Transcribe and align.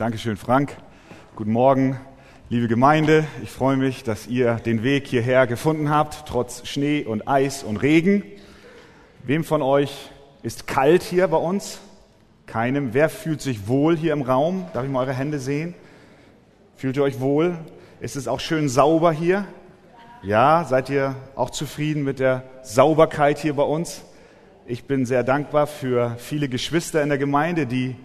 Dankeschön, 0.00 0.38
Frank. 0.38 0.78
Guten 1.36 1.52
Morgen, 1.52 2.00
liebe 2.48 2.68
Gemeinde. 2.68 3.26
Ich 3.42 3.50
freue 3.50 3.76
mich, 3.76 4.02
dass 4.02 4.26
ihr 4.28 4.54
den 4.54 4.82
Weg 4.82 5.06
hierher 5.06 5.46
gefunden 5.46 5.90
habt, 5.90 6.26
trotz 6.26 6.66
Schnee 6.66 7.04
und 7.04 7.28
Eis 7.28 7.62
und 7.62 7.76
Regen. 7.76 8.22
Wem 9.24 9.44
von 9.44 9.60
euch 9.60 10.10
ist 10.42 10.66
kalt 10.66 11.02
hier 11.02 11.28
bei 11.28 11.36
uns? 11.36 11.80
Keinem. 12.46 12.94
Wer 12.94 13.10
fühlt 13.10 13.42
sich 13.42 13.68
wohl 13.68 13.94
hier 13.94 14.14
im 14.14 14.22
Raum? 14.22 14.64
Darf 14.72 14.86
ich 14.86 14.90
mal 14.90 15.00
eure 15.00 15.12
Hände 15.12 15.38
sehen? 15.38 15.74
Fühlt 16.76 16.96
ihr 16.96 17.02
euch 17.02 17.20
wohl? 17.20 17.58
Ist 18.00 18.16
es 18.16 18.26
auch 18.26 18.40
schön 18.40 18.70
sauber 18.70 19.12
hier? 19.12 19.44
Ja, 20.22 20.64
seid 20.64 20.88
ihr 20.88 21.14
auch 21.36 21.50
zufrieden 21.50 22.04
mit 22.04 22.20
der 22.20 22.44
Sauberkeit 22.62 23.38
hier 23.38 23.52
bei 23.52 23.64
uns? 23.64 24.00
Ich 24.64 24.84
bin 24.84 25.04
sehr 25.04 25.24
dankbar 25.24 25.66
für 25.66 26.16
viele 26.16 26.48
Geschwister 26.48 27.02
in 27.02 27.10
der 27.10 27.18
Gemeinde, 27.18 27.66
die 27.66 27.96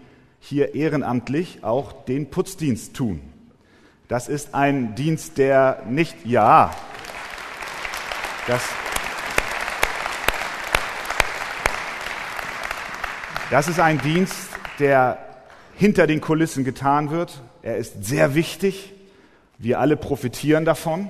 hier 0.46 0.76
ehrenamtlich 0.76 1.64
auch 1.64 1.92
den 2.06 2.30
Putzdienst 2.30 2.96
tun. 2.96 3.22
Das 4.08 4.28
ist 4.28 4.54
ein 4.54 4.94
Dienst, 4.94 5.40
der 5.40 5.82
nicht, 5.90 6.24
ja, 6.24 6.72
das, 8.46 8.62
das 13.50 13.68
ist 13.68 13.80
ein 13.80 14.00
Dienst, 14.00 14.50
der 14.78 15.18
hinter 15.74 16.06
den 16.06 16.22
Kulissen 16.22 16.64
getan 16.64 17.10
wird. 17.10 17.42
Er 17.64 17.78
ist 17.78 18.06
sehr 18.06 18.36
wichtig. 18.36 18.94
Wir 19.58 19.80
alle 19.80 19.98
profitieren 19.98 20.64
davon. 20.64 21.10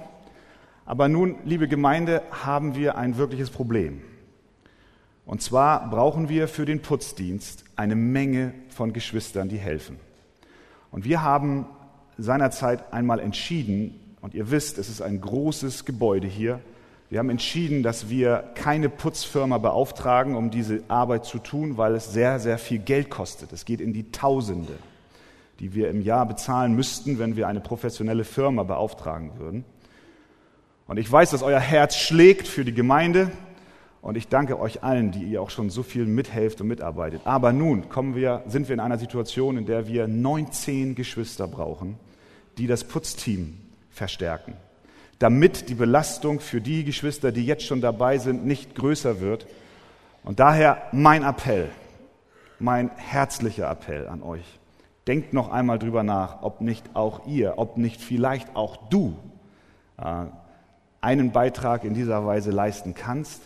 Aber 0.85 1.09
nun, 1.09 1.35
liebe 1.43 1.67
Gemeinde, 1.67 2.21
haben 2.31 2.75
wir 2.75 2.97
ein 2.97 3.17
wirkliches 3.17 3.49
Problem. 3.49 4.01
Und 5.25 5.41
zwar 5.41 5.89
brauchen 5.89 6.29
wir 6.29 6.47
für 6.47 6.65
den 6.65 6.81
Putzdienst 6.81 7.63
eine 7.75 7.95
Menge 7.95 8.53
von 8.69 8.93
Geschwistern, 8.93 9.49
die 9.49 9.57
helfen. 9.57 9.97
Und 10.91 11.03
wir 11.03 11.23
haben 11.23 11.65
seinerzeit 12.17 12.93
einmal 12.93 13.19
entschieden, 13.19 13.99
und 14.21 14.33
ihr 14.33 14.49
wisst, 14.49 14.77
es 14.77 14.89
ist 14.89 15.01
ein 15.01 15.21
großes 15.21 15.85
Gebäude 15.85 16.27
hier, 16.27 16.59
wir 17.09 17.19
haben 17.19 17.29
entschieden, 17.29 17.83
dass 17.83 18.09
wir 18.09 18.51
keine 18.55 18.89
Putzfirma 18.89 19.59
beauftragen, 19.59 20.35
um 20.35 20.49
diese 20.49 20.81
Arbeit 20.87 21.25
zu 21.25 21.37
tun, 21.37 21.77
weil 21.77 21.93
es 21.93 22.11
sehr, 22.11 22.39
sehr 22.39 22.57
viel 22.57 22.79
Geld 22.79 23.11
kostet. 23.11 23.53
Es 23.53 23.63
geht 23.65 23.79
in 23.79 23.93
die 23.93 24.11
Tausende, 24.11 24.73
die 25.59 25.75
wir 25.75 25.89
im 25.89 26.01
Jahr 26.01 26.25
bezahlen 26.25 26.75
müssten, 26.75 27.19
wenn 27.19 27.35
wir 27.35 27.47
eine 27.47 27.61
professionelle 27.61 28.23
Firma 28.23 28.63
beauftragen 28.63 29.37
würden. 29.37 29.65
Und 30.87 30.97
ich 30.97 31.11
weiß, 31.11 31.29
dass 31.29 31.43
euer 31.43 31.59
Herz 31.59 31.95
schlägt 31.95 32.47
für 32.47 32.65
die 32.65 32.73
Gemeinde, 32.73 33.31
und 34.05 34.17
ich 34.17 34.27
danke 34.27 34.59
euch 34.59 34.83
allen, 34.83 35.09
die 35.09 35.23
ihr 35.23 35.41
auch 35.41 35.49
schon 35.49 35.71
so 35.71 35.81
viel 35.81 36.05
mithelft 36.05 36.61
und 36.61 36.67
mitarbeitet. 36.67 37.21
Aber 37.23 37.51
nun 37.51 37.89
kommen 37.89 38.13
wir, 38.13 38.43
sind 38.45 38.67
wir 38.67 38.75
in 38.75 38.79
einer 38.79 38.99
Situation, 38.99 39.57
in 39.57 39.65
der 39.65 39.87
wir 39.87 40.07
19 40.07 40.93
Geschwister 40.93 41.47
brauchen, 41.47 41.97
die 42.59 42.67
das 42.67 42.83
Putzteam 42.83 43.57
verstärken, 43.89 44.53
damit 45.17 45.69
die 45.69 45.73
Belastung 45.73 46.39
für 46.39 46.61
die 46.61 46.83
Geschwister, 46.83 47.31
die 47.31 47.47
jetzt 47.47 47.63
schon 47.63 47.81
dabei 47.81 48.19
sind, 48.19 48.45
nicht 48.45 48.75
größer 48.75 49.21
wird. 49.21 49.47
Und 50.23 50.39
daher 50.39 50.83
mein 50.91 51.23
Appell, 51.23 51.69
mein 52.59 52.91
herzlicher 52.97 53.71
Appell 53.71 54.07
an 54.07 54.21
euch. 54.21 54.59
Denkt 55.07 55.33
noch 55.33 55.49
einmal 55.49 55.79
drüber 55.79 56.03
nach, 56.03 56.43
ob 56.43 56.61
nicht 56.61 56.95
auch 56.95 57.25
ihr, 57.25 57.55
ob 57.57 57.77
nicht 57.77 57.99
vielleicht 57.99 58.55
auch 58.55 58.77
du 58.87 59.17
äh, 59.97 60.25
einen 61.01 61.31
Beitrag 61.31 61.83
in 61.83 61.95
dieser 61.95 62.23
Weise 62.23 62.51
leisten 62.51 62.93
kannst 62.93 63.41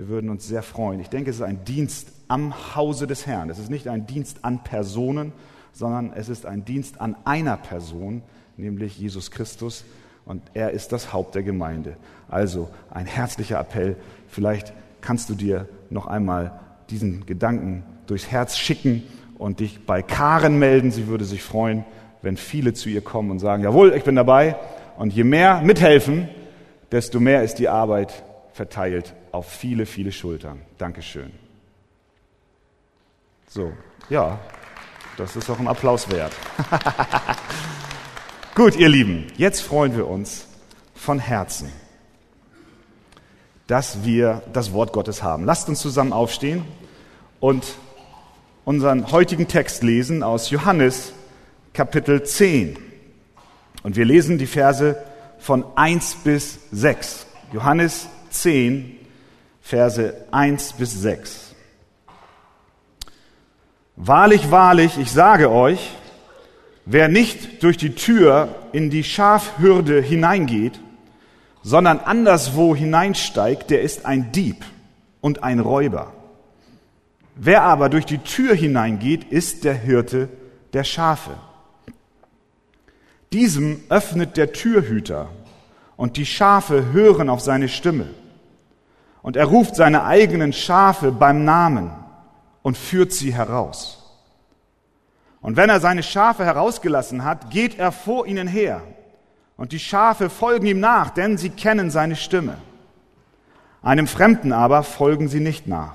wir 0.00 0.08
würden 0.08 0.30
uns 0.30 0.48
sehr 0.48 0.62
freuen. 0.62 0.98
Ich 1.00 1.10
denke, 1.10 1.28
es 1.28 1.36
ist 1.36 1.42
ein 1.42 1.62
Dienst 1.66 2.08
am 2.26 2.74
Hause 2.74 3.06
des 3.06 3.26
Herrn. 3.26 3.50
Es 3.50 3.58
ist 3.58 3.68
nicht 3.68 3.86
ein 3.86 4.06
Dienst 4.06 4.46
an 4.46 4.64
Personen, 4.64 5.34
sondern 5.74 6.14
es 6.14 6.30
ist 6.30 6.46
ein 6.46 6.64
Dienst 6.64 7.02
an 7.02 7.16
einer 7.26 7.58
Person, 7.58 8.22
nämlich 8.56 8.98
Jesus 8.98 9.30
Christus. 9.30 9.84
Und 10.24 10.40
er 10.54 10.70
ist 10.70 10.92
das 10.92 11.12
Haupt 11.12 11.34
der 11.34 11.42
Gemeinde. 11.42 11.98
Also 12.30 12.70
ein 12.90 13.04
herzlicher 13.04 13.60
Appell. 13.60 13.94
Vielleicht 14.26 14.72
kannst 15.02 15.28
du 15.28 15.34
dir 15.34 15.68
noch 15.90 16.06
einmal 16.06 16.58
diesen 16.88 17.26
Gedanken 17.26 17.82
durchs 18.06 18.30
Herz 18.30 18.56
schicken 18.56 19.02
und 19.36 19.60
dich 19.60 19.84
bei 19.84 20.00
Karen 20.00 20.58
melden. 20.58 20.92
Sie 20.92 21.08
würde 21.08 21.26
sich 21.26 21.42
freuen, 21.42 21.84
wenn 22.22 22.38
viele 22.38 22.72
zu 22.72 22.88
ihr 22.88 23.02
kommen 23.02 23.30
und 23.30 23.38
sagen, 23.38 23.62
jawohl, 23.62 23.92
ich 23.94 24.04
bin 24.04 24.16
dabei. 24.16 24.56
Und 24.96 25.12
je 25.12 25.24
mehr 25.24 25.60
mithelfen, 25.60 26.30
desto 26.90 27.20
mehr 27.20 27.42
ist 27.42 27.56
die 27.56 27.68
Arbeit 27.68 28.24
verteilt 28.60 29.14
auf 29.32 29.50
viele, 29.50 29.86
viele 29.86 30.12
Schultern. 30.12 30.60
Dankeschön. 30.76 31.32
So, 33.48 33.72
ja, 34.10 34.38
das 35.16 35.34
ist 35.34 35.48
auch 35.48 35.58
ein 35.58 35.66
Applaus 35.66 36.10
wert. 36.10 36.30
Gut, 38.54 38.76
ihr 38.76 38.90
Lieben, 38.90 39.28
jetzt 39.38 39.62
freuen 39.62 39.96
wir 39.96 40.06
uns 40.06 40.46
von 40.94 41.18
Herzen, 41.18 41.72
dass 43.66 44.04
wir 44.04 44.42
das 44.52 44.74
Wort 44.74 44.92
Gottes 44.92 45.22
haben. 45.22 45.46
Lasst 45.46 45.70
uns 45.70 45.80
zusammen 45.80 46.12
aufstehen 46.12 46.66
und 47.40 47.64
unseren 48.66 49.10
heutigen 49.10 49.48
Text 49.48 49.82
lesen 49.82 50.22
aus 50.22 50.50
Johannes 50.50 51.14
Kapitel 51.72 52.24
10. 52.24 52.76
Und 53.84 53.96
wir 53.96 54.04
lesen 54.04 54.36
die 54.36 54.46
Verse 54.46 55.02
von 55.38 55.64
1 55.76 56.16
bis 56.24 56.58
6. 56.72 57.26
Johannes 57.54 58.10
10, 58.30 58.96
Verse 59.60 60.26
1 60.30 60.72
bis 60.74 61.00
6. 61.00 61.54
Wahrlich, 63.96 64.50
wahrlich, 64.50 64.98
ich 64.98 65.12
sage 65.12 65.50
euch, 65.50 65.90
wer 66.86 67.08
nicht 67.08 67.62
durch 67.62 67.76
die 67.76 67.94
Tür 67.94 68.54
in 68.72 68.90
die 68.90 69.04
Schafhürde 69.04 70.00
hineingeht, 70.00 70.80
sondern 71.62 72.00
anderswo 72.00 72.74
hineinsteigt, 72.74 73.70
der 73.70 73.82
ist 73.82 74.06
ein 74.06 74.32
Dieb 74.32 74.64
und 75.20 75.42
ein 75.42 75.60
Räuber. 75.60 76.12
Wer 77.36 77.62
aber 77.62 77.90
durch 77.90 78.06
die 78.06 78.18
Tür 78.18 78.54
hineingeht, 78.54 79.24
ist 79.24 79.64
der 79.64 79.74
Hirte 79.74 80.28
der 80.72 80.84
Schafe. 80.84 81.32
Diesem 83.32 83.82
öffnet 83.88 84.36
der 84.36 84.52
Türhüter, 84.52 85.28
und 86.00 86.16
die 86.16 86.24
Schafe 86.24 86.92
hören 86.92 87.28
auf 87.28 87.42
seine 87.42 87.68
Stimme. 87.68 88.08
Und 89.22 89.36
er 89.36 89.46
ruft 89.46 89.76
seine 89.76 90.04
eigenen 90.04 90.52
Schafe 90.52 91.12
beim 91.12 91.44
Namen 91.44 91.90
und 92.62 92.76
führt 92.76 93.12
sie 93.12 93.34
heraus. 93.34 94.00
Und 95.40 95.56
wenn 95.56 95.70
er 95.70 95.80
seine 95.80 96.02
Schafe 96.02 96.44
herausgelassen 96.44 97.24
hat, 97.24 97.50
geht 97.50 97.78
er 97.78 97.92
vor 97.92 98.26
ihnen 98.26 98.46
her. 98.46 98.82
Und 99.56 99.72
die 99.72 99.78
Schafe 99.78 100.30
folgen 100.30 100.66
ihm 100.66 100.80
nach, 100.80 101.10
denn 101.10 101.38
sie 101.38 101.50
kennen 101.50 101.90
seine 101.90 102.16
Stimme. 102.16 102.56
Einem 103.82 104.06
Fremden 104.06 104.52
aber 104.52 104.82
folgen 104.82 105.28
sie 105.28 105.40
nicht 105.40 105.66
nach, 105.66 105.94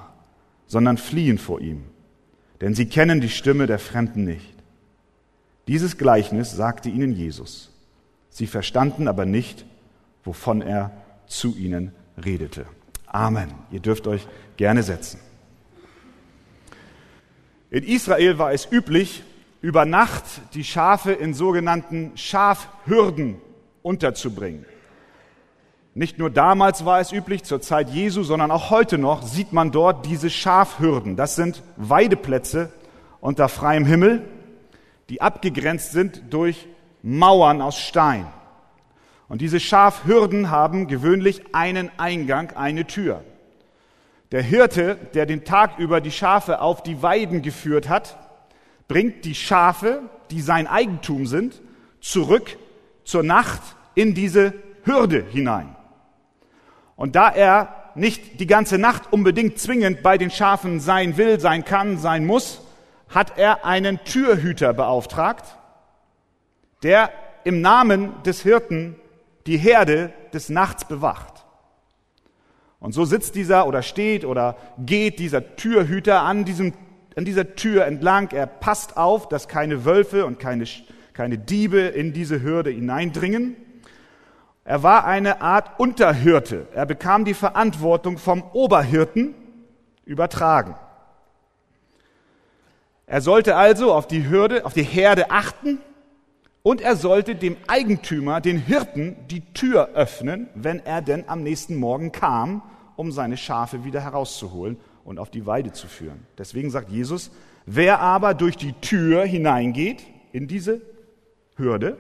sondern 0.66 0.98
fliehen 0.98 1.38
vor 1.38 1.62
ihm, 1.62 1.84
denn 2.62 2.74
sie 2.74 2.88
kennen 2.88 3.22
die 3.22 3.30
Stimme 3.30 3.68
der 3.68 3.80
Fremden 3.80 4.24
nicht. 4.24 4.56
Dieses 5.68 5.98
Gleichnis 5.98 6.52
sagte 6.52 6.90
ihnen 6.90 7.12
Jesus. 7.12 7.72
Sie 8.30 8.48
verstanden 8.48 9.08
aber 9.08 9.26
nicht, 9.26 9.66
wovon 10.24 10.62
er 10.62 10.92
zu 11.28 11.56
ihnen 11.56 11.92
redete. 12.24 12.66
Amen. 13.16 13.54
Ihr 13.72 13.80
dürft 13.80 14.08
euch 14.08 14.28
gerne 14.58 14.84
setzen. 14.84 15.22
In 17.70 17.86
Israel 17.86 18.38
war 18.40 18.52
es 18.52 18.70
üblich, 18.70 19.24
über 19.62 19.86
Nacht 19.86 20.26
die 20.54 20.66
Schafe 20.66 21.14
in 21.14 21.34
sogenannten 21.34 22.12
Schafhürden 22.18 23.40
unterzubringen. 23.84 24.66
Nicht 25.94 26.20
nur 26.20 26.30
damals 26.30 26.84
war 26.84 27.00
es 27.00 27.14
üblich, 27.14 27.46
zur 27.46 27.62
Zeit 27.62 27.90
Jesu, 27.90 28.24
sondern 28.24 28.52
auch 28.52 28.70
heute 28.70 28.98
noch 28.98 29.24
sieht 29.24 29.54
man 29.54 29.72
dort 29.72 30.06
diese 30.06 30.30
Schafhürden. 30.30 31.16
Das 31.16 31.38
sind 31.38 31.64
Weideplätze 31.78 32.70
unter 33.22 33.48
freiem 33.48 33.86
Himmel, 33.86 34.28
die 35.08 35.22
abgegrenzt 35.22 35.94
sind 35.94 36.22
durch 36.32 36.68
Mauern 37.02 37.62
aus 37.62 37.80
Stein. 37.80 38.28
Und 39.28 39.42
diese 39.42 39.60
Schafhürden 39.60 40.52
haben 40.52 40.88
gewöhnlich 40.88 41.42
einen 41.54 41.92
Eingang, 41.98 42.52
eine 42.52 42.86
Tür. 42.86 43.24
Der 44.32 44.42
Hirte, 44.42 44.98
der 45.14 45.26
den 45.26 45.46
Tag 45.46 45.80
über 45.80 46.02
die 46.02 46.12
Schafe 46.12 46.62
auf 46.62 46.84
die 46.84 47.02
Weiden 47.02 47.42
geführt 47.42 47.90
hat, 47.90 48.18
bringt 48.88 49.26
die 49.26 49.36
Schafe, 49.36 50.02
die 50.32 50.42
sein 50.42 50.68
Eigentum 50.68 51.26
sind, 51.26 51.62
zurück 52.02 52.58
zur 53.04 53.24
Nacht 53.24 53.62
in 53.96 54.14
diese 54.14 54.54
Hürde 54.84 55.26
hinein. 55.32 55.76
Und 56.96 57.16
da 57.16 57.30
er 57.30 57.92
nicht 57.96 58.40
die 58.40 58.48
ganze 58.48 58.78
Nacht 58.78 59.12
unbedingt 59.12 59.58
zwingend 59.58 60.04
bei 60.04 60.18
den 60.18 60.30
Schafen 60.30 60.80
sein 60.80 61.18
will, 61.18 61.40
sein 61.40 61.66
kann, 61.66 61.98
sein 61.98 62.26
muss, 62.26 62.62
hat 63.10 63.38
er 63.38 63.66
einen 63.66 64.04
Türhüter 64.04 64.74
beauftragt, 64.74 65.58
der 66.84 67.10
im 67.44 67.62
Namen 67.62 68.12
des 68.24 68.42
Hirten 68.42 68.96
die 69.48 69.58
Herde 69.58 70.14
des 70.34 70.50
Nachts 70.50 70.86
bewacht. 70.86 71.46
Und 72.80 72.94
so 72.94 73.06
sitzt 73.06 73.36
dieser 73.36 73.68
oder 73.68 73.82
steht 73.82 74.26
oder 74.26 74.58
geht 74.78 75.20
dieser 75.20 75.56
Türhüter 75.56 76.22
an 76.22 76.46
diesem 76.46 76.74
an 77.16 77.26
dieser 77.26 77.56
Tür 77.56 77.86
entlang. 77.86 78.32
Er 78.32 78.46
passt 78.46 78.98
auf, 78.98 79.30
dass 79.30 79.48
keine 79.48 79.86
Wölfe 79.86 80.26
und 80.26 80.40
keine, 80.40 80.66
keine 81.14 81.38
Diebe 81.38 81.80
in 81.80 82.14
diese 82.14 82.42
Hürde 82.42 82.70
hineindringen. 82.70 83.56
Er 84.64 84.84
war 84.84 85.06
eine 85.06 85.42
Art 85.42 85.80
Unterhirte. 85.80 86.68
Er 86.74 86.86
bekam 86.86 87.24
die 87.24 87.34
Verantwortung 87.34 88.18
vom 88.18 88.44
Oberhirten 88.54 89.36
übertragen. 90.06 90.76
Er 93.08 93.22
sollte 93.22 93.56
also 93.56 93.94
auf 93.94 94.08
die 94.08 94.28
Hürde, 94.28 94.66
auf 94.66 94.74
die 94.74 94.84
Herde 94.84 95.30
achten 95.30 95.80
und 96.66 96.82
er 96.82 96.96
sollte 96.96 97.36
dem 97.36 97.58
Eigentümer, 97.68 98.42
den 98.42 98.58
Hirten, 98.58 99.16
die 99.30 99.42
Tür 99.54 99.90
öffnen, 99.94 100.48
wenn 100.56 100.80
er 100.80 101.04
denn 101.04 101.30
am 101.30 101.44
nächsten 101.44 101.76
Morgen 101.76 102.12
kam, 102.12 102.64
um 102.96 103.12
seine 103.12 103.38
Schafe 103.38 103.86
wieder 103.86 104.02
herauszuholen 104.02 104.78
und 105.04 105.20
auf 105.20 105.30
die 105.30 105.46
Weide 105.46 105.74
zu 105.74 105.86
führen. 105.86 106.26
Deswegen 106.40 106.72
sagt 106.72 106.90
Jesus, 106.90 107.30
wer 107.68 108.00
aber 108.00 108.34
durch 108.34 108.58
die 108.58 108.74
Tür 108.82 109.26
hineingeht 109.26 110.02
in 110.32 110.48
diese 110.48 110.82
Hürde, 111.56 111.98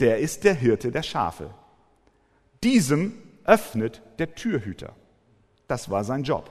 der 0.00 0.18
ist 0.18 0.42
der 0.42 0.54
Hirte 0.54 0.90
der 0.90 1.04
Schafe. 1.04 1.50
Diesem 2.64 3.12
öffnet 3.44 4.02
der 4.18 4.34
Türhüter. 4.34 4.96
Das 5.68 5.88
war 5.88 6.02
sein 6.02 6.24
Job. 6.24 6.50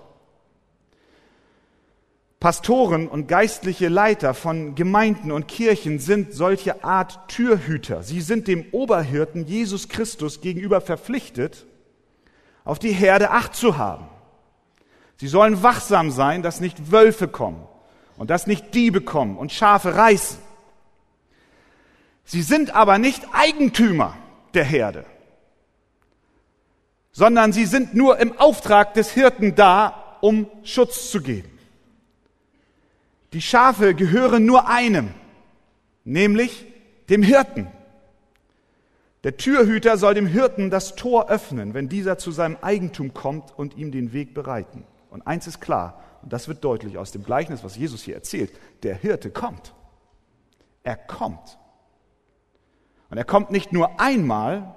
Pastoren 2.46 3.08
und 3.08 3.28
geistliche 3.28 3.88
Leiter 3.88 4.36
von 4.36 4.76
Gemeinden 4.76 5.32
und 5.32 5.48
Kirchen 5.48 5.98
sind 5.98 6.32
solche 6.32 6.84
Art 6.84 7.28
Türhüter. 7.28 8.04
Sie 8.04 8.22
sind 8.22 8.48
dem 8.48 8.68
Oberhirten 8.72 9.48
Jesus 9.48 9.90
Christus 9.90 10.42
gegenüber 10.42 10.80
verpflichtet, 10.80 11.66
auf 12.64 12.78
die 12.78 12.92
Herde 12.92 13.32
Acht 13.32 13.56
zu 13.56 13.80
haben. 13.80 14.06
Sie 15.18 15.28
sollen 15.28 15.64
wachsam 15.64 16.12
sein, 16.12 16.44
dass 16.44 16.60
nicht 16.60 16.92
Wölfe 16.92 17.28
kommen 17.28 17.68
und 18.16 18.30
dass 18.30 18.46
nicht 18.46 18.76
Diebe 18.76 19.02
kommen 19.02 19.38
und 19.38 19.52
Schafe 19.52 19.96
reißen. 19.96 20.38
Sie 22.26 22.44
sind 22.44 22.76
aber 22.76 23.00
nicht 23.00 23.24
Eigentümer 23.34 24.16
der 24.54 24.66
Herde, 24.66 25.06
sondern 27.12 27.54
sie 27.54 27.66
sind 27.66 27.96
nur 27.96 28.20
im 28.20 28.38
Auftrag 28.38 28.94
des 28.94 29.10
Hirten 29.10 29.56
da, 29.56 30.18
um 30.22 30.48
Schutz 30.64 31.10
zu 31.10 31.24
geben. 31.24 31.55
Die 33.36 33.42
Schafe 33.42 33.96
gehören 33.96 34.46
nur 34.46 34.70
einem, 34.70 35.10
nämlich 36.06 36.68
dem 37.10 37.22
Hirten. 37.22 37.68
Der 39.26 39.36
Türhüter 39.36 39.98
soll 39.98 40.14
dem 40.14 40.26
Hirten 40.26 40.70
das 40.70 40.96
Tor 40.96 41.30
öffnen, 41.30 41.74
wenn 41.74 41.90
dieser 41.90 42.18
zu 42.18 42.32
seinem 42.32 42.56
Eigentum 42.62 43.14
kommt 43.14 43.52
und 43.60 43.76
ihm 43.76 43.92
den 43.92 44.14
Weg 44.14 44.34
bereiten. 44.34 44.86
Und 45.10 45.28
eins 45.28 45.48
ist 45.48 45.60
klar, 45.60 46.02
und 46.22 46.32
das 46.32 46.48
wird 46.48 46.64
deutlich 46.64 46.98
aus 46.98 47.12
dem 47.12 47.26
Gleichnis, 47.26 47.62
was 47.62 47.76
Jesus 47.76 48.04
hier 48.04 48.16
erzählt, 48.16 48.54
der 48.84 48.96
Hirte 48.96 49.32
kommt. 49.32 49.74
Er 50.84 50.96
kommt. 50.96 51.58
Und 53.10 53.18
er 53.18 53.26
kommt 53.26 53.52
nicht 53.52 53.74
nur 53.74 54.00
einmal 54.00 54.76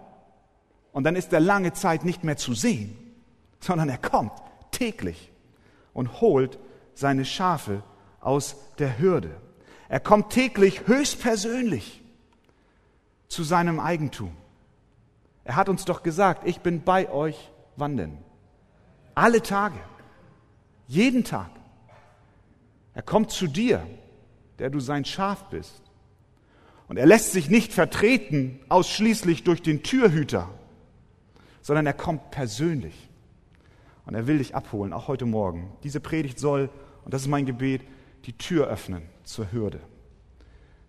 und 0.90 1.04
dann 1.04 1.14
ist 1.14 1.32
er 1.32 1.38
lange 1.38 1.74
Zeit 1.74 2.04
nicht 2.04 2.24
mehr 2.24 2.36
zu 2.36 2.54
sehen, 2.54 2.98
sondern 3.60 3.88
er 3.88 3.98
kommt 3.98 4.32
täglich 4.72 5.30
und 5.92 6.20
holt 6.20 6.58
seine 6.94 7.24
Schafe 7.24 7.84
aus 8.20 8.56
der 8.78 8.98
Hürde. 8.98 9.34
Er 9.88 10.00
kommt 10.00 10.30
täglich 10.30 10.86
höchstpersönlich 10.86 12.02
zu 13.28 13.42
seinem 13.42 13.80
Eigentum. 13.80 14.36
Er 15.44 15.56
hat 15.56 15.68
uns 15.68 15.84
doch 15.84 16.02
gesagt, 16.02 16.46
ich 16.46 16.60
bin 16.60 16.82
bei 16.82 17.10
euch 17.10 17.50
wandeln. 17.76 18.18
Alle 19.14 19.42
Tage. 19.42 19.78
Jeden 20.86 21.24
Tag. 21.24 21.50
Er 22.94 23.02
kommt 23.02 23.30
zu 23.30 23.46
dir, 23.46 23.86
der 24.58 24.70
du 24.70 24.80
sein 24.80 25.04
Schaf 25.04 25.44
bist. 25.50 25.82
Und 26.88 26.96
er 26.96 27.06
lässt 27.06 27.32
sich 27.32 27.48
nicht 27.50 27.72
vertreten 27.72 28.60
ausschließlich 28.68 29.44
durch 29.44 29.62
den 29.62 29.82
Türhüter, 29.82 30.48
sondern 31.60 31.86
er 31.86 31.92
kommt 31.92 32.30
persönlich. 32.30 33.08
Und 34.06 34.14
er 34.14 34.26
will 34.26 34.38
dich 34.38 34.54
abholen, 34.54 34.94
auch 34.94 35.06
heute 35.06 35.26
Morgen. 35.26 35.70
Diese 35.82 36.00
Predigt 36.00 36.38
soll, 36.38 36.70
und 37.04 37.12
das 37.12 37.22
ist 37.22 37.28
mein 37.28 37.44
Gebet, 37.44 37.82
die 38.28 38.36
Tür 38.36 38.68
öffnen 38.68 39.02
zur 39.24 39.50
Hürde. 39.52 39.80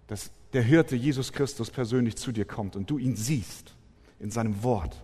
Dass 0.07 0.29
der 0.51 0.61
Hirte 0.61 0.97
Jesus 0.97 1.31
Christus 1.31 1.71
persönlich 1.71 2.17
zu 2.17 2.33
dir 2.33 2.43
kommt 2.43 2.75
und 2.75 2.89
du 2.89 2.97
ihn 2.97 3.15
siehst 3.15 3.75
in 4.19 4.29
seinem 4.29 4.61
Wort. 4.61 5.01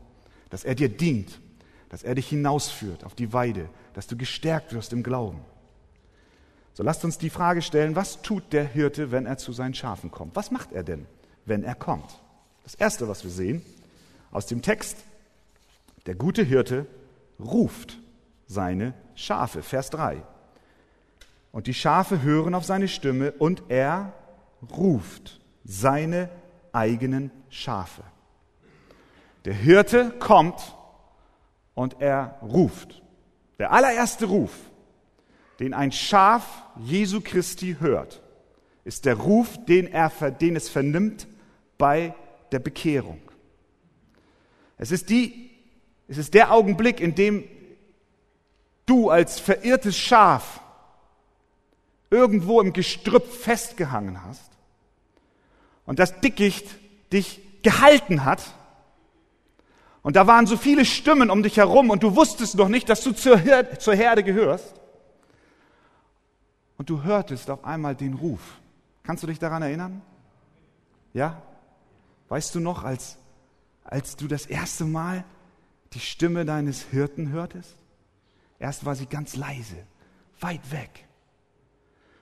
Dass 0.50 0.66
er 0.66 0.76
dir 0.76 0.90
dient, 0.90 1.40
dass 1.88 2.04
er 2.04 2.14
dich 2.14 2.28
hinausführt 2.28 3.06
auf 3.06 3.16
die 3.16 3.32
Weide, 3.32 3.70
dass 3.94 4.08
du 4.08 4.18
gestärkt 4.18 4.74
wirst 4.74 4.92
im 4.92 5.02
Glauben. 5.02 5.40
So 6.74 6.84
lasst 6.84 7.06
uns 7.06 7.18
die 7.18 7.30
Frage 7.30 7.62
stellen, 7.62 7.96
was 7.96 8.22
tut 8.22 8.52
der 8.52 8.66
Hirte, 8.66 9.12
wenn 9.12 9.26
er 9.26 9.38
zu 9.38 9.54
seinen 9.54 9.74
Schafen 9.74 10.12
kommt? 10.12 10.36
Was 10.36 10.52
macht 10.52 10.74
er 10.74 10.84
denn, 10.84 11.06
wenn 11.46 11.64
er 11.64 11.76
kommt? 11.76 12.20
Das 12.64 12.76
Erste, 12.76 13.08
was 13.08 13.24
wir 13.24 13.32
sehen 13.32 13.62
aus 14.32 14.46
dem 14.46 14.62
Text, 14.62 14.98
der 16.06 16.16
gute 16.16 16.44
Hirte 16.44 16.86
ruft 17.40 17.98
seine 18.46 18.94
Schafe. 19.16 19.64
Vers 19.64 19.90
3. 19.92 20.22
Und 21.56 21.68
die 21.68 21.74
Schafe 21.74 22.22
hören 22.22 22.54
auf 22.54 22.66
seine 22.66 22.90
Stimme 22.90 23.32
und 23.32 23.64
er 23.70 24.12
ruft 24.76 25.40
seine 25.64 26.30
eigenen 26.74 27.32
Schafe. 27.50 28.04
Der 29.46 29.54
Hirte 29.54 30.10
kommt 30.20 30.76
und 31.74 32.02
er 32.02 32.38
ruft. 32.42 33.02
Der 33.58 33.72
allererste 33.72 34.26
Ruf, 34.26 34.52
den 35.62 35.74
ein 35.74 35.94
Schaf 35.94 36.66
Jesu 36.76 37.22
Christi 37.24 37.78
hört, 37.80 38.22
ist 38.84 39.06
der 39.06 39.16
Ruf, 39.16 39.58
den, 39.64 39.88
er, 39.88 40.10
den 40.32 40.58
es 40.58 40.68
vernimmt 40.68 41.26
bei 41.78 42.14
der 42.52 42.60
Bekehrung. 42.60 43.22
Es 44.78 44.92
ist, 44.92 45.10
die, 45.10 45.52
es 46.10 46.18
ist 46.18 46.34
der 46.34 46.52
Augenblick, 46.52 47.00
in 47.00 47.16
dem 47.16 47.46
du 48.86 49.10
als 49.10 49.40
verirrtes 49.40 49.98
Schaf 49.98 50.60
irgendwo 52.16 52.62
im 52.62 52.72
Gestrüpp 52.72 53.28
festgehangen 53.28 54.24
hast 54.24 54.52
und 55.86 56.00
das 56.00 56.22
Dickicht 56.22 56.66
dich 57.12 57.42
gehalten 57.62 58.24
hat 58.24 58.42
und 60.02 60.16
da 60.16 60.28
waren 60.28 60.48
so 60.48 60.56
viele 60.56 60.86
Stimmen 60.86 61.30
um 61.30 61.44
dich 61.44 61.58
herum 61.58 61.90
und 61.90 62.04
du 62.04 62.16
wusstest 62.16 62.56
noch 62.56 62.70
nicht, 62.70 62.88
dass 62.90 63.02
du 63.02 63.12
zur 63.12 63.38
Herde, 63.38 63.78
zur 63.80 63.96
Herde 63.96 64.24
gehörst 64.24 64.74
und 66.78 66.90
du 66.90 67.04
hörtest 67.04 67.50
auf 67.50 67.66
einmal 67.66 67.96
den 67.96 68.14
Ruf. 68.14 68.40
Kannst 69.04 69.24
du 69.24 69.28
dich 69.28 69.40
daran 69.40 69.62
erinnern? 69.62 70.02
Ja? 71.14 71.42
Weißt 72.30 72.54
du 72.56 72.60
noch, 72.60 72.84
als, 72.84 73.18
als 73.84 74.16
du 74.16 74.28
das 74.28 74.46
erste 74.46 74.86
Mal 74.86 75.24
die 75.94 76.00
Stimme 76.00 76.46
deines 76.46 76.84
Hirten 76.84 77.30
hörtest? 77.30 77.76
Erst 78.60 78.86
war 78.86 78.96
sie 78.96 79.08
ganz 79.08 79.36
leise, 79.36 79.78
weit 80.40 80.72
weg. 80.72 81.05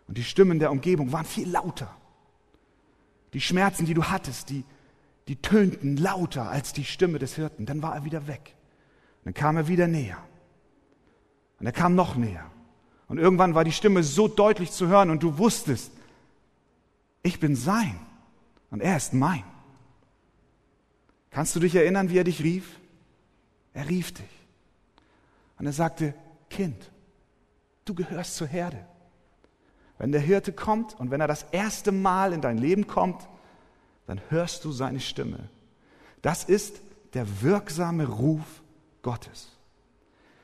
Und 0.08 0.18
die 0.18 0.24
Stimmen 0.24 0.60
der 0.60 0.72
Umgebung 0.72 1.12
waren 1.12 1.26
viel 1.26 1.50
lauter. 1.50 1.96
Die 3.34 3.42
Schmerzen, 3.42 3.86
die 3.86 3.94
du 3.94 4.04
hattest, 4.04 4.50
die, 4.50 4.64
die 5.28 5.38
tönten 5.38 5.98
lauter 5.98 6.50
als 6.50 6.74
die 6.74 6.86
Stimme 6.86 7.20
des 7.20 7.36
Hirten. 7.36 7.66
Dann 7.66 7.82
war 7.82 7.96
er 7.96 8.04
wieder 8.04 8.28
weg. 8.28 8.56
Dann 9.24 9.34
kam 9.34 9.58
er 9.58 9.68
wieder 9.68 9.88
näher. 9.88 10.18
Und 11.60 11.66
er 11.66 11.72
kam 11.72 11.96
noch 11.96 12.16
näher. 12.16 12.50
Und 13.08 13.18
irgendwann 13.18 13.56
war 13.56 13.64
die 13.64 13.72
Stimme 13.72 14.04
so 14.04 14.28
deutlich 14.28 14.72
zu 14.72 14.88
hören 14.88 15.10
und 15.10 15.24
du 15.24 15.38
wusstest, 15.38 15.92
ich 17.22 17.40
bin 17.40 17.56
sein 17.56 18.00
und 18.70 18.82
er 18.82 18.98
ist 18.98 19.14
mein. 19.14 19.44
Kannst 21.30 21.56
du 21.56 21.60
dich 21.60 21.76
erinnern, 21.76 22.10
wie 22.10 22.18
er 22.18 22.24
dich 22.24 22.44
rief? 22.44 22.80
Er 23.74 23.90
rief 23.90 24.14
dich. 24.14 24.26
Und 25.58 25.66
er 25.66 25.74
sagte, 25.74 26.14
Kind, 26.50 26.92
du 27.86 27.96
gehörst 27.96 28.36
zur 28.36 28.48
Herde. 28.48 28.86
Wenn 30.04 30.12
der 30.12 30.20
Hirte 30.20 30.52
kommt 30.52 31.00
und 31.00 31.12
wenn 31.12 31.22
er 31.22 31.30
das 31.30 31.46
erste 31.54 31.94
Mal 31.94 32.34
in 32.34 32.42
dein 32.42 32.58
Leben 32.58 32.88
kommt, 32.88 33.26
dann 34.06 34.20
hörst 34.28 34.66
du 34.66 34.74
seine 34.74 35.00
Stimme. 35.00 35.48
Das 36.22 36.44
ist 36.44 36.82
der 37.14 37.42
wirksame 37.42 38.06
Ruf 38.06 38.44
Gottes. 39.02 39.58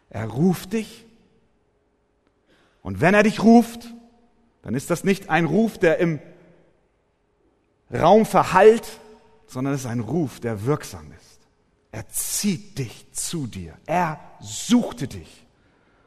Er 0.10 0.28
ruft 0.28 0.72
dich 0.72 1.06
und 2.84 3.02
wenn 3.02 3.14
er 3.14 3.24
dich 3.24 3.44
ruft, 3.44 3.94
dann 4.62 4.76
ist 4.76 4.90
das 4.92 5.04
nicht 5.04 5.30
ein 5.30 5.44
Ruf, 5.44 5.78
der 5.78 5.98
im 5.98 6.22
Raum 7.94 8.26
verhallt, 8.26 8.88
sondern 9.46 9.74
es 9.74 9.82
ist 9.82 9.88
ein 9.88 10.00
Ruf, 10.00 10.40
der 10.40 10.66
wirksam 10.66 11.12
ist. 11.12 11.42
Er 11.92 12.08
zieht 12.08 12.78
dich 12.78 13.12
zu 13.12 13.46
dir. 13.46 13.74
Er 13.86 14.22
suchte 14.40 15.10
dich 15.10 15.46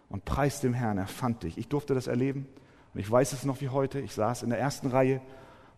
und 0.09 0.25
preist 0.25 0.63
dem 0.63 0.73
Herrn, 0.73 0.97
er 0.97 1.07
fand 1.07 1.43
dich. 1.43 1.59
Ich 1.59 1.69
durfte 1.69 1.93
das 1.93 2.07
erleben. 2.07 2.49
Und 2.95 3.01
ich 3.01 3.11
weiß 3.11 3.33
es 3.33 3.45
noch 3.45 3.61
wie 3.61 3.69
heute. 3.69 4.01
Ich 4.01 4.15
saß 4.15 4.43
in 4.43 4.51
der 4.51 4.59
ersten 4.59 4.89
Reihe 4.89 5.21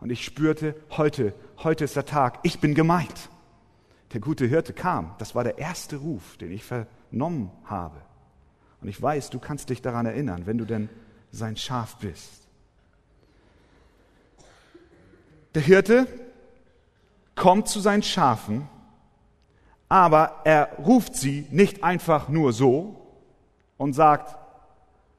und 0.01 0.11
ich 0.11 0.25
spürte, 0.25 0.75
heute, 0.91 1.35
heute 1.59 1.85
ist 1.85 1.97
der 1.97 2.07
Tag. 2.07 2.41
Ich 2.43 2.61
bin 2.61 2.75
gemeint. 2.75 3.29
Der 4.13 4.21
gute 4.21 4.47
Hirte 4.47 4.73
kam. 4.73 5.15
Das 5.19 5.35
war 5.35 5.45
der 5.45 5.59
erste 5.59 5.97
Ruf, 5.97 6.37
den 6.37 6.53
ich 6.53 6.65
vernommen 6.65 7.51
habe. 7.65 8.01
Und 8.81 8.89
ich 8.89 9.01
weiß, 9.01 9.31
du 9.31 9.39
kannst 9.39 9.71
dich 9.71 9.83
daran 9.83 10.07
erinnern, 10.07 10.47
wenn 10.47 10.59
du 10.59 10.65
denn 10.65 10.89
sein 11.31 11.57
Schaf 11.57 11.97
bist. 11.97 12.49
Der 15.55 15.63
Hirte 15.63 16.07
kommt 17.35 17.69
zu 17.69 17.81
seinen 17.81 18.03
Schafen, 18.03 18.69
aber 19.89 20.41
er 20.45 20.77
ruft 20.79 21.15
sie 21.15 21.47
nicht 21.51 21.85
einfach 21.85 22.29
nur 22.29 22.53
so 22.53 23.01
und 23.77 23.93
sagt, 23.93 24.37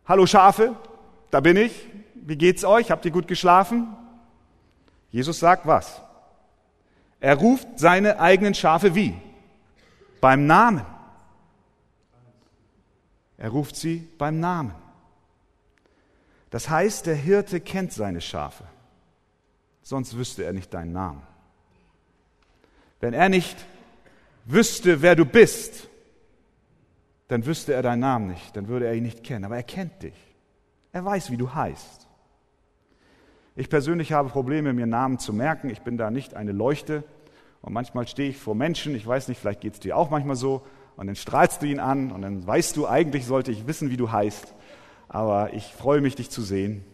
Hallo 0.05 0.27
Schafe, 0.27 0.75
da 1.31 1.39
bin 1.39 1.57
ich, 1.57 1.87
wie 2.13 2.37
geht's 2.37 2.63
euch? 2.63 2.91
Habt 2.91 3.05
ihr 3.05 3.11
gut 3.11 3.27
geschlafen? 3.27 3.95
Jesus 5.11 5.39
sagt 5.39 5.65
was? 5.65 6.01
Er 7.19 7.35
ruft 7.35 7.67
seine 7.77 8.19
eigenen 8.19 8.53
Schafe 8.53 8.95
wie? 8.95 9.15
Beim 10.21 10.45
Namen. 10.45 10.85
Er 13.37 13.49
ruft 13.49 13.75
sie 13.75 14.07
beim 14.17 14.39
Namen. 14.39 14.73
Das 16.49 16.69
heißt, 16.69 17.05
der 17.05 17.15
Hirte 17.15 17.59
kennt 17.59 17.91
seine 17.91 18.21
Schafe, 18.21 18.63
sonst 19.81 20.15
wüsste 20.15 20.45
er 20.45 20.53
nicht 20.53 20.73
deinen 20.73 20.93
Namen. 20.93 21.21
Wenn 23.01 23.13
er 23.13 23.29
nicht 23.29 23.57
wüsste, 24.45 25.01
wer 25.01 25.15
du 25.15 25.25
bist, 25.25 25.89
dann 27.27 27.45
wüsste 27.45 27.73
er 27.73 27.81
deinen 27.81 27.99
Namen 27.99 28.27
nicht, 28.27 28.55
dann 28.55 28.67
würde 28.67 28.87
er 28.87 28.93
ihn 28.93 29.03
nicht 29.03 29.23
kennen, 29.23 29.45
aber 29.45 29.57
er 29.57 29.63
kennt 29.63 30.03
dich. 30.03 30.34
Er 30.95 31.03
weiß, 31.03 31.29
wie 31.29 31.35
du 31.35 31.53
heißt. 31.53 32.07
Ich 33.57 33.67
persönlich 33.67 34.13
habe 34.13 34.29
Probleme, 34.29 34.71
mir 34.71 34.85
Namen 34.85 35.19
zu 35.19 35.33
merken. 35.33 35.69
Ich 35.69 35.81
bin 35.81 35.97
da 35.97 36.09
nicht 36.09 36.35
eine 36.35 36.53
Leuchte. 36.53 37.03
Und 37.61 37.73
manchmal 37.73 38.07
stehe 38.07 38.29
ich 38.29 38.37
vor 38.37 38.55
Menschen, 38.55 38.95
ich 38.95 39.05
weiß 39.05 39.27
nicht, 39.27 39.37
vielleicht 39.37 39.59
geht 39.59 39.73
es 39.73 39.81
dir 39.81 39.97
auch 39.97 40.09
manchmal 40.09 40.37
so, 40.37 40.61
und 40.95 41.07
dann 41.07 41.17
strahlst 41.17 41.61
du 41.61 41.65
ihn 41.65 41.81
an 41.81 42.13
und 42.13 42.21
dann 42.21 42.47
weißt 42.47 42.77
du, 42.77 42.87
eigentlich 42.87 43.25
sollte 43.25 43.51
ich 43.51 43.67
wissen, 43.67 43.89
wie 43.89 43.97
du 43.97 44.13
heißt. 44.13 44.55
Aber 45.09 45.53
ich 45.53 45.65
freue 45.65 45.99
mich, 45.99 46.15
dich 46.15 46.29
zu 46.29 46.41
sehen, 46.41 46.85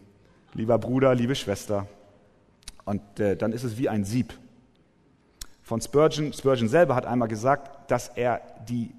lieber 0.52 0.78
Bruder, 0.78 1.14
liebe 1.14 1.36
Schwester. 1.36 1.86
Und 2.84 3.20
äh, 3.20 3.36
dann 3.36 3.52
ist 3.52 3.62
es 3.62 3.78
wie 3.78 3.88
ein 3.88 4.04
Sieb. 4.04 4.36
Von 5.62 5.80
Spurgeon, 5.80 6.32
Spurgeon 6.32 6.68
selber 6.68 6.96
hat 6.96 7.06
einmal 7.06 7.28
gesagt, 7.28 7.88
dass 7.88 8.08
er 8.08 8.40
die 8.68 8.96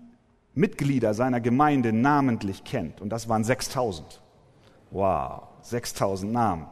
Mitglieder 0.53 1.13
seiner 1.13 1.41
Gemeinde 1.41 1.91
namentlich 1.91 2.63
kennt. 2.63 3.01
Und 3.01 3.09
das 3.09 3.27
waren 3.27 3.43
6000. 3.43 4.21
Wow, 4.93 5.47
6000 5.61 6.31
Namen. 6.31 6.67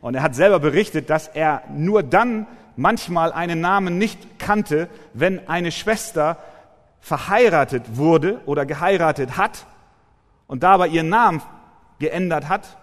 Und 0.00 0.16
er 0.16 0.22
hat 0.22 0.34
selber 0.34 0.58
berichtet, 0.58 1.08
dass 1.10 1.28
er 1.28 1.62
nur 1.72 2.02
dann 2.02 2.48
manchmal 2.74 3.32
einen 3.32 3.60
Namen 3.60 3.98
nicht 3.98 4.40
kannte, 4.40 4.88
wenn 5.14 5.48
eine 5.48 5.70
Schwester 5.70 6.38
verheiratet 7.00 7.96
wurde 7.96 8.40
oder 8.46 8.66
geheiratet 8.66 9.36
hat 9.36 9.66
und 10.48 10.64
dabei 10.64 10.88
ihren 10.88 11.08
Namen 11.08 11.40
geändert 12.00 12.48
hat 12.48 12.76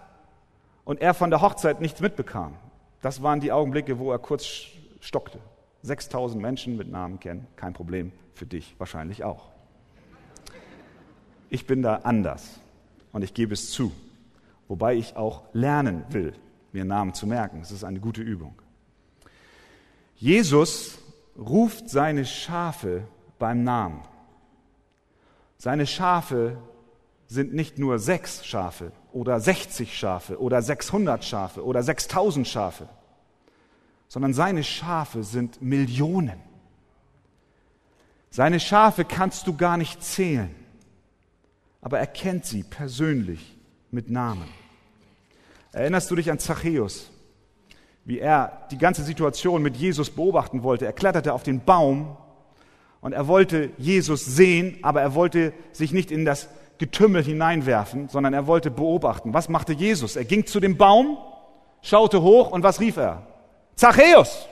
und 0.84 1.02
er 1.02 1.12
von 1.12 1.28
der 1.28 1.42
Hochzeit 1.42 1.82
nichts 1.82 2.00
mitbekam. 2.00 2.54
Das 3.02 3.22
waren 3.22 3.40
die 3.40 3.52
Augenblicke, 3.52 3.98
wo 3.98 4.10
er 4.10 4.18
kurz 4.18 4.62
stockte. 5.00 5.38
6000 5.82 6.40
Menschen 6.40 6.76
mit 6.78 6.90
Namen 6.90 7.20
kennen, 7.20 7.46
kein 7.56 7.74
Problem, 7.74 8.12
für 8.34 8.46
dich 8.46 8.74
wahrscheinlich 8.78 9.24
auch. 9.24 9.48
Ich 11.50 11.66
bin 11.66 11.82
da 11.82 11.96
anders 11.96 12.60
und 13.12 13.22
ich 13.22 13.34
gebe 13.34 13.52
es 13.52 13.70
zu, 13.70 13.92
wobei 14.70 14.94
ich 14.94 15.16
auch 15.16 15.42
lernen 15.52 16.04
will, 16.10 16.32
mir 16.70 16.84
Namen 16.84 17.12
zu 17.12 17.26
merken. 17.26 17.60
Es 17.60 17.72
ist 17.72 17.82
eine 17.82 17.98
gute 17.98 18.22
Übung. 18.22 18.54
Jesus 20.14 20.98
ruft 21.36 21.90
seine 21.90 22.24
Schafe 22.24 23.02
beim 23.40 23.64
Namen. 23.64 24.02
Seine 25.58 25.88
Schafe 25.88 26.56
sind 27.26 27.52
nicht 27.52 27.78
nur 27.80 27.98
sechs 27.98 28.46
Schafe 28.46 28.92
oder 29.12 29.40
60 29.40 29.98
Schafe 29.98 30.40
oder 30.40 30.62
600 30.62 31.24
Schafe 31.24 31.64
oder 31.64 31.82
6000 31.82 32.46
Schafe, 32.46 32.88
sondern 34.06 34.34
seine 34.34 34.62
Schafe 34.62 35.24
sind 35.24 35.60
Millionen. 35.60 36.40
Seine 38.30 38.60
Schafe 38.60 39.04
kannst 39.04 39.48
du 39.48 39.56
gar 39.56 39.76
nicht 39.76 40.04
zählen, 40.04 40.54
aber 41.80 41.98
er 41.98 42.06
kennt 42.06 42.46
sie 42.46 42.62
persönlich 42.62 43.56
mit 43.90 44.10
Namen. 44.10 44.48
Erinnerst 45.72 46.10
du 46.10 46.16
dich 46.16 46.30
an 46.30 46.38
Zachäus? 46.38 47.10
wie 48.04 48.18
er 48.18 48.66
die 48.70 48.78
ganze 48.78 49.02
Situation 49.02 49.62
mit 49.62 49.76
Jesus 49.76 50.10
beobachten 50.10 50.62
wollte. 50.62 50.86
Er 50.86 50.92
kletterte 50.92 51.32
auf 51.32 51.42
den 51.42 51.64
Baum 51.64 52.16
und 53.00 53.12
er 53.12 53.28
wollte 53.28 53.70
Jesus 53.78 54.24
sehen, 54.24 54.78
aber 54.82 55.00
er 55.00 55.14
wollte 55.14 55.52
sich 55.72 55.92
nicht 55.92 56.10
in 56.10 56.24
das 56.24 56.48
Getümmel 56.78 57.22
hineinwerfen, 57.22 58.08
sondern 58.08 58.32
er 58.32 58.46
wollte 58.46 58.70
beobachten. 58.70 59.34
Was 59.34 59.48
machte 59.48 59.72
Jesus? 59.72 60.16
Er 60.16 60.24
ging 60.24 60.46
zu 60.46 60.60
dem 60.60 60.76
Baum, 60.76 61.18
schaute 61.82 62.22
hoch 62.22 62.50
und 62.50 62.62
was 62.62 62.80
rief 62.80 62.96
er? 62.96 63.26
Zachäus, 63.76 64.48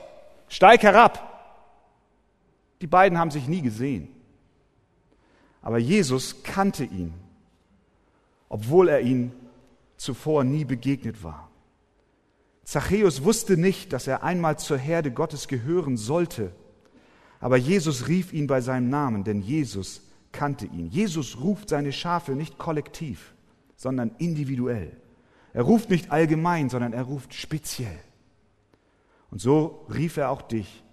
steig 0.47 0.83
herab. 0.83 1.25
Die 2.81 2.87
beiden 2.87 3.17
haben 3.17 3.31
sich 3.31 3.47
nie 3.47 3.61
gesehen. 3.61 4.09
Aber 5.61 5.79
Jesus 5.79 6.43
kannte 6.43 6.85
ihn, 6.85 7.13
obwohl 8.49 8.89
er 8.89 9.01
ihn 9.01 9.31
zuvor 9.97 10.43
nie 10.43 10.65
begegnet 10.65 11.23
war. 11.23 11.49
Zachäus 12.63 13.23
wusste 13.23 13.57
nicht, 13.57 13.93
dass 13.93 14.07
er 14.07 14.23
einmal 14.23 14.59
zur 14.59 14.77
Herde 14.77 15.11
Gottes 15.11 15.47
gehören 15.47 15.97
sollte. 15.97 16.51
Aber 17.39 17.57
Jesus 17.57 18.07
rief 18.07 18.33
ihn 18.33 18.47
bei 18.47 18.61
seinem 18.61 18.89
Namen, 18.89 19.23
denn 19.23 19.41
Jesus 19.41 20.01
kannte 20.31 20.65
ihn. 20.65 20.87
Jesus 20.87 21.39
ruft 21.39 21.69
seine 21.69 21.91
Schafe 21.91 22.33
nicht 22.33 22.57
kollektiv, 22.57 23.33
sondern 23.75 24.11
individuell. 24.17 24.91
Er 25.53 25.63
ruft 25.63 25.89
nicht 25.89 26.11
allgemein, 26.11 26.69
sondern 26.69 26.93
er 26.93 27.03
ruft 27.03 27.33
speziell. 27.33 27.99
Und 29.31 29.41
so 29.41 29.85
rief 29.93 30.17
er 30.17 30.29
auch 30.29 30.41
dich. 30.41 30.83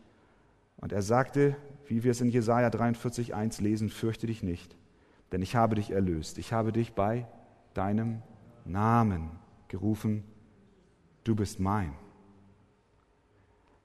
Und 0.78 0.92
er 0.92 1.02
sagte, 1.02 1.56
wie 1.88 2.04
wir 2.04 2.10
es 2.10 2.20
in 2.20 2.28
Jesaja 2.28 2.68
43,1 2.68 3.62
lesen, 3.62 3.90
fürchte 3.90 4.26
dich 4.26 4.42
nicht, 4.42 4.76
denn 5.32 5.42
ich 5.42 5.56
habe 5.56 5.74
dich 5.74 5.90
erlöst. 5.90 6.38
Ich 6.38 6.52
habe 6.52 6.72
dich 6.72 6.94
bei 6.94 7.26
deinem 7.76 8.22
Namen 8.64 9.30
gerufen 9.68 10.24
du 11.26 11.34
bist 11.34 11.60
mein. 11.60 11.94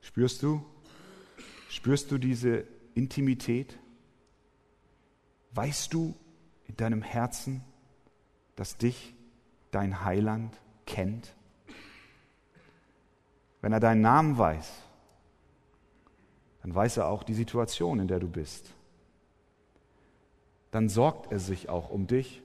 Spürst 0.01 0.43
du? 0.43 0.63
Spürst 1.69 2.11
du 2.11 2.17
diese 2.17 2.65
Intimität? 2.93 3.79
Weißt 5.53 5.93
du 5.93 6.15
in 6.65 6.75
deinem 6.77 7.01
Herzen, 7.01 7.63
dass 8.55 8.77
dich 8.77 9.15
dein 9.71 10.03
Heiland 10.03 10.59
kennt? 10.85 11.35
Wenn 13.61 13.73
er 13.73 13.79
deinen 13.79 14.01
Namen 14.01 14.37
weiß, 14.37 14.71
dann 16.61 16.73
weiß 16.73 16.97
er 16.97 17.07
auch 17.07 17.23
die 17.23 17.33
Situation, 17.33 17.99
in 17.99 18.07
der 18.07 18.19
du 18.19 18.27
bist. 18.27 18.73
Dann 20.71 20.89
sorgt 20.89 21.31
er 21.31 21.39
sich 21.39 21.69
auch 21.69 21.89
um 21.89 22.07
dich, 22.07 22.43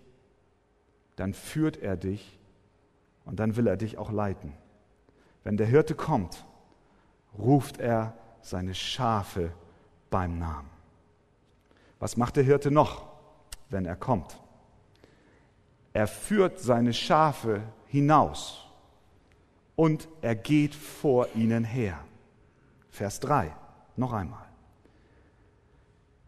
dann 1.17 1.35
führt 1.35 1.79
er 1.79 1.97
dich 1.97 2.39
und 3.25 3.41
dann 3.41 3.57
will 3.57 3.67
er 3.67 3.77
dich 3.77 3.99
auch 3.99 4.13
leiten. 4.13 4.53
Wenn 5.43 5.57
der 5.57 5.67
Hirte 5.67 5.95
kommt, 5.95 6.45
ruft 7.37 7.79
er 7.79 8.15
seine 8.41 8.75
Schafe 8.75 9.53
beim 10.11 10.39
Namen. 10.39 10.71
Was 11.99 12.17
macht 12.17 12.37
der 12.37 12.45
Hirte 12.45 12.71
noch, 12.71 13.07
wenn 13.71 13.87
er 13.87 13.97
kommt? 13.97 14.39
Er 15.93 16.07
führt 16.07 16.61
seine 16.61 16.93
Schafe 16.93 17.63
hinaus 17.87 18.67
und 19.77 20.09
er 20.21 20.35
geht 20.35 20.75
vor 20.75 21.29
ihnen 21.35 21.65
her. 21.65 21.99
Vers 22.91 23.21
3, 23.21 23.55
noch 23.97 24.13
einmal. 24.13 24.47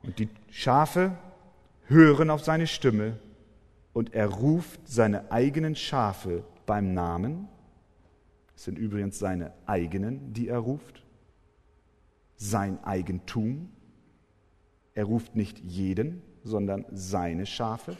Und 0.02 0.18
die 0.18 0.28
Schafe 0.50 1.16
hören 1.86 2.30
auf 2.30 2.44
seine 2.44 2.66
Stimme 2.66 3.18
und 3.92 4.14
er 4.14 4.26
ruft 4.26 4.80
seine 4.86 5.32
eigenen 5.32 5.74
Schafe 5.76 6.44
beim 6.66 6.94
Namen 6.94 7.48
es 8.58 8.64
sind 8.64 8.76
übrigens 8.76 9.20
seine 9.20 9.52
eigenen, 9.66 10.32
die 10.32 10.48
er 10.48 10.58
ruft, 10.58 11.06
sein 12.34 12.82
Eigentum. 12.82 13.70
Er 14.94 15.04
ruft 15.04 15.36
nicht 15.36 15.60
jeden, 15.60 16.22
sondern 16.42 16.84
seine 16.90 17.46
Schafe. 17.46 17.96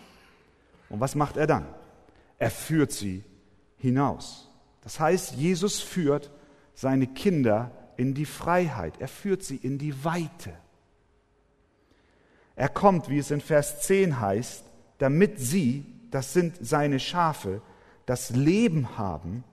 Und 0.89 0.99
was 0.99 1.15
macht 1.15 1.37
er 1.37 1.47
dann? 1.47 1.65
Er 2.39 2.51
führt 2.51 2.91
sie 2.91 3.23
hinaus. 3.77 4.51
Das 4.81 4.99
heißt, 4.99 5.37
Jesus 5.37 5.79
führt 5.79 6.33
seine 6.75 7.07
Kinder 7.07 7.71
in 7.97 8.15
die 8.15 8.27
Freiheit. 8.27 9.01
Er 9.01 9.07
führt 9.07 9.45
sie 9.45 9.59
in 9.59 9.79
die 9.79 10.05
Weite. 10.05 10.53
Er 12.57 12.69
kommt, 12.69 13.09
wie 13.09 13.19
es 13.19 13.31
in 13.31 13.41
Vers 13.41 13.83
10 13.83 14.19
heißt, 14.19 14.65
damit 14.99 15.39
sie, 15.39 15.85
das 16.11 16.33
sind 16.33 16.57
seine 16.61 17.01
Schafe, 17.01 17.63
das 18.07 18.31
Leben 18.31 18.99
haben 18.99 19.45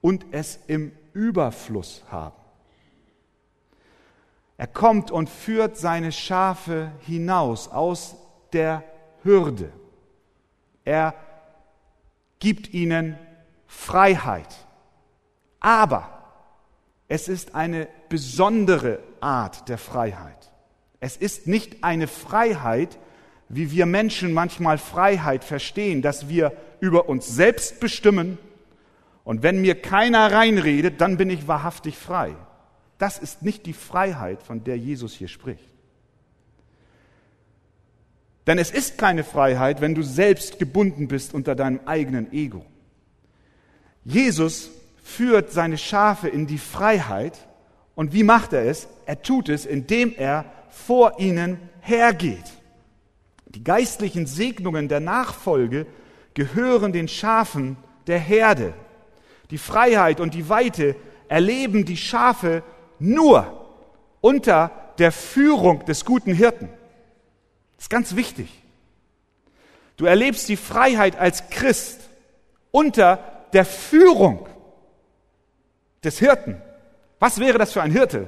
und 0.00 0.26
es 0.30 0.58
im 0.66 0.92
Überfluss 1.12 2.02
haben. 2.10 2.36
Er 4.56 4.66
kommt 4.66 5.10
und 5.10 5.28
führt 5.28 5.76
seine 5.76 6.12
Schafe 6.12 6.92
hinaus 7.00 7.68
aus 7.68 8.16
der 8.52 8.84
Hürde. 9.22 9.72
Er 10.84 11.14
gibt 12.38 12.72
ihnen 12.72 13.18
Freiheit. 13.66 14.54
Aber 15.58 16.08
es 17.08 17.28
ist 17.28 17.54
eine 17.54 17.88
besondere 18.08 19.00
Art 19.20 19.68
der 19.68 19.78
Freiheit. 19.78 20.52
Es 21.00 21.16
ist 21.16 21.46
nicht 21.46 21.82
eine 21.82 22.06
Freiheit, 22.06 22.98
wie 23.48 23.70
wir 23.70 23.86
Menschen 23.86 24.32
manchmal 24.32 24.78
Freiheit 24.78 25.44
verstehen, 25.44 26.02
dass 26.02 26.28
wir 26.28 26.52
über 26.80 27.08
uns 27.08 27.26
selbst 27.28 27.80
bestimmen 27.80 28.38
und 29.24 29.42
wenn 29.42 29.60
mir 29.60 29.80
keiner 29.80 30.30
reinredet, 30.30 31.00
dann 31.00 31.16
bin 31.16 31.30
ich 31.30 31.48
wahrhaftig 31.48 31.96
frei. 31.96 32.36
Das 32.98 33.18
ist 33.18 33.42
nicht 33.42 33.66
die 33.66 33.72
Freiheit, 33.72 34.42
von 34.42 34.62
der 34.62 34.76
Jesus 34.76 35.14
hier 35.14 35.28
spricht. 35.28 35.64
Denn 38.46 38.58
es 38.58 38.70
ist 38.70 38.98
keine 38.98 39.24
Freiheit, 39.24 39.80
wenn 39.80 39.94
du 39.94 40.02
selbst 40.02 40.58
gebunden 40.58 41.08
bist 41.08 41.32
unter 41.32 41.54
deinem 41.54 41.80
eigenen 41.86 42.30
Ego. 42.32 42.64
Jesus 44.04 44.70
führt 45.02 45.50
seine 45.50 45.78
Schafe 45.78 46.28
in 46.28 46.46
die 46.46 46.58
Freiheit. 46.58 47.38
Und 47.94 48.12
wie 48.12 48.22
macht 48.22 48.52
er 48.52 48.66
es? 48.66 48.86
Er 49.06 49.22
tut 49.22 49.48
es, 49.48 49.64
indem 49.64 50.14
er 50.14 50.44
vor 50.68 51.18
ihnen 51.18 51.58
hergeht. 51.80 52.44
Die 53.54 53.62
geistlichen 53.62 54.26
Segnungen 54.26 54.88
der 54.88 55.00
Nachfolge 55.00 55.86
gehören 56.34 56.92
den 56.92 57.06
Schafen 57.06 57.76
der 58.06 58.18
Herde. 58.18 58.74
Die 59.50 59.58
Freiheit 59.58 60.20
und 60.20 60.34
die 60.34 60.48
Weite 60.48 60.96
erleben 61.28 61.84
die 61.84 61.96
Schafe 61.96 62.64
nur 62.98 63.70
unter 64.20 64.72
der 64.98 65.12
Führung 65.12 65.84
des 65.84 66.04
guten 66.04 66.32
Hirten. 66.32 66.68
Das 67.76 67.84
ist 67.84 67.90
ganz 67.90 68.16
wichtig. 68.16 68.48
Du 69.96 70.06
erlebst 70.06 70.48
die 70.48 70.56
Freiheit 70.56 71.16
als 71.16 71.48
Christ 71.50 72.00
unter 72.72 73.46
der 73.52 73.64
Führung 73.64 74.48
des 76.02 76.18
Hirten. 76.18 76.60
Was 77.20 77.38
wäre 77.38 77.58
das 77.58 77.72
für 77.72 77.82
ein 77.82 77.92
Hirte, 77.92 78.26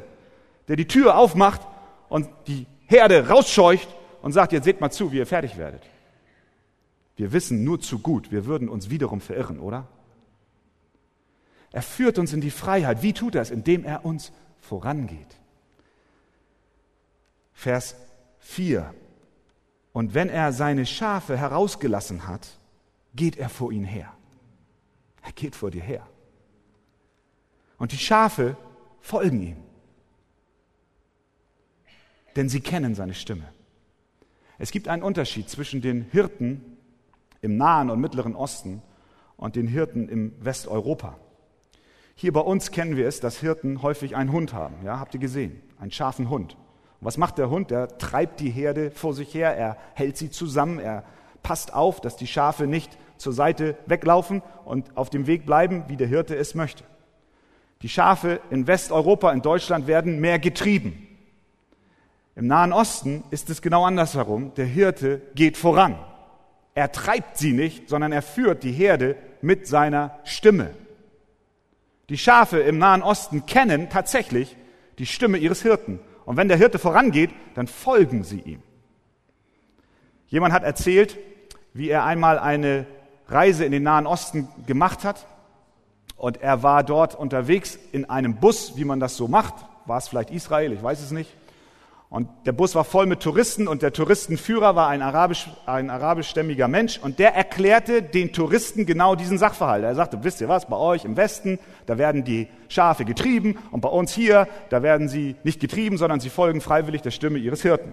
der 0.69 0.77
die 0.77 0.87
Tür 0.87 1.19
aufmacht 1.19 1.63
und 2.09 2.29
die 2.47 2.67
Herde 2.87 3.29
rausscheucht 3.29 3.89
und 4.27 4.33
sagt, 4.33 4.51
jetzt 4.51 4.65
seht 4.65 4.81
mal 4.81 4.91
zu, 4.91 5.13
wie 5.13 5.19
ihr 5.19 5.27
fertig 5.27 5.57
werdet. 5.57 5.85
Wir 7.15 7.31
wissen 7.31 7.63
nur 7.63 7.81
zu 7.81 8.01
gut, 8.01 8.33
wir 8.33 8.45
würden 8.45 8.69
uns 8.69 8.91
wiederum 8.91 9.21
verirren, 9.21 9.61
oder? 9.61 9.87
Er 11.71 11.83
führt 11.83 12.19
uns 12.19 12.33
in 12.33 12.41
die 12.41 12.51
Freiheit. 12.51 13.05
Wie 13.05 13.13
tut 13.13 13.37
er 13.37 13.43
es? 13.43 13.53
Indem 13.53 13.85
er 13.85 14.05
uns 14.05 14.33
vorangeht. 14.59 15.39
Vers 17.53 17.95
4. 18.41 18.93
Und 19.93 20.15
wenn 20.15 20.29
er 20.29 20.53
seine 20.53 20.87
Schafe 20.87 21.37
herausgelassen 21.37 22.27
hat, 22.27 22.49
geht 23.15 23.37
er 23.37 23.49
vor 23.49 23.71
ihnen 23.71 23.85
her. 23.85 24.13
Er 25.23 25.31
geht 25.31 25.55
vor 25.55 25.71
dir 25.71 25.85
her. 25.85 26.05
Und 27.79 27.93
die 27.93 27.99
Schafe 27.99 28.57
folgen 28.99 29.41
ihm. 29.41 29.63
Denn 32.35 32.49
sie 32.49 32.61
kennen 32.61 32.97
seine 32.97 33.15
Stimme. 33.15 33.53
Es 34.59 34.71
gibt 34.71 34.89
einen 34.89 35.03
Unterschied 35.03 35.51
zwischen 35.51 35.81
den 35.83 36.03
Hirten 36.11 36.63
im 37.43 37.57
Nahen 37.57 37.91
und 37.91 38.01
Mittleren 38.01 38.35
Osten 38.35 38.83
und 39.37 39.57
den 39.57 39.67
Hirten 39.67 40.09
im 40.09 40.33
Westeuropa. 40.41 41.17
Hier 42.15 42.33
bei 42.33 42.41
uns 42.41 42.71
kennen 42.71 42.97
wir 42.97 43.07
es, 43.07 43.21
dass 43.21 43.39
Hirten 43.39 43.83
häufig 43.83 44.17
einen 44.17 44.33
Hund 44.33 44.55
haben. 44.55 44.77
Ja, 44.83 44.99
habt 44.99 45.13
ihr 45.13 45.21
gesehen? 45.21 45.61
Einen 45.79 45.91
scharfen 45.91 46.31
Hund. 46.31 46.57
Und 47.01 47.07
was 47.07 47.19
macht 47.19 47.37
der 47.37 47.51
Hund? 47.51 47.71
Der 47.71 47.99
treibt 47.99 48.41
die 48.41 48.51
Herde 48.51 48.91
vor 48.91 49.13
sich 49.13 49.35
her, 49.35 49.55
er 49.55 49.77
hält 49.93 50.17
sie 50.17 50.31
zusammen, 50.31 50.79
er 50.79 51.05
passt 51.43 51.75
auf, 51.75 52.01
dass 52.01 52.17
die 52.17 52.27
Schafe 52.27 52.67
nicht 52.67 52.97
zur 53.19 53.35
Seite 53.35 53.77
weglaufen 53.87 54.43
und 54.65 54.97
auf 54.97 55.11
dem 55.11 55.27
Weg 55.27 55.45
bleiben, 55.45 55.85
wie 55.89 55.97
der 55.97 56.09
Hirte 56.09 56.35
es 56.35 56.55
möchte. 56.55 56.85
Die 57.83 57.91
Schafe 57.91 58.41
in 58.49 58.67
Westeuropa, 58.67 59.31
in 59.33 59.43
Deutschland 59.43 59.87
werden 59.87 60.19
mehr 60.19 60.39
getrieben. 60.39 61.06
Im 62.37 62.49
Nahen 62.49 62.75
Osten 62.75 63.25
ist 63.31 63.49
es 63.49 63.63
genau 63.63 63.87
andersherum. 63.87 64.53
Der 64.57 64.67
Hirte 64.67 65.23
geht 65.35 65.57
voran. 65.57 65.99
Er 66.75 66.93
treibt 66.93 67.39
sie 67.39 67.53
nicht, 67.53 67.89
sondern 67.89 68.13
er 68.13 68.21
führt 68.21 68.63
die 68.63 68.73
Herde 68.73 69.17
mit 69.41 69.67
seiner 69.67 70.19
Stimme. 70.25 70.75
Die 72.11 72.19
Schafe 72.19 72.59
im 72.59 72.77
Nahen 72.77 73.03
Osten 73.03 73.47
kennen 73.47 73.89
tatsächlich 73.89 74.55
die 74.99 75.07
Stimme 75.07 75.39
ihres 75.39 75.63
Hirten. 75.63 75.99
Und 76.27 76.37
wenn 76.37 76.49
der 76.49 76.59
Hirte 76.59 76.79
vorangeht, 76.79 77.31
dann 77.55 77.69
folgen 77.69 78.23
sie 78.23 78.41
ihm. 78.41 78.63
Jemand 80.29 80.53
hat 80.53 80.63
erzählt, 80.63 81.17
wie 81.73 81.89
er 81.89 82.05
einmal 82.05 82.39
eine 82.39 82.85
Reise 83.29 83.65
in 83.65 83.73
den 83.73 83.83
Nahen 83.83 84.07
Osten 84.07 84.47
gemacht 84.67 85.05
hat. 85.05 85.27
Und 86.19 86.43
er 86.43 86.63
war 86.63 86.85
dort 86.85 87.15
unterwegs 87.15 87.79
in 87.93 88.11
einem 88.11 88.37
Bus, 88.37 88.77
wie 88.77 88.85
man 88.85 89.01
das 89.01 89.17
so 89.17 89.27
macht. 89.27 89.55
War 89.87 89.97
es 89.97 90.09
vielleicht 90.09 90.31
Israel? 90.31 90.73
Ich 90.73 90.83
weiß 90.83 91.01
es 91.01 91.13
nicht. 91.13 91.35
Und 92.09 92.29
der 92.47 92.53
Bus 92.53 92.77
war 92.77 92.85
voll 92.85 93.07
mit 93.07 93.21
Touristen 93.21 93.67
und 93.67 93.83
der 93.83 93.93
Touristenführer 93.93 94.77
war 94.77 94.89
ein, 94.89 95.03
arabisch, 95.03 95.49
ein 95.67 95.91
arabischstämmiger 95.91 96.69
Mensch 96.69 96.99
und 97.03 97.19
der 97.19 97.35
erklärte 97.35 98.01
den 98.01 98.33
Touristen 98.33 98.87
genau 98.87 99.17
diesen 99.17 99.39
Sachverhalt. 99.39 99.83
Er 99.83 99.97
sagte, 99.97 100.23
wisst 100.23 100.41
ihr 100.41 100.49
was, 100.49 100.69
bei 100.69 100.77
euch 100.77 101.05
im 101.05 101.17
Westen, 101.17 101.59
da 101.87 101.99
werden 101.99 102.23
die 102.23 102.47
Schafe 102.69 103.05
getrieben 103.05 103.59
und 103.73 103.81
bei 103.81 103.89
uns 103.89 104.13
hier, 104.13 104.47
da 104.71 104.85
werden 104.85 105.09
sie 105.09 105.35
nicht 105.43 105.59
getrieben, 105.59 105.99
sondern 105.99 106.21
sie 106.21 106.31
folgen 106.31 106.61
freiwillig 106.61 107.03
der 107.03 107.11
Stimme 107.11 107.39
ihres 107.39 107.63
Hirten. 107.63 107.93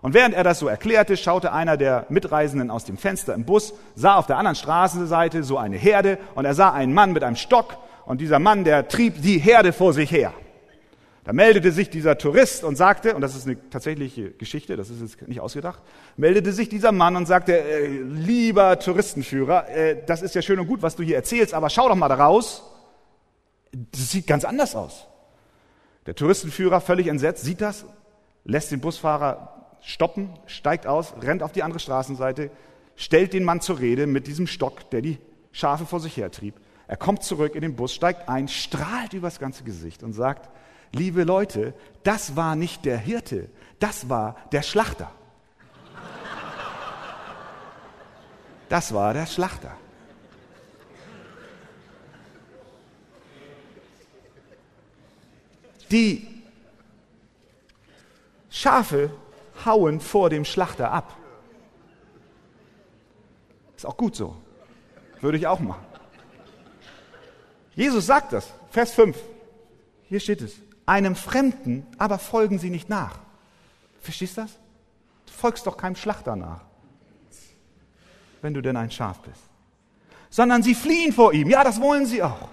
Und 0.00 0.14
während 0.14 0.34
er 0.34 0.44
das 0.44 0.58
so 0.58 0.66
erklärte, 0.66 1.16
schaute 1.16 1.52
einer 1.52 1.76
der 1.76 2.06
Mitreisenden 2.08 2.70
aus 2.70 2.84
dem 2.84 2.96
Fenster 2.96 3.34
im 3.34 3.44
Bus, 3.44 3.74
sah 3.94 4.16
auf 4.16 4.26
der 4.26 4.38
anderen 4.38 4.56
Straßenseite 4.56 5.42
so 5.42 5.58
eine 5.58 5.76
Herde 5.76 6.18
und 6.34 6.46
er 6.46 6.54
sah 6.54 6.72
einen 6.72 6.94
Mann 6.94 7.12
mit 7.12 7.22
einem 7.22 7.36
Stock 7.36 7.76
und 8.06 8.22
dieser 8.22 8.38
Mann, 8.38 8.64
der 8.64 8.88
trieb 8.88 9.20
die 9.20 9.38
Herde 9.38 9.74
vor 9.74 9.92
sich 9.92 10.10
her. 10.10 10.32
Da 11.24 11.32
meldete 11.32 11.72
sich 11.72 11.88
dieser 11.88 12.18
Tourist 12.18 12.64
und 12.64 12.76
sagte, 12.76 13.14
und 13.14 13.22
das 13.22 13.34
ist 13.34 13.46
eine 13.46 13.56
tatsächliche 13.70 14.32
Geschichte, 14.32 14.76
das 14.76 14.90
ist 14.90 15.00
jetzt 15.00 15.26
nicht 15.26 15.40
ausgedacht, 15.40 15.80
meldete 16.18 16.52
sich 16.52 16.68
dieser 16.68 16.92
Mann 16.92 17.16
und 17.16 17.24
sagte, 17.24 17.58
äh, 17.58 17.86
lieber 17.86 18.78
Touristenführer, 18.78 19.68
äh, 19.70 20.04
das 20.04 20.20
ist 20.20 20.34
ja 20.34 20.42
schön 20.42 20.58
und 20.58 20.66
gut, 20.66 20.82
was 20.82 20.96
du 20.96 21.02
hier 21.02 21.16
erzählst, 21.16 21.54
aber 21.54 21.70
schau 21.70 21.88
doch 21.88 21.94
mal 21.94 22.08
da 22.08 22.16
raus. 22.16 22.62
Das 23.72 24.10
sieht 24.10 24.26
ganz 24.26 24.44
anders 24.44 24.76
aus. 24.76 25.06
Der 26.04 26.14
Touristenführer, 26.14 26.82
völlig 26.82 27.06
entsetzt, 27.06 27.42
sieht 27.42 27.62
das, 27.62 27.86
lässt 28.44 28.70
den 28.70 28.80
Busfahrer 28.80 29.78
stoppen, 29.80 30.28
steigt 30.44 30.86
aus, 30.86 31.14
rennt 31.22 31.42
auf 31.42 31.52
die 31.52 31.62
andere 31.62 31.80
Straßenseite, 31.80 32.50
stellt 32.96 33.32
den 33.32 33.44
Mann 33.44 33.62
zur 33.62 33.78
Rede 33.78 34.06
mit 34.06 34.26
diesem 34.26 34.46
Stock, 34.46 34.90
der 34.90 35.00
die 35.00 35.18
Schafe 35.52 35.86
vor 35.86 36.00
sich 36.00 36.18
hertrieb. 36.18 36.54
Er 36.86 36.98
kommt 36.98 37.22
zurück 37.22 37.54
in 37.54 37.62
den 37.62 37.76
Bus, 37.76 37.94
steigt 37.94 38.28
ein, 38.28 38.46
strahlt 38.46 39.14
übers 39.14 39.38
ganze 39.38 39.64
Gesicht 39.64 40.02
und 40.02 40.12
sagt, 40.12 40.50
liebe 40.94 41.24
Leute, 41.24 41.74
das 42.02 42.36
war 42.36 42.56
nicht 42.56 42.84
der 42.84 42.98
Hirte, 42.98 43.48
das 43.78 44.08
war 44.08 44.36
der 44.52 44.62
Schlachter. 44.62 45.10
Das 48.68 48.94
war 48.94 49.12
der 49.12 49.26
Schlachter. 49.26 49.76
Die 55.90 56.42
Schafe 58.50 59.10
hauen 59.64 60.00
vor 60.00 60.30
dem 60.30 60.44
Schlachter 60.44 60.90
ab. 60.90 61.16
Ist 63.76 63.86
auch 63.86 63.96
gut 63.96 64.16
so. 64.16 64.34
Würde 65.20 65.38
ich 65.38 65.46
auch 65.46 65.60
machen. 65.60 65.84
Jesus 67.74 68.06
sagt 68.06 68.32
das. 68.32 68.52
Vers 68.70 68.92
5. 68.92 69.16
Hier 70.08 70.20
steht 70.20 70.40
es 70.40 70.54
einem 70.86 71.16
Fremden, 71.16 71.86
aber 71.98 72.18
folgen 72.18 72.58
sie 72.58 72.70
nicht 72.70 72.88
nach. 72.88 73.18
Verstehst 74.00 74.36
du 74.36 74.42
das? 74.42 74.58
Du 75.26 75.32
folgst 75.32 75.66
doch 75.66 75.76
keinem 75.76 75.96
Schlachter 75.96 76.36
nach, 76.36 76.60
wenn 78.42 78.54
du 78.54 78.60
denn 78.60 78.76
ein 78.76 78.90
Schaf 78.90 79.20
bist. 79.20 79.40
Sondern 80.30 80.62
sie 80.62 80.74
fliehen 80.74 81.12
vor 81.12 81.32
ihm. 81.32 81.48
Ja, 81.48 81.64
das 81.64 81.80
wollen 81.80 82.06
sie 82.06 82.22
auch. 82.22 82.48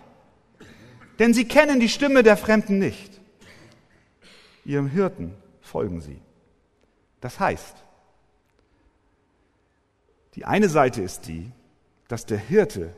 Denn 1.20 1.34
sie 1.34 1.46
kennen 1.46 1.80
die 1.80 1.90
Stimme 1.90 2.24
der 2.24 2.38
Fremden 2.38 2.80
nicht. 2.80 3.20
Ihrem 4.64 4.88
Hirten 4.88 5.36
folgen 5.62 6.02
sie. 6.02 6.22
Das 7.20 7.40
heißt, 7.40 7.76
die 10.36 10.46
eine 10.46 10.70
Seite 10.70 11.02
ist 11.02 11.28
die, 11.28 11.52
dass 12.08 12.26
der 12.26 12.38
Hirte 12.38 12.96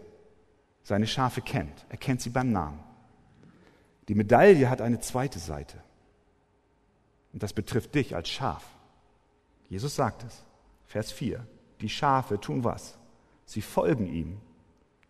seine 0.83 1.07
Schafe 1.07 1.41
kennt. 1.41 1.85
Er 1.89 1.97
kennt 1.97 2.21
sie 2.21 2.29
beim 2.29 2.51
Namen. 2.51 2.79
Die 4.07 4.15
Medaille 4.15 4.69
hat 4.69 4.81
eine 4.81 4.99
zweite 4.99 5.39
Seite. 5.39 5.77
Und 7.31 7.41
das 7.41 7.53
betrifft 7.53 7.95
dich 7.95 8.15
als 8.15 8.29
Schaf. 8.29 8.65
Jesus 9.69 9.95
sagt 9.95 10.23
es. 10.23 10.43
Vers 10.85 11.11
4. 11.11 11.45
Die 11.81 11.89
Schafe 11.89 12.39
tun 12.39 12.63
was? 12.63 12.97
Sie 13.45 13.61
folgen 13.61 14.07
ihm, 14.07 14.37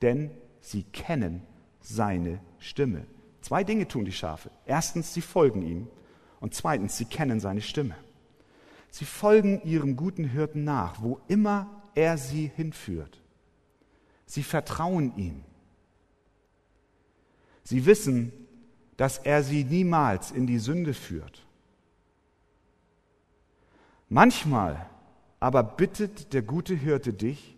denn 0.01 0.31
sie 0.61 0.83
kennen 0.83 1.43
seine 1.81 2.39
Stimme. 2.59 3.05
Zwei 3.41 3.63
Dinge 3.63 3.87
tun 3.87 4.05
die 4.05 4.11
Schafe. 4.13 4.49
Erstens, 4.65 5.13
sie 5.13 5.21
folgen 5.21 5.61
ihm. 5.63 5.87
Und 6.39 6.53
zweitens, 6.53 6.97
sie 6.97 7.05
kennen 7.05 7.39
seine 7.39 7.61
Stimme. 7.61 7.95
Sie 8.89 9.05
folgen 9.05 9.61
ihrem 9.63 9.95
guten 9.95 10.23
Hirten 10.23 10.63
nach, 10.63 11.01
wo 11.01 11.19
immer 11.27 11.83
er 11.95 12.17
sie 12.17 12.51
hinführt. 12.55 13.21
Sie 14.25 14.43
vertrauen 14.43 15.15
ihm. 15.17 15.43
Sie 17.63 17.85
wissen, 17.85 18.31
dass 18.97 19.17
er 19.17 19.43
sie 19.43 19.63
niemals 19.63 20.31
in 20.31 20.47
die 20.47 20.59
Sünde 20.59 20.93
führt. 20.93 21.45
Manchmal 24.09 24.89
aber 25.39 25.63
bittet 25.63 26.33
der 26.33 26.41
gute 26.41 26.73
Hirte 26.73 27.11
dich, 27.11 27.57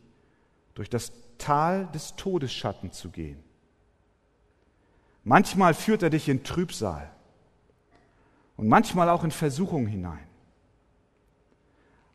durch 0.74 0.90
das 0.90 1.12
Tal 1.38 1.88
des 1.94 2.16
Todesschatten 2.16 2.92
zu 2.92 3.10
gehen. 3.10 3.44
Manchmal 5.24 5.74
führt 5.74 6.04
er 6.04 6.10
dich 6.10 6.28
in 6.30 6.44
Trübsal 6.44 7.12
und 8.58 8.68
manchmal 8.68 9.10
auch 9.10 9.24
in 9.24 9.32
Versuchung 9.32 9.88
hinein. 9.88 10.28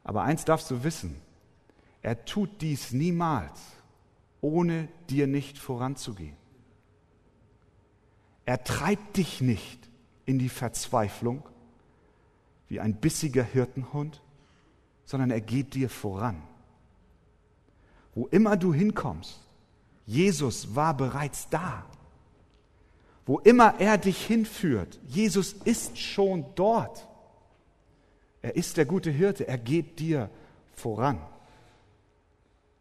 Aber 0.04 0.22
eins 0.22 0.44
darfst 0.44 0.70
du 0.70 0.82
wissen, 0.82 1.20
er 2.02 2.24
tut 2.24 2.62
dies 2.62 2.92
niemals, 2.92 3.60
ohne 4.40 4.88
dir 5.08 5.26
nicht 5.26 5.58
voranzugehen. 5.58 6.39
Er 8.50 8.64
treibt 8.64 9.16
dich 9.16 9.40
nicht 9.40 9.78
in 10.26 10.40
die 10.40 10.48
Verzweiflung 10.48 11.48
wie 12.66 12.80
ein 12.80 12.96
bissiger 12.96 13.44
Hirtenhund, 13.44 14.20
sondern 15.04 15.30
er 15.30 15.40
geht 15.40 15.74
dir 15.74 15.88
voran. 15.88 16.42
Wo 18.12 18.26
immer 18.26 18.56
du 18.56 18.74
hinkommst, 18.74 19.38
Jesus 20.04 20.74
war 20.74 20.96
bereits 20.96 21.48
da. 21.50 21.86
Wo 23.24 23.38
immer 23.38 23.78
er 23.78 23.98
dich 23.98 24.26
hinführt, 24.26 24.98
Jesus 25.06 25.52
ist 25.52 25.96
schon 25.96 26.44
dort. 26.56 27.06
Er 28.42 28.56
ist 28.56 28.78
der 28.78 28.84
gute 28.84 29.12
Hirte, 29.12 29.46
er 29.46 29.58
geht 29.58 30.00
dir 30.00 30.28
voran. 30.72 31.20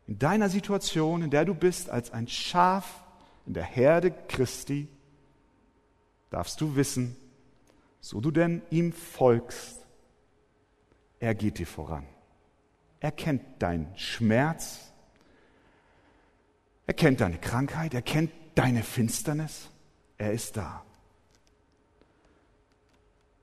In 0.08 0.18
deiner 0.18 0.50
Situation, 0.50 1.22
in 1.22 1.30
der 1.30 1.46
du 1.46 1.54
bist 1.54 1.92
als 1.92 2.10
ein 2.10 2.28
Schaf 2.28 3.04
in 3.46 3.54
der 3.54 3.66
Herde 3.66 4.10
Christi, 4.10 4.88
darfst 6.30 6.62
du 6.62 6.76
wissen, 6.76 7.16
so 8.02 8.22
du 8.22 8.32
denn 8.32 8.62
ihm 8.70 8.94
folgst, 8.94 9.86
er 11.20 11.36
geht 11.36 11.60
dir 11.60 11.68
voran. 11.68 12.06
Er 13.00 13.12
kennt 13.12 13.42
deinen 13.62 13.98
Schmerz, 13.98 14.92
er 16.86 16.94
kennt 16.94 17.22
deine 17.22 17.38
Krankheit, 17.38 17.94
er 17.94 18.02
kennt 18.02 18.32
deine 18.56 18.84
Finsternis, 18.84 19.70
er 20.18 20.34
ist 20.34 20.58
da. 20.58 20.84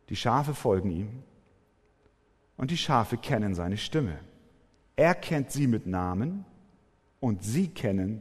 Die 0.09 0.17
Schafe 0.17 0.55
folgen 0.55 0.91
ihm 0.91 1.23
und 2.57 2.71
die 2.71 2.77
Schafe 2.77 3.17
kennen 3.17 3.55
seine 3.55 3.77
Stimme. 3.77 4.19
Er 4.95 5.15
kennt 5.15 5.51
sie 5.51 5.67
mit 5.67 5.87
Namen 5.87 6.45
und 7.21 7.43
sie 7.43 7.69
kennen 7.69 8.21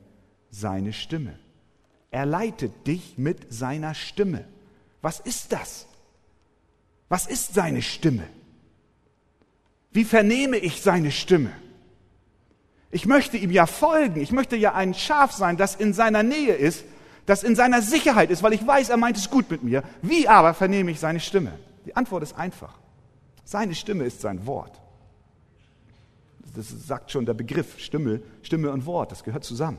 seine 0.50 0.94
Stimme. 0.94 1.40
Er 2.12 2.26
leitet 2.26 2.88
dich 2.88 3.18
mit 3.18 3.52
seiner 3.54 3.94
Stimme. 3.94 4.46
Was 5.06 5.20
ist 5.20 5.52
das? 5.52 5.86
Was 7.10 7.28
ist 7.28 7.54
seine 7.54 7.84
Stimme? 7.84 8.24
Wie 9.92 10.04
vernehme 10.04 10.58
ich 10.58 10.82
seine 10.82 11.12
Stimme? 11.12 11.52
Ich 12.90 13.06
möchte 13.06 13.38
ihm 13.38 13.52
ja 13.52 13.68
folgen. 13.68 14.20
Ich 14.20 14.32
möchte 14.32 14.56
ja 14.56 14.74
ein 14.74 14.96
Schaf 14.96 15.32
sein, 15.32 15.58
das 15.58 15.76
in 15.76 15.94
seiner 15.94 16.24
Nähe 16.24 16.56
ist, 16.56 16.86
das 17.28 17.44
in 17.44 17.56
seiner 17.56 17.84
Sicherheit 17.84 18.32
ist, 18.32 18.42
weil 18.42 18.54
ich 18.54 18.66
weiß, 18.66 18.90
er 18.90 18.98
meint 18.98 19.16
es 19.18 19.30
gut 19.30 19.52
mit 19.52 19.62
mir. 19.62 19.84
Wie 20.02 20.28
aber 20.28 20.56
vernehme 20.56 20.90
ich 20.90 21.00
seine 21.00 21.20
Stimme? 21.20 21.52
Die 21.86 21.96
Antwort 21.96 22.24
ist 22.24 22.34
einfach. 22.34 22.74
Seine 23.44 23.76
Stimme 23.76 24.06
ist 24.06 24.22
sein 24.22 24.48
Wort. 24.48 24.82
Das 26.56 26.68
sagt 26.68 27.12
schon 27.12 27.28
der 27.28 27.36
Begriff 27.36 27.78
Stimme, 27.78 28.24
Stimme 28.42 28.72
und 28.72 28.88
Wort, 28.88 29.12
das 29.12 29.24
gehört 29.24 29.44
zusammen. 29.44 29.78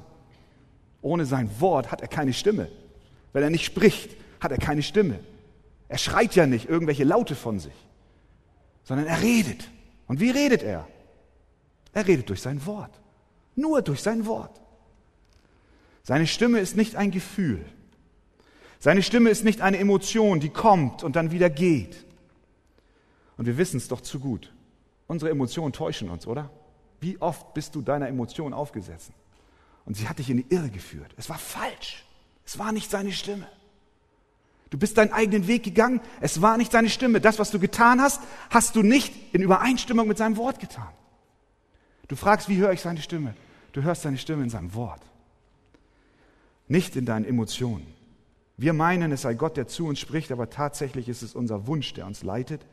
Ohne 1.02 1.26
sein 1.26 1.50
Wort 1.58 1.90
hat 1.90 2.00
er 2.00 2.06
keine 2.06 2.32
Stimme. 2.32 2.68
Wenn 3.32 3.42
er 3.42 3.50
nicht 3.50 3.64
spricht, 3.64 4.10
hat 4.40 4.52
er 4.52 4.58
keine 4.58 4.82
Stimme. 4.82 5.20
Er 5.88 5.98
schreit 5.98 6.34
ja 6.34 6.46
nicht 6.46 6.68
irgendwelche 6.68 7.04
Laute 7.04 7.34
von 7.34 7.58
sich, 7.58 7.74
sondern 8.84 9.06
er 9.06 9.22
redet. 9.22 9.68
Und 10.06 10.20
wie 10.20 10.30
redet 10.30 10.62
er? 10.62 10.86
Er 11.92 12.06
redet 12.06 12.28
durch 12.28 12.42
sein 12.42 12.64
Wort. 12.66 12.90
Nur 13.54 13.82
durch 13.82 14.02
sein 14.02 14.26
Wort. 14.26 14.60
Seine 16.02 16.26
Stimme 16.26 16.60
ist 16.60 16.76
nicht 16.76 16.96
ein 16.96 17.10
Gefühl. 17.10 17.64
Seine 18.78 19.02
Stimme 19.02 19.30
ist 19.30 19.44
nicht 19.44 19.60
eine 19.60 19.78
Emotion, 19.78 20.38
die 20.38 20.50
kommt 20.50 21.02
und 21.02 21.16
dann 21.16 21.30
wieder 21.30 21.50
geht. 21.50 22.04
Und 23.36 23.46
wir 23.46 23.58
wissen 23.58 23.78
es 23.78 23.88
doch 23.88 24.00
zu 24.00 24.20
gut. 24.20 24.52
Unsere 25.06 25.30
Emotionen 25.30 25.72
täuschen 25.72 26.10
uns, 26.10 26.26
oder? 26.26 26.50
Wie 27.00 27.20
oft 27.20 27.54
bist 27.54 27.74
du 27.74 27.82
deiner 27.82 28.08
Emotion 28.08 28.52
aufgesessen? 28.52 29.14
Und 29.84 29.96
sie 29.96 30.08
hat 30.08 30.18
dich 30.18 30.30
in 30.30 30.38
die 30.38 30.46
Irre 30.54 30.68
geführt. 30.68 31.14
Es 31.16 31.28
war 31.28 31.38
falsch. 31.38 32.04
Es 32.44 32.58
war 32.58 32.72
nicht 32.72 32.90
seine 32.90 33.12
Stimme. 33.12 33.46
Du 34.70 34.78
bist 34.78 34.98
deinen 34.98 35.12
eigenen 35.12 35.46
Weg 35.46 35.62
gegangen. 35.62 36.00
Es 36.20 36.42
war 36.42 36.56
nicht 36.56 36.72
seine 36.72 36.88
Stimme. 36.88 37.20
Das, 37.20 37.38
was 37.38 37.50
du 37.50 37.58
getan 37.58 38.00
hast, 38.00 38.20
hast 38.50 38.74
du 38.74 38.82
nicht 38.82 39.14
in 39.32 39.42
Übereinstimmung 39.42 40.08
mit 40.08 40.18
seinem 40.18 40.36
Wort 40.36 40.58
getan. 40.58 40.88
Du 42.08 42.16
fragst, 42.16 42.48
wie 42.48 42.56
höre 42.56 42.72
ich 42.72 42.80
seine 42.80 43.00
Stimme? 43.00 43.34
Du 43.72 43.82
hörst 43.82 44.02
seine 44.02 44.18
Stimme 44.18 44.42
in 44.42 44.50
seinem 44.50 44.74
Wort. 44.74 45.02
Nicht 46.68 46.96
in 46.96 47.06
deinen 47.06 47.24
Emotionen. 47.24 47.86
Wir 48.56 48.72
meinen, 48.72 49.12
es 49.12 49.22
sei 49.22 49.34
Gott, 49.34 49.56
der 49.56 49.68
zu 49.68 49.86
uns 49.86 50.00
spricht, 50.00 50.32
aber 50.32 50.50
tatsächlich 50.50 51.08
ist 51.08 51.22
es 51.22 51.34
unser 51.34 51.66
Wunsch, 51.66 51.92
der 51.94 52.06
uns 52.06 52.22
leitet. 52.22 52.66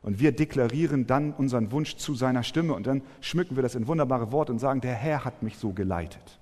Und 0.00 0.20
wir 0.20 0.32
deklarieren 0.32 1.06
dann 1.06 1.32
unseren 1.32 1.72
Wunsch 1.72 1.96
zu 1.96 2.14
seiner 2.14 2.42
Stimme 2.42 2.74
und 2.74 2.86
dann 2.86 3.02
schmücken 3.20 3.56
wir 3.56 3.62
das 3.62 3.74
in 3.74 3.86
wunderbare 3.86 4.32
Worte 4.32 4.52
und 4.52 4.58
sagen, 4.58 4.80
der 4.80 4.94
Herr 4.94 5.24
hat 5.24 5.42
mich 5.42 5.56
so 5.56 5.72
geleitet. 5.72 6.38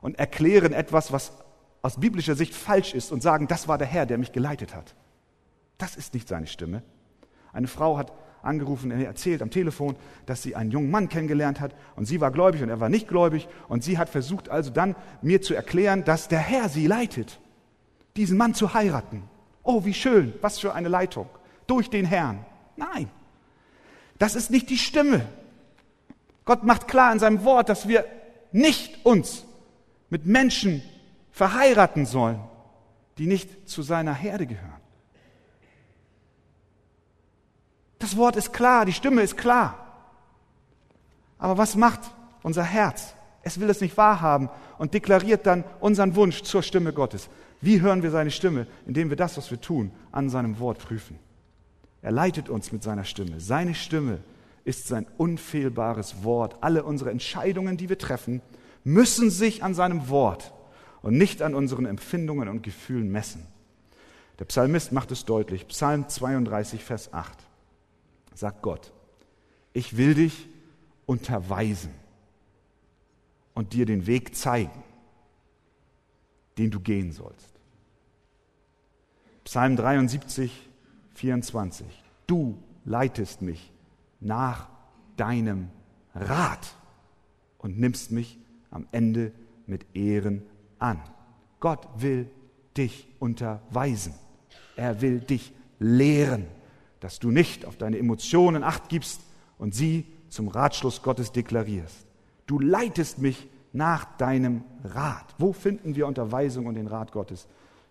Und 0.00 0.18
erklären 0.18 0.72
etwas, 0.72 1.10
was 1.10 1.32
aus 1.82 2.00
biblischer 2.00 2.34
Sicht 2.34 2.54
falsch 2.54 2.94
ist 2.94 3.12
und 3.12 3.22
sagen, 3.22 3.46
das 3.46 3.68
war 3.68 3.78
der 3.78 3.86
Herr, 3.86 4.06
der 4.06 4.18
mich 4.18 4.32
geleitet 4.32 4.74
hat. 4.74 4.94
Das 5.78 5.96
ist 5.96 6.14
nicht 6.14 6.28
seine 6.28 6.46
Stimme. 6.46 6.82
Eine 7.52 7.68
Frau 7.68 7.96
hat 7.96 8.12
angerufen, 8.42 8.90
er 8.90 9.06
erzählt 9.06 9.42
am 9.42 9.50
Telefon, 9.50 9.96
dass 10.26 10.42
sie 10.42 10.54
einen 10.54 10.70
jungen 10.70 10.90
Mann 10.90 11.08
kennengelernt 11.08 11.60
hat 11.60 11.74
und 11.96 12.06
sie 12.06 12.20
war 12.20 12.30
gläubig 12.30 12.62
und 12.62 12.68
er 12.68 12.80
war 12.80 12.88
nicht 12.88 13.08
gläubig 13.08 13.48
und 13.68 13.82
sie 13.82 13.98
hat 13.98 14.08
versucht 14.08 14.48
also 14.48 14.70
dann 14.70 14.96
mir 15.22 15.42
zu 15.42 15.54
erklären, 15.54 16.04
dass 16.04 16.28
der 16.28 16.38
Herr 16.38 16.68
sie 16.68 16.86
leitet, 16.86 17.40
diesen 18.16 18.36
Mann 18.36 18.54
zu 18.54 18.74
heiraten. 18.74 19.24
Oh, 19.62 19.84
wie 19.84 19.94
schön, 19.94 20.32
was 20.40 20.58
für 20.58 20.74
eine 20.74 20.88
Leitung 20.88 21.28
durch 21.66 21.90
den 21.90 22.06
Herrn. 22.06 22.44
Nein, 22.76 23.10
das 24.18 24.34
ist 24.34 24.50
nicht 24.50 24.70
die 24.70 24.78
Stimme. 24.78 25.26
Gott 26.44 26.64
macht 26.64 26.88
klar 26.88 27.12
in 27.12 27.18
seinem 27.18 27.44
Wort, 27.44 27.68
dass 27.68 27.88
wir 27.88 28.04
nicht 28.52 29.04
uns 29.04 29.44
mit 30.10 30.26
Menschen 30.26 30.82
verheiraten 31.38 32.04
sollen, 32.04 32.40
die 33.16 33.28
nicht 33.28 33.68
zu 33.68 33.82
seiner 33.82 34.12
Herde 34.12 34.44
gehören. 34.44 34.82
Das 38.00 38.16
Wort 38.16 38.34
ist 38.34 38.52
klar, 38.52 38.84
die 38.84 38.92
Stimme 38.92 39.22
ist 39.22 39.36
klar. 39.36 39.86
Aber 41.38 41.56
was 41.56 41.76
macht 41.76 42.00
unser 42.42 42.64
Herz? 42.64 43.14
Es 43.42 43.60
will 43.60 43.70
es 43.70 43.80
nicht 43.80 43.96
wahrhaben 43.96 44.48
und 44.78 44.94
deklariert 44.94 45.46
dann 45.46 45.62
unseren 45.78 46.16
Wunsch 46.16 46.42
zur 46.42 46.64
Stimme 46.64 46.92
Gottes. 46.92 47.28
Wie 47.60 47.80
hören 47.80 48.02
wir 48.02 48.10
seine 48.10 48.32
Stimme? 48.32 48.66
Indem 48.84 49.08
wir 49.08 49.16
das, 49.16 49.36
was 49.36 49.48
wir 49.52 49.60
tun, 49.60 49.92
an 50.10 50.30
seinem 50.30 50.58
Wort 50.58 50.80
prüfen. 50.80 51.20
Er 52.02 52.10
leitet 52.10 52.48
uns 52.48 52.72
mit 52.72 52.82
seiner 52.82 53.04
Stimme. 53.04 53.38
Seine 53.38 53.76
Stimme 53.76 54.18
ist 54.64 54.88
sein 54.88 55.06
unfehlbares 55.16 56.24
Wort. 56.24 56.56
Alle 56.62 56.82
unsere 56.82 57.12
Entscheidungen, 57.12 57.76
die 57.76 57.88
wir 57.88 57.98
treffen, 57.98 58.42
müssen 58.82 59.30
sich 59.30 59.62
an 59.62 59.74
seinem 59.74 60.08
Wort 60.08 60.52
und 61.02 61.16
nicht 61.16 61.42
an 61.42 61.54
unseren 61.54 61.86
Empfindungen 61.86 62.48
und 62.48 62.62
Gefühlen 62.62 63.10
messen. 63.10 63.46
Der 64.38 64.44
Psalmist 64.44 64.92
macht 64.92 65.10
es 65.10 65.24
deutlich. 65.24 65.66
Psalm 65.68 66.08
32, 66.08 66.84
Vers 66.84 67.12
8 67.12 67.38
sagt 68.34 68.62
Gott, 68.62 68.92
ich 69.72 69.96
will 69.96 70.14
dich 70.14 70.48
unterweisen 71.06 71.90
und 73.54 73.72
dir 73.72 73.86
den 73.86 74.06
Weg 74.06 74.36
zeigen, 74.36 74.84
den 76.56 76.70
du 76.70 76.80
gehen 76.80 77.12
sollst. 77.12 77.58
Psalm 79.44 79.76
73, 79.76 80.68
24. 81.14 81.86
Du 82.26 82.62
leitest 82.84 83.42
mich 83.42 83.72
nach 84.20 84.68
deinem 85.16 85.70
Rat 86.14 86.74
und 87.58 87.78
nimmst 87.78 88.12
mich 88.12 88.38
am 88.70 88.86
Ende 88.92 89.32
mit 89.66 89.86
Ehren 89.96 90.42
an. 90.78 91.00
Gott 91.60 91.88
will 91.96 92.30
dich 92.76 93.08
unterweisen. 93.18 94.14
Er 94.76 95.00
will 95.00 95.20
dich 95.20 95.52
lehren, 95.78 96.46
dass 97.00 97.18
du 97.18 97.30
nicht 97.30 97.64
auf 97.64 97.76
deine 97.76 97.98
Emotionen 97.98 98.62
acht 98.62 98.88
gibst 98.88 99.20
und 99.58 99.74
sie 99.74 100.06
zum 100.28 100.48
Ratschluss 100.48 101.02
Gottes 101.02 101.32
deklarierst. 101.32 102.06
Du 102.46 102.58
leitest 102.58 103.18
mich 103.18 103.48
nach 103.72 104.04
deinem 104.16 104.64
Rat. 104.84 105.34
Wo 105.38 105.52
finden 105.52 105.94
wir 105.96 106.06
Unterweisung 106.06 106.66
und 106.66 106.74
den 106.74 106.86
Rat 106.86 107.12
Gottes? 107.12 107.46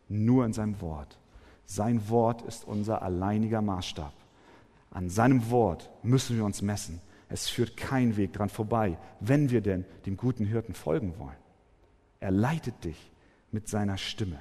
Nur 0.09 0.45
in 0.45 0.53
seinem 0.53 0.79
Wort. 0.81 1.17
Sein 1.65 2.09
Wort 2.09 2.41
ist 2.43 2.65
unser 2.65 3.01
alleiniger 3.01 3.61
Maßstab. 3.61 4.13
An 4.91 5.09
seinem 5.09 5.49
Wort 5.51 5.89
müssen 6.01 6.37
wir 6.37 6.45
uns 6.45 6.61
messen. 6.61 7.01
Es 7.29 7.49
führt 7.49 7.75
kein 7.75 8.15
Weg 8.15 8.33
dran 8.33 8.49
vorbei, 8.49 8.97
wenn 9.19 9.51
wir 9.51 9.61
denn 9.61 9.85
dem 10.05 10.15
guten 10.15 10.45
Hirten 10.45 10.73
folgen 10.73 11.13
wollen. 11.19 11.35
Er 12.19 12.31
leitet 12.31 12.83
dich 12.83 13.11
mit 13.51 13.67
seiner 13.67 13.97
Stimme. 13.97 14.39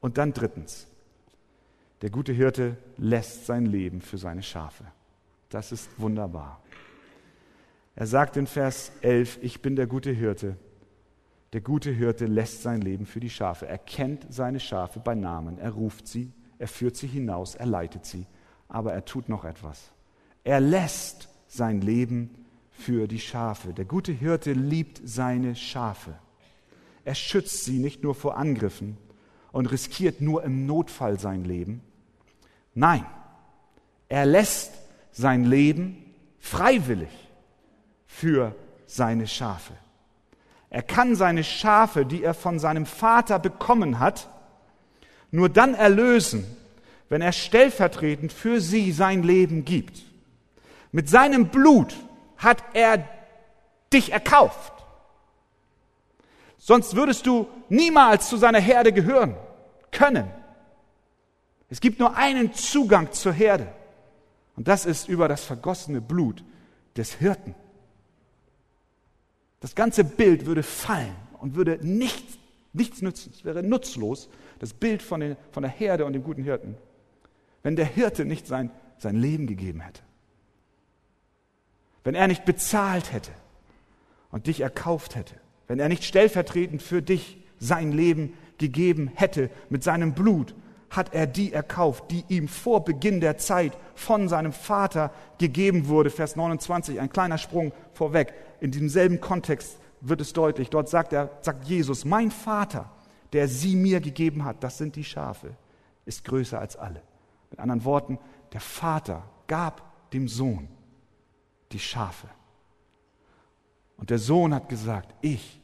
Und 0.00 0.18
dann 0.18 0.32
drittens, 0.32 0.86
der 2.02 2.10
gute 2.10 2.32
Hirte 2.32 2.76
lässt 2.96 3.46
sein 3.46 3.66
Leben 3.66 4.00
für 4.00 4.18
seine 4.18 4.42
Schafe. 4.42 4.84
Das 5.48 5.72
ist 5.72 5.88
wunderbar. 5.98 6.62
Er 7.96 8.06
sagt 8.06 8.36
in 8.36 8.46
Vers 8.46 8.92
11, 9.00 9.38
ich 9.42 9.60
bin 9.60 9.74
der 9.74 9.88
gute 9.88 10.12
Hirte. 10.12 10.56
Der 11.52 11.60
gute 11.60 11.90
Hirte 11.90 12.26
lässt 12.26 12.62
sein 12.62 12.80
Leben 12.80 13.06
für 13.06 13.20
die 13.20 13.30
Schafe. 13.30 13.66
Er 13.66 13.78
kennt 13.78 14.32
seine 14.32 14.60
Schafe 14.60 15.00
bei 15.00 15.14
Namen. 15.14 15.58
Er 15.58 15.70
ruft 15.70 16.06
sie, 16.06 16.32
er 16.58 16.68
führt 16.68 16.96
sie 16.96 17.08
hinaus, 17.08 17.54
er 17.54 17.66
leitet 17.66 18.04
sie. 18.04 18.26
Aber 18.68 18.92
er 18.92 19.04
tut 19.04 19.28
noch 19.28 19.44
etwas. 19.44 19.90
Er 20.44 20.60
lässt 20.60 21.28
sein 21.48 21.80
Leben 21.80 22.46
für 22.70 23.08
die 23.08 23.18
Schafe. 23.18 23.72
Der 23.72 23.86
gute 23.86 24.12
Hirte 24.12 24.52
liebt 24.52 25.00
seine 25.04 25.56
Schafe. 25.56 26.14
Er 27.08 27.14
schützt 27.14 27.64
sie 27.64 27.78
nicht 27.78 28.02
nur 28.02 28.14
vor 28.14 28.36
Angriffen 28.36 28.98
und 29.50 29.64
riskiert 29.64 30.20
nur 30.20 30.44
im 30.44 30.66
Notfall 30.66 31.18
sein 31.18 31.42
Leben. 31.42 31.80
Nein, 32.74 33.06
er 34.10 34.26
lässt 34.26 34.74
sein 35.10 35.44
Leben 35.44 36.04
freiwillig 36.38 37.08
für 38.06 38.54
seine 38.86 39.26
Schafe. 39.26 39.72
Er 40.68 40.82
kann 40.82 41.16
seine 41.16 41.44
Schafe, 41.44 42.04
die 42.04 42.22
er 42.22 42.34
von 42.34 42.58
seinem 42.58 42.84
Vater 42.84 43.38
bekommen 43.38 44.00
hat, 44.00 44.28
nur 45.30 45.48
dann 45.48 45.72
erlösen, 45.72 46.44
wenn 47.08 47.22
er 47.22 47.32
stellvertretend 47.32 48.34
für 48.34 48.60
sie 48.60 48.92
sein 48.92 49.22
Leben 49.22 49.64
gibt. 49.64 50.02
Mit 50.92 51.08
seinem 51.08 51.48
Blut 51.48 51.96
hat 52.36 52.62
er 52.74 53.02
dich 53.94 54.12
erkauft. 54.12 54.77
Sonst 56.58 56.96
würdest 56.96 57.26
du 57.26 57.46
niemals 57.68 58.28
zu 58.28 58.36
seiner 58.36 58.60
Herde 58.60 58.92
gehören 58.92 59.36
können. 59.90 60.28
Es 61.70 61.80
gibt 61.80 61.98
nur 61.98 62.16
einen 62.16 62.52
Zugang 62.52 63.12
zur 63.12 63.32
Herde. 63.32 63.68
Und 64.56 64.66
das 64.66 64.86
ist 64.86 65.08
über 65.08 65.28
das 65.28 65.44
vergossene 65.44 66.00
Blut 66.00 66.42
des 66.96 67.14
Hirten. 67.14 67.54
Das 69.60 69.74
ganze 69.74 70.04
Bild 70.04 70.46
würde 70.46 70.62
fallen 70.62 71.14
und 71.40 71.54
würde 71.54 71.78
nichts, 71.82 72.38
nichts 72.72 73.02
nützen. 73.02 73.32
Es 73.34 73.44
wäre 73.44 73.62
nutzlos, 73.62 74.28
das 74.58 74.72
Bild 74.72 75.02
von, 75.02 75.20
den, 75.20 75.36
von 75.52 75.62
der 75.62 75.70
Herde 75.70 76.04
und 76.04 76.12
dem 76.12 76.24
guten 76.24 76.42
Hirten, 76.42 76.76
wenn 77.62 77.76
der 77.76 77.86
Hirte 77.86 78.24
nicht 78.24 78.46
sein, 78.46 78.70
sein 78.98 79.16
Leben 79.16 79.46
gegeben 79.46 79.80
hätte. 79.80 80.02
Wenn 82.02 82.14
er 82.14 82.28
nicht 82.28 82.44
bezahlt 82.44 83.12
hätte 83.12 83.32
und 84.30 84.46
dich 84.46 84.60
erkauft 84.60 85.14
hätte. 85.14 85.34
Wenn 85.68 85.78
er 85.78 85.88
nicht 85.88 86.04
stellvertretend 86.04 86.82
für 86.82 87.02
dich 87.02 87.38
sein 87.58 87.92
Leben 87.92 88.34
gegeben 88.56 89.10
hätte 89.14 89.50
mit 89.68 89.84
seinem 89.84 90.14
Blut, 90.14 90.54
hat 90.90 91.12
er 91.12 91.26
die 91.26 91.52
erkauft, 91.52 92.10
die 92.10 92.24
ihm 92.28 92.48
vor 92.48 92.84
Beginn 92.84 93.20
der 93.20 93.36
Zeit 93.36 93.76
von 93.94 94.28
seinem 94.28 94.52
Vater 94.52 95.12
gegeben 95.36 95.88
wurde. 95.88 96.10
Vers 96.10 96.34
29, 96.34 96.98
ein 96.98 97.10
kleiner 97.10 97.38
Sprung 97.38 97.72
vorweg. 97.92 98.32
In 98.60 98.70
demselben 98.70 99.20
Kontext 99.20 99.78
wird 100.00 100.20
es 100.22 100.32
deutlich. 100.32 100.70
Dort 100.70 100.88
sagt 100.88 101.12
er, 101.12 101.30
sagt 101.42 101.66
Jesus, 101.66 102.06
mein 102.06 102.30
Vater, 102.30 102.90
der 103.34 103.48
sie 103.48 103.76
mir 103.76 104.00
gegeben 104.00 104.44
hat, 104.44 104.64
das 104.64 104.78
sind 104.78 104.96
die 104.96 105.04
Schafe, 105.04 105.54
ist 106.06 106.24
größer 106.24 106.58
als 106.58 106.76
alle. 106.76 107.02
Mit 107.50 107.60
anderen 107.60 107.84
Worten, 107.84 108.18
der 108.52 108.60
Vater 108.60 109.28
gab 109.46 110.10
dem 110.12 110.26
Sohn 110.26 110.68
die 111.72 111.78
Schafe. 111.78 112.28
Und 113.98 114.10
der 114.10 114.18
Sohn 114.18 114.54
hat 114.54 114.68
gesagt, 114.68 115.14
ich 115.20 115.57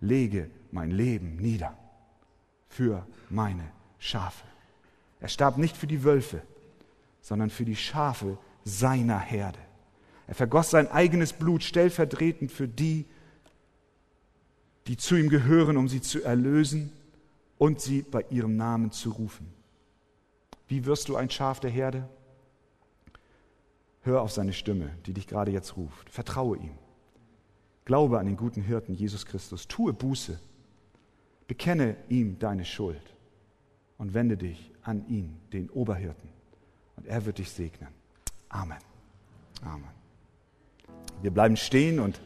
lege 0.00 0.50
mein 0.70 0.90
Leben 0.90 1.36
nieder 1.36 1.76
für 2.68 3.06
meine 3.30 3.70
Schafe. 3.98 4.44
Er 5.20 5.28
starb 5.28 5.58
nicht 5.58 5.76
für 5.76 5.86
die 5.86 6.04
Wölfe, 6.04 6.42
sondern 7.20 7.50
für 7.50 7.64
die 7.64 7.76
Schafe 7.76 8.38
seiner 8.64 9.18
Herde. 9.18 9.58
Er 10.26 10.34
vergoss 10.34 10.70
sein 10.70 10.88
eigenes 10.88 11.32
Blut 11.32 11.62
stellvertretend 11.62 12.50
für 12.50 12.68
die, 12.68 13.06
die 14.86 14.96
zu 14.96 15.16
ihm 15.16 15.28
gehören, 15.28 15.76
um 15.76 15.88
sie 15.88 16.00
zu 16.00 16.22
erlösen 16.22 16.92
und 17.58 17.80
sie 17.80 18.02
bei 18.02 18.24
ihrem 18.30 18.56
Namen 18.56 18.92
zu 18.92 19.10
rufen. 19.10 19.52
Wie 20.68 20.84
wirst 20.84 21.08
du 21.08 21.16
ein 21.16 21.30
Schaf 21.30 21.60
der 21.60 21.70
Herde? 21.70 22.08
Hör 24.02 24.22
auf 24.22 24.32
seine 24.32 24.52
Stimme, 24.52 24.90
die 25.06 25.12
dich 25.12 25.26
gerade 25.26 25.50
jetzt 25.50 25.76
ruft. 25.76 26.10
Vertraue 26.10 26.56
ihm. 26.58 26.78
Glaube 27.86 28.18
an 28.18 28.26
den 28.26 28.36
guten 28.36 28.62
Hirten 28.62 28.94
Jesus 28.94 29.24
Christus. 29.24 29.68
Tue 29.68 29.92
Buße. 29.92 30.38
Bekenne 31.46 31.96
ihm 32.08 32.38
deine 32.38 32.64
Schuld 32.64 33.00
und 33.96 34.12
wende 34.12 34.36
dich 34.36 34.72
an 34.82 35.06
ihn, 35.08 35.36
den 35.52 35.70
Oberhirten. 35.70 36.28
Und 36.96 37.06
er 37.06 37.24
wird 37.24 37.38
dich 37.38 37.50
segnen. 37.50 37.88
Amen. 38.48 38.78
Amen. 39.62 39.84
Wir 41.22 41.30
bleiben 41.30 41.56
stehen 41.56 42.00
und 42.00 42.20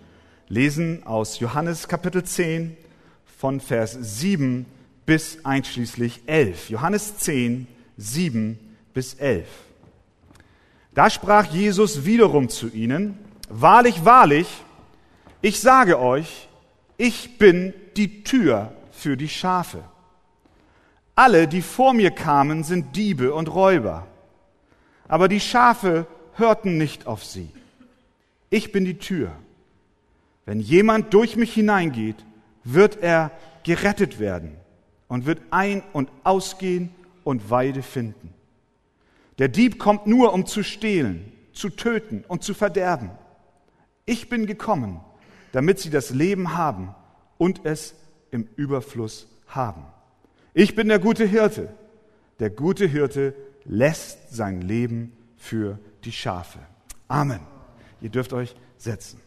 lesen 0.48 1.06
aus 1.06 1.38
Johannes 1.38 1.88
Kapitel 1.88 2.24
10 2.24 2.76
von 3.24 3.60
Vers 3.60 3.98
7 4.00 4.64
bis 5.04 5.44
einschließlich 5.44 6.22
11. 6.26 6.70
Johannes 6.70 7.18
10, 7.18 7.66
7 7.98 8.58
bis 8.94 9.14
11. 9.14 9.46
Da 10.94 11.10
sprach 11.10 11.52
Jesus 11.52 12.06
wiederum 12.06 12.48
zu 12.48 12.68
ihnen, 12.68 13.18
Wahrlich, 13.50 14.04
wahrlich, 14.04 14.46
ich 15.42 15.60
sage 15.60 15.98
euch, 15.98 16.48
ich 16.96 17.38
bin 17.38 17.72
die 17.96 18.24
Tür 18.24 18.72
für 18.92 19.16
die 19.16 19.28
Schafe. 19.28 19.82
Alle, 21.14 21.48
die 21.48 21.62
vor 21.62 21.92
mir 21.92 22.10
kamen, 22.10 22.64
sind 22.64 22.96
Diebe 22.96 23.34
und 23.34 23.48
Räuber, 23.48 24.06
aber 25.08 25.28
die 25.28 25.40
Schafe 25.40 26.06
hörten 26.34 26.78
nicht 26.78 27.06
auf 27.06 27.24
sie. 27.24 27.50
Ich 28.48 28.72
bin 28.72 28.84
die 28.84 28.98
Tür. 28.98 29.32
Wenn 30.44 30.60
jemand 30.60 31.14
durch 31.14 31.36
mich 31.36 31.54
hineingeht, 31.54 32.24
wird 32.64 33.02
er 33.02 33.30
gerettet 33.62 34.18
werden 34.18 34.56
und 35.08 35.26
wird 35.26 35.40
ein- 35.50 35.82
und 35.92 36.10
ausgehen 36.24 36.90
und 37.24 37.50
Weide 37.50 37.82
finden. 37.82 38.32
Der 39.38 39.48
Dieb 39.48 39.78
kommt 39.78 40.06
nur, 40.06 40.32
um 40.32 40.46
zu 40.46 40.62
stehlen, 40.62 41.32
zu 41.52 41.70
töten 41.70 42.24
und 42.28 42.42
zu 42.42 42.54
verderben. 42.54 43.10
Ich 44.06 44.28
bin 44.28 44.46
gekommen, 44.46 45.00
damit 45.52 45.78
sie 45.78 45.90
das 45.90 46.10
Leben 46.10 46.56
haben 46.56 46.94
und 47.38 47.64
es 47.64 47.94
im 48.30 48.48
Überfluss 48.56 49.28
haben. 49.46 49.84
Ich 50.54 50.74
bin 50.74 50.88
der 50.88 50.98
gute 50.98 51.24
Hirte. 51.24 51.74
Der 52.38 52.50
gute 52.50 52.86
Hirte 52.86 53.34
lässt 53.64 54.34
sein 54.34 54.62
Leben 54.62 55.12
für 55.36 55.78
die 56.04 56.12
Schafe. 56.12 56.58
Amen. 57.08 57.40
Ihr 58.00 58.10
dürft 58.10 58.32
euch 58.32 58.54
setzen. 58.78 59.20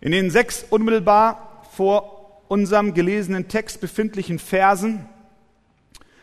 In 0.00 0.12
den 0.12 0.30
sechs 0.30 0.64
unmittelbar 0.68 1.62
vor 1.72 2.42
unserem 2.48 2.94
gelesenen 2.94 3.48
Text 3.48 3.80
befindlichen 3.80 4.38
Versen 4.38 5.08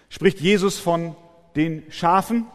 spricht 0.10 0.39
Jesus 0.39 0.80
von 0.80 1.15
den 1.56 1.84
Schafen, 1.91 2.45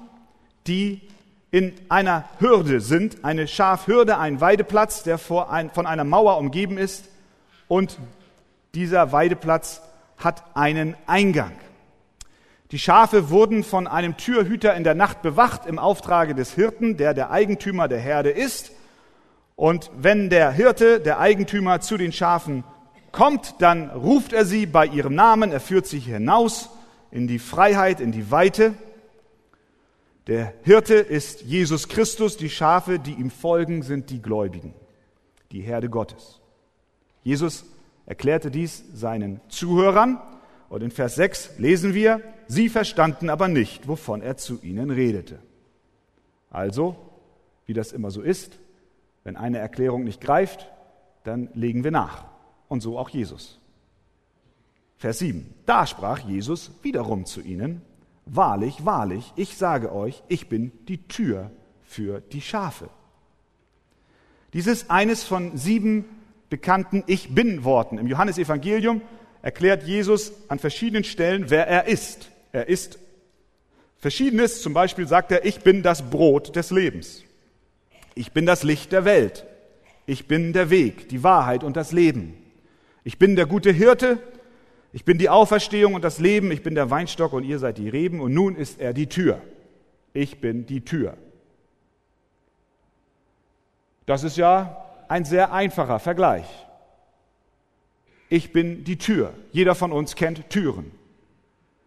die 0.66 1.02
in 1.50 1.72
einer 1.88 2.24
Hürde 2.38 2.80
sind, 2.80 3.24
eine 3.24 3.48
Schafhürde, 3.48 4.18
ein 4.18 4.40
Weideplatz, 4.40 5.02
der 5.02 5.18
ein, 5.48 5.70
von 5.70 5.86
einer 5.86 6.04
Mauer 6.04 6.38
umgeben 6.38 6.76
ist 6.76 7.08
und 7.68 7.98
dieser 8.74 9.12
Weideplatz 9.12 9.82
hat 10.18 10.44
einen 10.54 10.94
Eingang. 11.06 11.52
Die 12.70 12.78
Schafe 12.78 13.30
wurden 13.30 13.64
von 13.64 13.86
einem 13.86 14.18
Türhüter 14.18 14.74
in 14.74 14.84
der 14.84 14.94
Nacht 14.94 15.22
bewacht 15.22 15.64
im 15.64 15.78
Auftrage 15.78 16.34
des 16.34 16.52
Hirten, 16.52 16.98
der 16.98 17.14
der 17.14 17.30
Eigentümer 17.30 17.88
der 17.88 17.98
Herde 17.98 18.28
ist. 18.28 18.72
Und 19.56 19.90
wenn 19.96 20.28
der 20.28 20.50
Hirte, 20.50 21.00
der 21.00 21.18
Eigentümer 21.18 21.80
zu 21.80 21.96
den 21.96 22.12
Schafen 22.12 22.64
kommt, 23.10 23.54
dann 23.60 23.88
ruft 23.88 24.34
er 24.34 24.44
sie 24.44 24.66
bei 24.66 24.84
ihrem 24.84 25.14
Namen, 25.14 25.50
er 25.50 25.60
führt 25.60 25.86
sie 25.86 25.98
hinaus 25.98 26.68
in 27.10 27.26
die 27.26 27.38
Freiheit, 27.38 28.00
in 28.00 28.12
die 28.12 28.30
Weite. 28.30 28.74
Der 30.28 30.52
Hirte 30.62 30.94
ist 30.94 31.40
Jesus 31.40 31.88
Christus, 31.88 32.36
die 32.36 32.50
Schafe, 32.50 32.98
die 32.98 33.12
ihm 33.12 33.30
folgen, 33.30 33.82
sind 33.82 34.10
die 34.10 34.20
Gläubigen, 34.20 34.74
die 35.52 35.62
Herde 35.62 35.88
Gottes. 35.88 36.42
Jesus 37.24 37.64
erklärte 38.04 38.50
dies 38.50 38.84
seinen 38.92 39.40
Zuhörern 39.48 40.20
und 40.68 40.82
in 40.82 40.90
Vers 40.90 41.14
6 41.14 41.58
lesen 41.58 41.94
wir, 41.94 42.20
sie 42.46 42.68
verstanden 42.68 43.30
aber 43.30 43.48
nicht, 43.48 43.88
wovon 43.88 44.20
er 44.20 44.36
zu 44.36 44.60
ihnen 44.62 44.90
redete. 44.90 45.38
Also, 46.50 46.96
wie 47.64 47.72
das 47.72 47.92
immer 47.92 48.10
so 48.10 48.20
ist, 48.20 48.58
wenn 49.24 49.36
eine 49.36 49.58
Erklärung 49.58 50.04
nicht 50.04 50.20
greift, 50.20 50.68
dann 51.24 51.48
legen 51.54 51.84
wir 51.84 51.90
nach. 51.90 52.26
Und 52.68 52.82
so 52.82 52.98
auch 52.98 53.08
Jesus. 53.08 53.58
Vers 54.98 55.20
7. 55.20 55.54
Da 55.64 55.86
sprach 55.86 56.18
Jesus 56.18 56.70
wiederum 56.82 57.24
zu 57.24 57.40
ihnen, 57.40 57.80
Wahrlich, 58.30 58.84
wahrlich, 58.84 59.32
ich 59.36 59.56
sage 59.56 59.92
euch, 59.92 60.22
ich 60.28 60.48
bin 60.48 60.72
die 60.86 61.08
Tür 61.08 61.50
für 61.82 62.20
die 62.20 62.42
Schafe. 62.42 62.90
Dies 64.52 64.66
ist 64.66 64.90
eines 64.90 65.24
von 65.24 65.56
sieben 65.56 66.04
bekannten 66.50 67.04
Ich 67.06 67.34
bin 67.34 67.64
Worten 67.64 67.98
im 67.98 68.06
Johannesevangelium. 68.06 69.02
erklärt 69.40 69.84
Jesus 69.84 70.32
an 70.48 70.58
verschiedenen 70.58 71.04
Stellen, 71.04 71.48
wer 71.48 71.66
er 71.66 71.86
ist. 71.86 72.30
Er 72.52 72.68
ist 72.68 72.98
Verschiedenes, 73.96 74.62
zum 74.62 74.74
Beispiel 74.74 75.08
sagt 75.08 75.32
er, 75.32 75.44
ich 75.44 75.60
bin 75.60 75.82
das 75.82 76.10
Brot 76.10 76.54
des 76.54 76.70
Lebens. 76.70 77.22
Ich 78.14 78.32
bin 78.32 78.46
das 78.46 78.62
Licht 78.62 78.92
der 78.92 79.04
Welt. 79.04 79.46
Ich 80.06 80.28
bin 80.28 80.52
der 80.52 80.70
Weg, 80.70 81.08
die 81.08 81.22
Wahrheit 81.22 81.64
und 81.64 81.76
das 81.76 81.92
Leben. 81.92 82.34
Ich 83.04 83.18
bin 83.18 83.36
der 83.36 83.46
gute 83.46 83.72
Hirte. 83.72 84.18
Ich 84.92 85.04
bin 85.04 85.18
die 85.18 85.28
Auferstehung 85.28 85.94
und 85.94 86.02
das 86.02 86.18
Leben. 86.18 86.50
Ich 86.50 86.62
bin 86.62 86.74
der 86.74 86.90
Weinstock 86.90 87.32
und 87.32 87.44
ihr 87.44 87.58
seid 87.58 87.78
die 87.78 87.88
Reben. 87.88 88.20
Und 88.20 88.32
nun 88.32 88.56
ist 88.56 88.80
er 88.80 88.92
die 88.92 89.06
Tür. 89.06 89.40
Ich 90.14 90.40
bin 90.40 90.66
die 90.66 90.80
Tür. 90.80 91.16
Das 94.06 94.24
ist 94.24 94.38
ja 94.38 94.84
ein 95.08 95.24
sehr 95.24 95.52
einfacher 95.52 95.98
Vergleich. 95.98 96.46
Ich 98.30 98.52
bin 98.52 98.84
die 98.84 98.96
Tür. 98.96 99.34
Jeder 99.52 99.74
von 99.74 99.92
uns 99.92 100.14
kennt 100.14 100.48
Türen. 100.50 100.90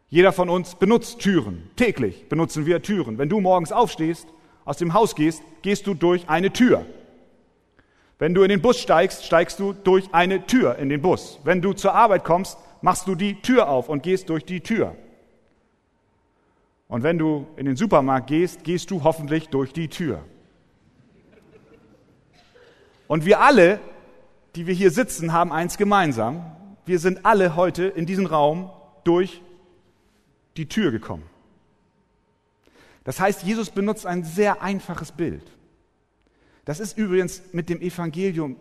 Jeder 0.10 0.34
von 0.34 0.50
uns 0.50 0.76
benutzt 0.76 1.20
Türen. 1.20 1.70
Täglich 1.76 2.28
benutzen 2.30 2.66
wir 2.66 2.82
Türen. 2.82 3.18
Wenn 3.18 3.30
du 3.30 3.40
morgens 3.40 3.72
aufstehst, 3.72 4.28
aus 4.66 4.78
dem 4.78 4.94
Haus 4.94 5.16
gehst, 5.16 5.42
gehst 5.62 5.88
du 5.88 5.94
durch 5.94 6.30
eine 6.30 6.52
Tür. 6.52 6.86
Wenn 8.20 8.36
du 8.36 8.44
in 8.44 8.50
den 8.50 8.62
Bus 8.62 8.80
steigst, 8.80 9.26
steigst 9.26 9.60
du 9.60 9.74
durch 9.74 10.10
eine 10.12 10.46
Tür 10.46 10.78
in 10.78 10.90
den 10.90 11.02
Bus. 11.02 11.40
Wenn 11.44 11.62
du 11.62 11.74
zur 11.74 11.96
Arbeit 11.96 12.24
kommst, 12.24 12.58
machst 12.82 13.08
du 13.08 13.16
die 13.16 13.42
Tür 13.42 13.70
auf 13.70 13.90
und 13.90 14.04
gehst 14.04 14.30
durch 14.30 14.46
die 14.46 14.62
Tür. 14.62 14.96
Und 16.88 17.04
wenn 17.04 17.18
du 17.18 17.48
in 17.56 17.66
den 17.66 17.78
Supermarkt 17.78 18.28
gehst, 18.28 18.64
gehst 18.64 18.92
du 18.92 19.04
hoffentlich 19.04 19.50
durch 19.50 19.72
die 19.72 19.88
Tür. 19.88 20.26
Und 23.08 23.26
wir 23.26 23.40
alle, 23.40 23.80
die 24.56 24.68
wir 24.68 24.74
hier 24.74 24.92
sitzen, 24.92 25.32
haben 25.32 25.52
eins 25.52 25.78
gemeinsam. 25.78 26.46
Wir 26.86 27.00
sind 27.00 27.26
alle 27.26 27.56
heute 27.56 27.86
in 27.86 28.06
diesen 28.06 28.26
Raum 28.26 28.70
durch 29.04 29.42
die 30.58 30.68
Tür 30.68 30.92
gekommen. 30.92 31.24
Das 33.04 33.20
heißt, 33.20 33.44
Jesus 33.44 33.70
benutzt 33.70 34.06
ein 34.06 34.24
sehr 34.24 34.62
einfaches 34.62 35.12
Bild. 35.12 35.44
Das 36.66 36.80
ist 36.80 36.98
übrigens 36.98 37.42
mit 37.52 37.70
dem 37.70 37.82
Evangelium 37.82 38.58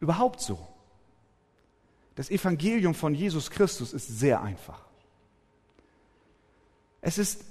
überhaupt 0.00 0.40
so. 0.40 0.58
Das 2.16 2.30
Evangelium 2.30 2.94
von 2.94 3.14
Jesus 3.14 3.50
Christus 3.50 3.92
ist 3.92 4.18
sehr 4.18 4.42
einfach. 4.42 4.80
Es 7.00 7.18
ist 7.18 7.44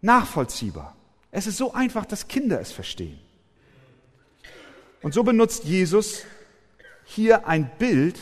nachvollziehbar. 0.00 0.96
Es 1.30 1.46
ist 1.46 1.58
so 1.58 1.72
einfach, 1.72 2.04
dass 2.04 2.28
Kinder 2.28 2.60
es 2.60 2.72
verstehen. 2.72 3.18
Und 5.02 5.14
so 5.14 5.22
benutzt 5.22 5.64
Jesus 5.64 6.24
hier 7.04 7.46
ein 7.46 7.70
Bild 7.78 8.18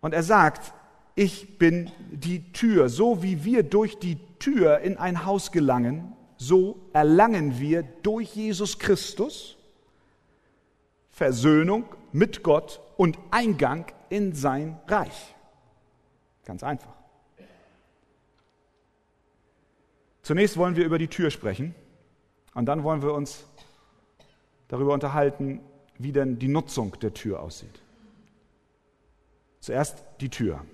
und 0.00 0.12
er 0.12 0.22
sagt, 0.22 0.74
ich 1.14 1.58
bin 1.58 1.90
die 2.10 2.52
Tür. 2.52 2.88
So 2.88 3.22
wie 3.22 3.44
wir 3.44 3.62
durch 3.62 3.98
die 3.98 4.18
Tür 4.38 4.80
in 4.80 4.96
ein 4.96 5.24
Haus 5.24 5.52
gelangen, 5.52 6.16
so 6.36 6.80
erlangen 6.92 7.60
wir 7.60 7.84
durch 8.02 8.34
Jesus 8.34 8.78
Christus 8.78 9.56
Versöhnung 11.12 11.84
mit 12.12 12.42
Gott 12.42 12.80
und 12.96 13.18
Eingang 13.30 13.86
in 14.08 14.34
sein 14.34 14.78
Reich. 14.86 15.34
Ganz 16.44 16.62
einfach. 16.62 16.94
Zunächst 20.22 20.56
wollen 20.56 20.76
wir 20.76 20.84
über 20.84 20.98
die 20.98 21.08
Tür 21.08 21.30
sprechen 21.30 21.74
und 22.54 22.66
dann 22.66 22.84
wollen 22.84 23.02
wir 23.02 23.12
uns 23.12 23.44
darüber 24.68 24.94
unterhalten, 24.94 25.60
wie 25.98 26.12
denn 26.12 26.38
die 26.38 26.48
Nutzung 26.48 26.98
der 27.00 27.12
Tür 27.12 27.40
aussieht. 27.40 27.82
Zuerst 29.60 30.04
die 30.20 30.28
Tür. 30.28 30.64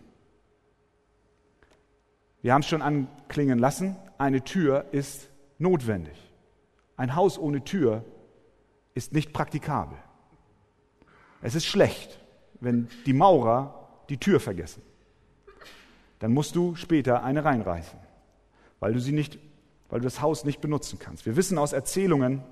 Wir 2.41 2.55
haben 2.55 2.61
es 2.61 2.69
schon 2.69 2.83
anklingen 2.83 3.59
lassen, 3.59 3.97
eine 4.17 4.43
Tür 4.45 4.87
ist 4.93 5.29
notwendig. 5.59 6.17
Ein 6.97 7.15
Haus 7.15 7.39
ohne 7.39 7.65
Tür 7.65 8.05
ist 8.95 9.13
nicht 9.13 9.33
praktikabel. 9.33 9.99
Es 11.43 11.55
ist 11.55 11.67
schlecht, 11.67 12.19
wenn 12.61 12.89
die 13.07 13.13
Maurer 13.13 13.89
die 14.09 14.19
Tür 14.19 14.41
vergessen. 14.41 14.83
Dann 16.19 16.33
musst 16.33 16.57
du 16.57 16.75
später 16.75 17.23
eine 17.23 17.45
reinreißen, 17.45 17.99
weil 18.81 18.93
du 18.93 19.01
sie 19.01 19.13
nicht, 19.13 19.39
weil 19.89 20.01
du 20.01 20.05
das 20.05 20.21
Haus 20.21 20.45
nicht 20.45 20.61
benutzen 20.61 20.99
kannst. 20.99 21.27
Wir 21.27 21.37
wissen 21.37 21.59
aus 21.59 21.73
Erzählungen, 21.73 22.43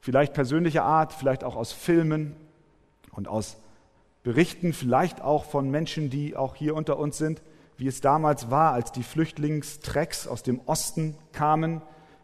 vielleicht 0.00 0.34
persönlicher 0.34 0.84
Art, 0.84 1.12
vielleicht 1.12 1.44
auch 1.44 1.54
aus 1.54 1.72
Filmen 1.72 2.34
und 3.12 3.28
aus 3.28 3.56
Berichten, 4.24 4.72
vielleicht 4.72 5.20
auch 5.20 5.44
von 5.44 5.70
Menschen, 5.70 6.10
die 6.10 6.36
auch 6.36 6.56
hier 6.56 6.74
unter 6.74 6.98
uns 6.98 7.18
sind, 7.18 7.42
wie 7.76 7.86
es 7.86 8.00
damals 8.00 8.50
war, 8.50 8.72
als 8.72 8.90
die 8.90 9.04
Flüchtlingstrecks 9.04 10.26
aus 10.26 10.42
dem 10.42 10.60
Osten 10.66 11.16
kamen, 11.32 11.80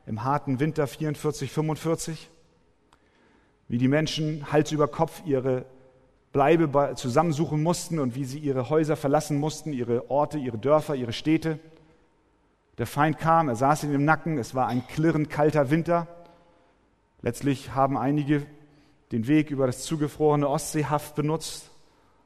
im 0.07 0.25
harten 0.25 0.59
Winter 0.59 0.87
44, 0.87 1.51
45, 1.51 2.31
wie 3.69 3.79
die 3.79 3.89
Menschen 3.89 4.53
Hals 4.53 4.73
über 4.73 4.89
Kopf 4.89 5.23
ihre 5.25 5.65
Bleibe 6.33 6.95
zusammensuchen 6.97 7.63
mussten 7.63 7.99
und 7.99 8.15
wie 8.15 8.25
sie 8.25 8.39
ihre 8.39 8.69
Häuser 8.69 8.97
verlassen 8.97 9.39
mussten, 9.39 9.73
ihre 9.73 10.11
Orte, 10.11 10.39
ihre 10.39 10.59
Dörfer, 10.59 10.97
ihre 10.97 11.13
Städte. 11.13 11.61
Der 12.77 12.87
Feind 12.87 13.19
kam, 13.19 13.49
er 13.49 13.55
saß 13.55 13.85
ihnen 13.85 13.95
im 13.95 14.05
Nacken, 14.05 14.39
es 14.39 14.55
war 14.55 14.67
ein 14.67 14.87
klirrend 14.89 15.31
kalter 15.31 15.71
Winter. 15.71 16.09
Letztlich 17.23 17.75
haben 17.75 17.97
einige 17.97 18.45
den 19.13 19.29
Weg 19.29 19.51
über 19.51 19.67
das 19.67 19.85
zugefrorene 19.85 20.49
Ostseehaft 20.49 21.15
benutzt, 21.15 21.71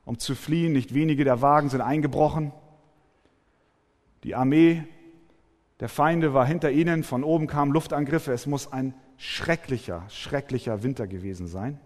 um 0.06 0.18
zu 0.18 0.34
fliehen. 0.34 0.72
Nicht 0.72 0.94
wenige 0.94 1.24
der 1.24 1.42
Wagen 1.42 1.68
sind 1.68 1.82
eingebrochen. 1.82 2.52
Die 4.24 4.34
Armee 4.34 4.84
der 5.80 5.90
Feinde 5.90 6.32
war 6.32 6.46
hinter 6.46 6.70
ihnen, 6.70 7.04
von 7.04 7.22
oben 7.22 7.46
kamen 7.46 7.72
Luftangriffe. 7.72 8.32
Es 8.32 8.46
muss 8.46 8.72
ein 8.72 8.94
schrecklicher, 9.18 10.04
schrecklicher 10.08 10.82
Winter 10.82 11.06
gewesen 11.06 11.46
sein. 11.48 11.78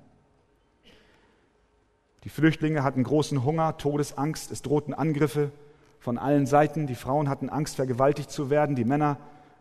Die 2.25 2.29
Flüchtlinge 2.29 2.85
hatten 2.85 3.03
großen 3.03 3.43
Hunger, 3.43 3.77
Todesangst, 3.79 4.53
es 4.53 4.63
drohten 4.63 4.95
Angriffe 4.95 5.51
von 5.99 6.19
allen 6.19 6.47
Seiten. 6.47 6.87
Die 6.87 6.95
Frauen 6.95 7.29
hatten 7.29 7.51
Angst, 7.51 7.77
vergewaltigt 7.77 8.31
zu 8.31 8.49
werden, 8.49 8.77
die 8.77 8.85
Männer 8.85 9.17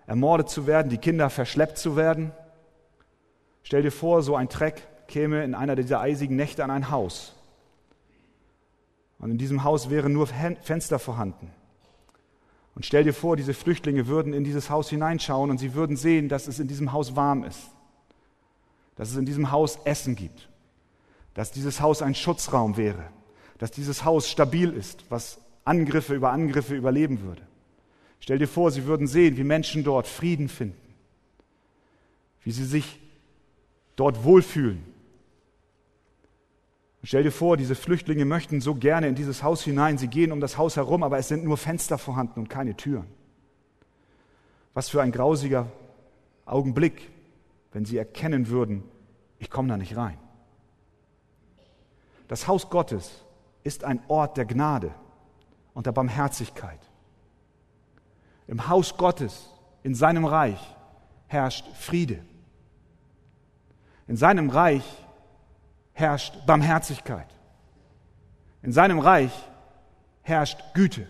ermordet 0.06 0.50
zu 0.50 0.68
werden, 0.68 0.90
die 0.90 1.00
Kinder 1.00 1.32
verschleppt 1.32 1.80
zu 1.80 1.96
werden. 1.96 2.32
Stell 3.64 3.82
dir 3.82 3.92
vor, 3.92 4.22
so 4.22 4.36
ein 4.36 4.50
Treck 4.50 5.08
käme 5.08 5.44
in 5.44 5.56
einer 5.56 5.76
dieser 5.76 6.02
eisigen 6.02 6.36
Nächte 6.36 6.64
an 6.64 6.72
ein 6.72 6.92
Haus. 6.92 7.36
Und 9.18 9.32
in 9.32 9.38
diesem 9.38 9.64
Haus 9.64 9.90
wären 9.90 10.14
nur 10.14 10.28
Fenster 10.28 11.00
vorhanden. 11.00 11.52
Und 12.76 12.86
stell 12.86 13.04
dir 13.04 13.14
vor, 13.14 13.36
diese 13.36 13.54
Flüchtlinge 13.54 14.08
würden 14.08 14.34
in 14.34 14.44
dieses 14.44 14.70
Haus 14.70 14.90
hineinschauen 14.90 15.50
und 15.50 15.58
sie 15.58 15.74
würden 15.74 15.98
sehen, 15.98 16.30
dass 16.30 16.48
es 16.48 16.60
in 16.60 16.68
diesem 16.68 16.94
Haus 16.94 17.16
warm 17.16 17.44
ist, 17.44 17.72
dass 18.96 19.12
es 19.12 19.18
in 19.18 19.26
diesem 19.26 19.52
Haus 19.52 19.80
Essen 19.84 20.16
gibt, 20.16 20.50
dass 21.34 21.52
dieses 21.52 21.82
Haus 21.82 22.02
ein 22.02 22.16
Schutzraum 22.16 22.78
wäre, 22.78 23.06
dass 23.58 23.72
dieses 23.72 24.06
Haus 24.06 24.30
stabil 24.30 24.72
ist, 24.72 25.06
was 25.10 25.40
Angriffe 25.66 26.16
über 26.16 26.32
Angriffe 26.32 26.76
überleben 26.76 27.22
würde. 27.22 27.42
Stell 28.20 28.40
dir 28.40 28.48
vor, 28.48 28.72
sie 28.72 28.86
würden 28.86 29.08
sehen, 29.08 29.38
wie 29.38 29.44
Menschen 29.44 29.84
dort 29.84 30.08
Frieden 30.08 30.48
finden, 30.48 30.78
wie 32.44 32.52
sie 32.52 32.66
sich 32.66 33.00
dort 33.96 34.24
wohlfühlen, 34.24 34.84
Stell 37.04 37.24
dir 37.24 37.32
vor, 37.32 37.58
diese 37.58 37.74
Flüchtlinge 37.74 38.26
möchten 38.26 38.62
so 38.62 38.76
gerne 38.76 39.08
in 39.08 39.16
dieses 39.16 39.42
Haus 39.42 39.64
hinein. 39.64 39.98
Sie 39.98 40.08
gehen 40.08 40.32
um 40.32 40.40
das 40.40 40.58
Haus 40.58 40.76
herum, 40.76 41.02
aber 41.02 41.18
es 41.18 41.28
sind 41.28 41.44
nur 41.44 41.58
Fenster 41.58 41.98
vorhanden 41.98 42.40
und 42.42 42.50
keine 42.50 42.78
Türen. 42.78 43.08
Was 44.74 44.90
für 44.90 45.02
ein 45.02 45.12
grausiger 45.12 45.68
Augenblick, 46.46 47.10
wenn 47.72 47.86
sie 47.86 47.98
erkennen 47.98 48.50
würden, 48.50 48.84
ich 49.40 49.50
komme 49.50 49.68
da 49.68 49.78
nicht 49.78 49.98
rein. 49.98 50.18
Das 52.28 52.48
Haus 52.48 52.70
Gottes 52.70 53.26
ist 53.64 53.84
ein 53.84 54.00
Ort 54.08 54.38
der 54.38 54.46
Gnade 54.46 54.94
und 55.74 55.88
der 55.88 55.92
Barmherzigkeit. 55.92 56.80
Im 58.48 58.70
Haus 58.70 58.96
Gottes, 58.98 59.50
in 59.84 59.96
seinem 59.96 60.26
Reich, 60.26 60.60
herrscht 61.28 61.66
Friede. 61.76 62.24
In 64.08 64.18
seinem 64.18 64.50
Reich 64.50 64.84
herrscht 66.02 66.46
Barmherzigkeit. 66.46 67.28
In 68.62 68.72
seinem 68.74 69.00
Reich 69.00 69.32
herrscht 70.22 70.62
Güte, 70.74 71.08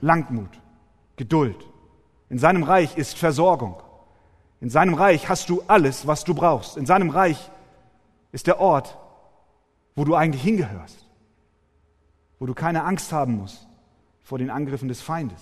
Langmut, 0.00 0.60
Geduld. 1.16 1.68
In 2.30 2.38
seinem 2.38 2.62
Reich 2.62 2.96
ist 2.96 3.18
Versorgung. 3.18 3.82
In 4.60 4.70
seinem 4.70 4.94
Reich 4.94 5.28
hast 5.28 5.48
du 5.50 5.62
alles, 5.66 6.06
was 6.06 6.24
du 6.24 6.34
brauchst. 6.34 6.76
In 6.76 6.86
seinem 6.86 7.10
Reich 7.10 7.50
ist 8.32 8.46
der 8.46 8.60
Ort, 8.60 8.96
wo 9.94 10.04
du 10.04 10.14
eigentlich 10.14 10.42
hingehörst, 10.42 11.06
wo 12.38 12.46
du 12.46 12.54
keine 12.54 12.84
Angst 12.84 13.12
haben 13.12 13.36
musst 13.36 13.68
vor 14.22 14.38
den 14.38 14.50
Angriffen 14.50 14.88
des 14.88 15.02
Feindes. 15.02 15.40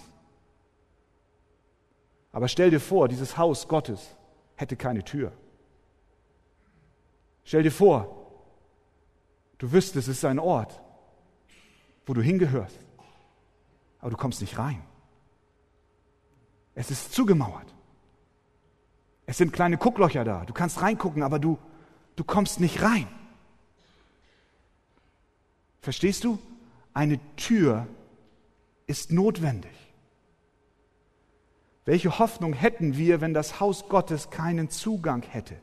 Aber 2.32 2.48
stell 2.48 2.70
dir 2.70 2.80
vor, 2.80 3.08
dieses 3.08 3.36
Haus 3.36 3.68
Gottes 3.68 4.16
hätte 4.56 4.76
keine 4.76 5.04
Tür. 5.04 5.32
Stell 7.44 7.62
dir 7.62 7.72
vor, 7.72 8.19
Du 9.60 9.70
wüsstest, 9.72 10.08
es 10.08 10.16
ist 10.16 10.24
ein 10.24 10.38
Ort, 10.38 10.80
wo 12.06 12.14
du 12.14 12.22
hingehörst. 12.22 12.78
Aber 13.98 14.10
du 14.10 14.16
kommst 14.16 14.40
nicht 14.40 14.56
rein. 14.56 14.82
Es 16.74 16.90
ist 16.90 17.12
zugemauert. 17.12 17.74
Es 19.26 19.36
sind 19.36 19.52
kleine 19.52 19.76
Gucklöcher 19.76 20.24
da. 20.24 20.46
Du 20.46 20.54
kannst 20.54 20.80
reingucken, 20.80 21.22
aber 21.22 21.38
du, 21.38 21.58
du 22.16 22.24
kommst 22.24 22.58
nicht 22.58 22.80
rein. 22.80 23.06
Verstehst 25.82 26.24
du? 26.24 26.38
Eine 26.94 27.20
Tür 27.36 27.86
ist 28.86 29.12
notwendig. 29.12 29.70
Welche 31.84 32.18
Hoffnung 32.18 32.54
hätten 32.54 32.96
wir, 32.96 33.20
wenn 33.20 33.34
das 33.34 33.60
Haus 33.60 33.90
Gottes 33.90 34.30
keinen 34.30 34.70
Zugang 34.70 35.20
hätte? 35.20 35.56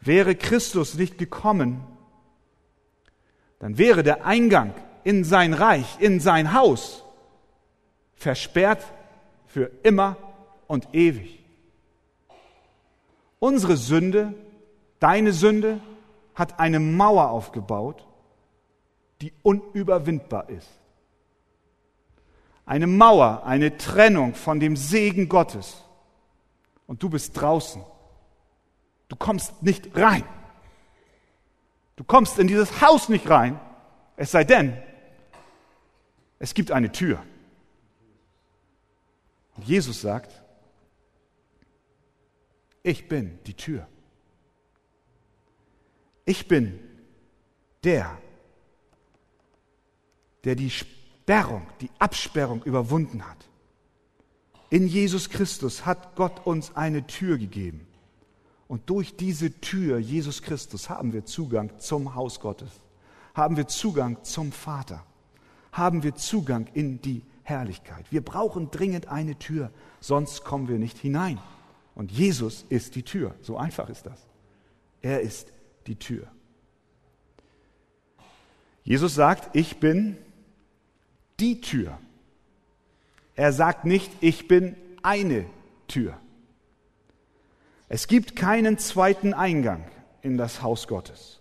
Wäre 0.00 0.34
Christus 0.34 0.94
nicht 0.94 1.18
gekommen, 1.18 1.86
dann 3.62 3.78
wäre 3.78 4.02
der 4.02 4.26
Eingang 4.26 4.74
in 5.04 5.22
sein 5.22 5.54
Reich, 5.54 5.86
in 6.00 6.18
sein 6.18 6.52
Haus 6.52 7.04
versperrt 8.16 8.84
für 9.46 9.70
immer 9.84 10.16
und 10.66 10.88
ewig. 10.92 11.38
Unsere 13.38 13.76
Sünde, 13.76 14.34
deine 14.98 15.32
Sünde, 15.32 15.78
hat 16.34 16.58
eine 16.58 16.80
Mauer 16.80 17.30
aufgebaut, 17.30 18.04
die 19.20 19.32
unüberwindbar 19.44 20.48
ist. 20.48 20.68
Eine 22.66 22.88
Mauer, 22.88 23.44
eine 23.44 23.76
Trennung 23.76 24.34
von 24.34 24.58
dem 24.58 24.74
Segen 24.74 25.28
Gottes. 25.28 25.84
Und 26.88 27.00
du 27.00 27.08
bist 27.08 27.40
draußen. 27.40 27.80
Du 29.06 29.14
kommst 29.14 29.62
nicht 29.62 29.96
rein. 29.96 30.24
Du 32.02 32.06
kommst 32.06 32.36
in 32.40 32.48
dieses 32.48 32.80
Haus 32.80 33.08
nicht 33.08 33.30
rein, 33.30 33.60
es 34.16 34.32
sei 34.32 34.42
denn, 34.42 34.76
es 36.40 36.52
gibt 36.52 36.72
eine 36.72 36.90
Tür. 36.90 37.24
Und 39.54 39.68
Jesus 39.68 40.00
sagt, 40.00 40.42
ich 42.82 43.06
bin 43.06 43.38
die 43.46 43.54
Tür. 43.54 43.86
Ich 46.24 46.48
bin 46.48 46.80
der, 47.84 48.18
der 50.42 50.56
die 50.56 50.70
Sperrung, 50.70 51.68
die 51.80 51.90
Absperrung 52.00 52.64
überwunden 52.64 53.24
hat. 53.24 53.48
In 54.70 54.88
Jesus 54.88 55.30
Christus 55.30 55.86
hat 55.86 56.16
Gott 56.16 56.44
uns 56.44 56.74
eine 56.74 57.06
Tür 57.06 57.38
gegeben. 57.38 57.86
Und 58.72 58.88
durch 58.88 59.16
diese 59.16 59.60
Tür, 59.60 59.98
Jesus 59.98 60.40
Christus, 60.40 60.88
haben 60.88 61.12
wir 61.12 61.26
Zugang 61.26 61.78
zum 61.78 62.14
Haus 62.14 62.40
Gottes, 62.40 62.70
haben 63.34 63.58
wir 63.58 63.68
Zugang 63.68 64.24
zum 64.24 64.50
Vater, 64.50 65.04
haben 65.72 66.02
wir 66.02 66.14
Zugang 66.14 66.66
in 66.72 67.02
die 67.02 67.20
Herrlichkeit. 67.42 68.06
Wir 68.10 68.24
brauchen 68.24 68.70
dringend 68.70 69.08
eine 69.08 69.38
Tür, 69.38 69.70
sonst 70.00 70.42
kommen 70.42 70.68
wir 70.68 70.78
nicht 70.78 70.96
hinein. 70.96 71.38
Und 71.94 72.12
Jesus 72.12 72.64
ist 72.70 72.94
die 72.94 73.02
Tür. 73.02 73.34
So 73.42 73.58
einfach 73.58 73.90
ist 73.90 74.06
das. 74.06 74.18
Er 75.02 75.20
ist 75.20 75.52
die 75.86 75.96
Tür. 75.96 76.26
Jesus 78.84 79.14
sagt, 79.14 79.54
ich 79.54 79.80
bin 79.80 80.16
die 81.38 81.60
Tür. 81.60 81.98
Er 83.36 83.52
sagt 83.52 83.84
nicht, 83.84 84.10
ich 84.22 84.48
bin 84.48 84.76
eine 85.02 85.44
Tür. 85.88 86.16
Es 87.94 88.06
gibt 88.06 88.36
keinen 88.36 88.78
zweiten 88.78 89.34
Eingang 89.34 89.84
in 90.22 90.38
das 90.38 90.62
Haus 90.62 90.88
Gottes, 90.88 91.40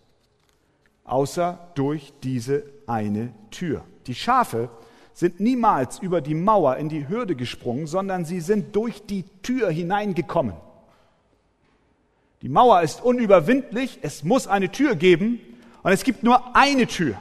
außer 1.05 1.57
durch 1.75 2.11
diese 2.23 2.65
eine 2.87 3.31
Tür. 3.51 3.85
Die 4.05 4.15
Schafe 4.15 4.67
sind 5.13 5.39
niemals 5.39 5.99
über 5.99 6.19
die 6.19 6.35
Mauer 6.35 6.75
in 6.75 6.89
die 6.89 7.07
Hürde 7.07 7.37
gesprungen, 7.37 7.87
sondern 7.87 8.25
sie 8.25 8.41
sind 8.41 8.75
durch 8.75 9.05
die 9.05 9.23
Tür 9.43 9.71
hineingekommen. 9.71 10.55
Die 12.41 12.49
Mauer 12.49 12.81
ist 12.81 13.01
unüberwindlich, 13.01 13.99
es 14.01 14.25
muss 14.25 14.47
eine 14.47 14.73
Tür 14.73 14.97
geben 14.97 15.39
und 15.83 15.93
es 15.93 16.03
gibt 16.03 16.21
nur 16.21 16.53
eine 16.53 16.85
Tür. 16.85 17.15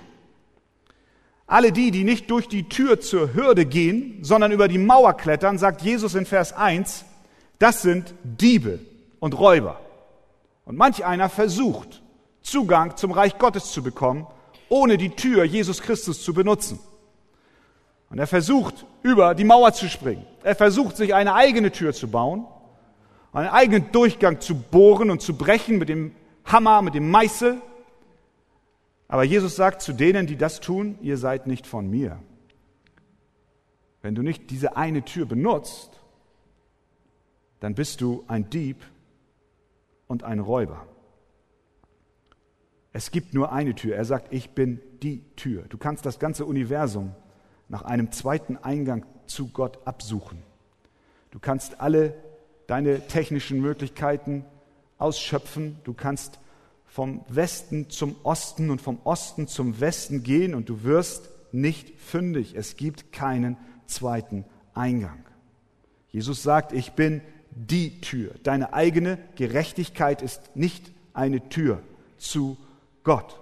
Alle 1.47 1.71
die, 1.71 1.93
die 1.93 2.03
nicht 2.03 2.33
durch 2.33 2.49
die 2.49 2.69
Tür 2.69 2.99
zur 2.99 3.33
Hürde 3.33 3.65
gehen, 3.65 4.25
sondern 4.25 4.51
über 4.51 4.67
die 4.67 4.79
Mauer 4.79 5.17
klettern, 5.17 5.57
sagt 5.57 5.83
Jesus 5.83 6.17
in 6.17 6.27
Vers 6.27 6.53
1, 6.53 7.05
das 7.61 7.83
sind 7.83 8.13
Diebe 8.25 8.90
und 9.21 9.39
Räuber. 9.39 9.79
Und 10.65 10.77
manch 10.77 11.05
einer 11.05 11.29
versucht, 11.29 12.03
Zugang 12.43 12.97
zum 12.97 13.13
Reich 13.13 13.39
Gottes 13.39 13.71
zu 13.73 13.83
bekommen, 13.83 14.27
ohne 14.69 14.97
die 14.97 15.11
Tür 15.11 15.45
Jesus 15.45 15.83
Christus 15.83 16.23
zu 16.23 16.35
benutzen. 16.35 16.81
Und 18.09 18.19
er 18.19 18.27
versucht, 18.27 18.87
über 19.03 19.35
die 19.35 19.45
Mauer 19.45 19.73
zu 19.73 19.89
springen. 19.89 20.27
Er 20.43 20.57
versucht, 20.57 20.97
sich 20.97 21.15
eine 21.15 21.35
eigene 21.35 21.71
Tür 21.71 21.93
zu 21.93 22.09
bauen, 22.09 22.47
einen 23.33 23.49
eigenen 23.49 23.93
Durchgang 23.93 24.41
zu 24.41 24.57
bohren 24.57 25.11
und 25.11 25.23
zu 25.23 25.37
brechen 25.37 25.79
mit 25.79 25.89
dem 25.89 26.13
Hammer, 26.45 26.83
mit 26.83 26.95
dem 26.95 27.11
Meißel. 27.11 27.61
Aber 29.07 29.23
Jesus 29.23 29.55
sagt 29.55 29.83
zu 29.83 29.93
denen, 29.93 30.27
die 30.27 30.37
das 30.37 30.61
tun, 30.61 30.99
ihr 31.03 31.17
seid 31.17 31.47
nicht 31.47 31.67
von 31.67 31.89
mir. 31.89 32.19
Wenn 34.03 34.15
du 34.15 34.23
nicht 34.23 34.51
diese 34.51 34.77
eine 34.77 35.05
Tür 35.05 35.27
benutzt, 35.27 36.01
dann 37.61 37.75
bist 37.75 38.01
du 38.01 38.25
ein 38.27 38.49
Dieb 38.51 38.83
und 40.11 40.25
ein 40.25 40.41
Räuber. 40.41 40.89
Es 42.93 43.13
gibt 43.13 43.33
nur 43.33 43.53
eine 43.53 43.77
Tür. 43.77 43.95
Er 43.95 44.05
sagt, 44.05 44.33
ich 44.33 44.51
bin 44.51 44.81
die 45.05 45.23
Tür. 45.37 45.63
Du 45.69 45.79
kannst 45.79 46.05
das 46.05 46.19
ganze 46.19 46.45
Universum 46.47 47.15
nach 47.69 47.83
einem 47.83 48.11
zweiten 48.11 48.57
Eingang 48.57 49.07
zu 49.27 49.53
Gott 49.53 49.79
absuchen. 49.87 50.43
Du 51.31 51.39
kannst 51.39 51.81
alle 51.81 52.15
deine 52.67 53.07
technischen 53.07 53.61
Möglichkeiten 53.61 54.45
ausschöpfen. 54.99 55.79
Du 55.85 55.95
kannst 55.95 56.41
vom 56.87 57.25
Westen 57.29 57.89
zum 57.89 58.17
Osten 58.25 58.71
und 58.71 58.81
vom 58.81 58.99
Osten 59.05 59.47
zum 59.47 59.79
Westen 59.79 60.25
gehen 60.25 60.57
und 60.57 60.69
du 60.69 60.83
wirst 60.83 61.31
nicht 61.53 62.01
fündig. 62.01 62.57
Es 62.57 62.77
gibt 62.77 63.13
keinen 63.13 63.57
zweiten 63.87 64.45
Eingang. 64.75 65.25
Jesus 66.09 66.43
sagt, 66.43 66.73
ich 66.73 66.95
bin 66.95 67.23
die 67.51 68.01
Tür. 68.01 68.33
Deine 68.43 68.73
eigene 68.73 69.19
Gerechtigkeit 69.37 70.23
ist 70.23 70.57
nicht 70.57 70.91
eine 71.13 71.49
Tür 71.49 71.83
zu 72.19 72.57
Gott. 73.05 73.41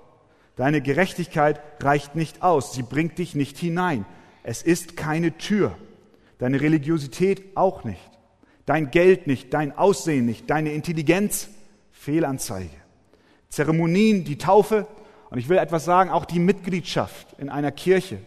Deine 0.57 0.81
Gerechtigkeit 0.81 1.61
reicht 1.81 2.17
nicht 2.17 2.43
aus, 2.43 2.73
sie 2.75 2.83
bringt 2.83 3.19
dich 3.19 3.35
nicht 3.35 3.59
hinein. 3.59 4.05
Es 4.43 4.63
ist 4.63 4.97
keine 4.97 5.37
Tür. 5.39 5.77
Deine 6.39 6.61
Religiosität 6.61 7.57
auch 7.57 7.85
nicht. 7.85 8.11
Dein 8.67 8.91
Geld 8.91 9.27
nicht, 9.27 9.55
dein 9.55 9.77
Aussehen 9.77 10.27
nicht, 10.27 10.51
deine 10.51 10.73
Intelligenz, 10.73 11.49
Fehlanzeige. 11.93 12.71
Zeremonien, 13.49 14.25
die 14.25 14.39
Taufe 14.39 14.87
und 15.31 15.39
ich 15.39 15.49
will 15.49 15.59
etwas 15.59 15.85
sagen, 15.85 16.11
auch 16.11 16.25
die 16.25 16.39
Mitgliedschaft 16.39 17.35
in 17.39 17.49
einer 17.49 17.73
Kirche, 17.73 18.19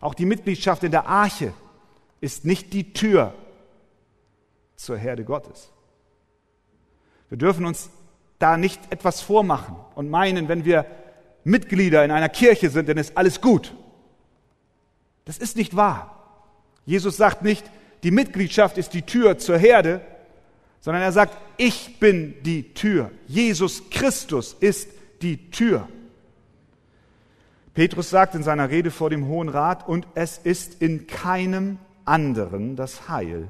auch 0.00 0.14
die 0.14 0.26
Mitgliedschaft 0.26 0.84
in 0.84 0.90
der 0.90 1.06
Arche 1.06 1.52
ist 2.20 2.44
nicht 2.44 2.72
die 2.72 2.92
Tür 2.92 3.34
zur 4.80 4.96
Herde 4.96 5.24
Gottes. 5.24 5.70
Wir 7.28 7.38
dürfen 7.38 7.66
uns 7.66 7.90
da 8.38 8.56
nicht 8.56 8.80
etwas 8.90 9.20
vormachen 9.20 9.76
und 9.94 10.08
meinen, 10.08 10.48
wenn 10.48 10.64
wir 10.64 10.86
Mitglieder 11.44 12.04
in 12.04 12.10
einer 12.10 12.28
Kirche 12.28 12.70
sind, 12.70 12.88
dann 12.88 12.96
ist 12.96 13.16
alles 13.16 13.40
gut. 13.40 13.74
Das 15.26 15.38
ist 15.38 15.56
nicht 15.56 15.76
wahr. 15.76 16.16
Jesus 16.86 17.16
sagt 17.16 17.42
nicht, 17.42 17.70
die 18.02 18.10
Mitgliedschaft 18.10 18.78
ist 18.78 18.94
die 18.94 19.02
Tür 19.02 19.38
zur 19.38 19.58
Herde, 19.58 20.00
sondern 20.80 21.02
er 21.02 21.12
sagt, 21.12 21.36
ich 21.58 22.00
bin 22.00 22.34
die 22.42 22.72
Tür. 22.72 23.10
Jesus 23.26 23.90
Christus 23.90 24.56
ist 24.58 24.88
die 25.20 25.50
Tür. 25.50 25.88
Petrus 27.74 28.08
sagt 28.08 28.34
in 28.34 28.42
seiner 28.42 28.70
Rede 28.70 28.90
vor 28.90 29.10
dem 29.10 29.26
Hohen 29.28 29.50
Rat, 29.50 29.86
und 29.86 30.06
es 30.14 30.38
ist 30.38 30.80
in 30.80 31.06
keinem 31.06 31.78
anderen 32.06 32.76
das 32.76 33.08
Heil, 33.08 33.48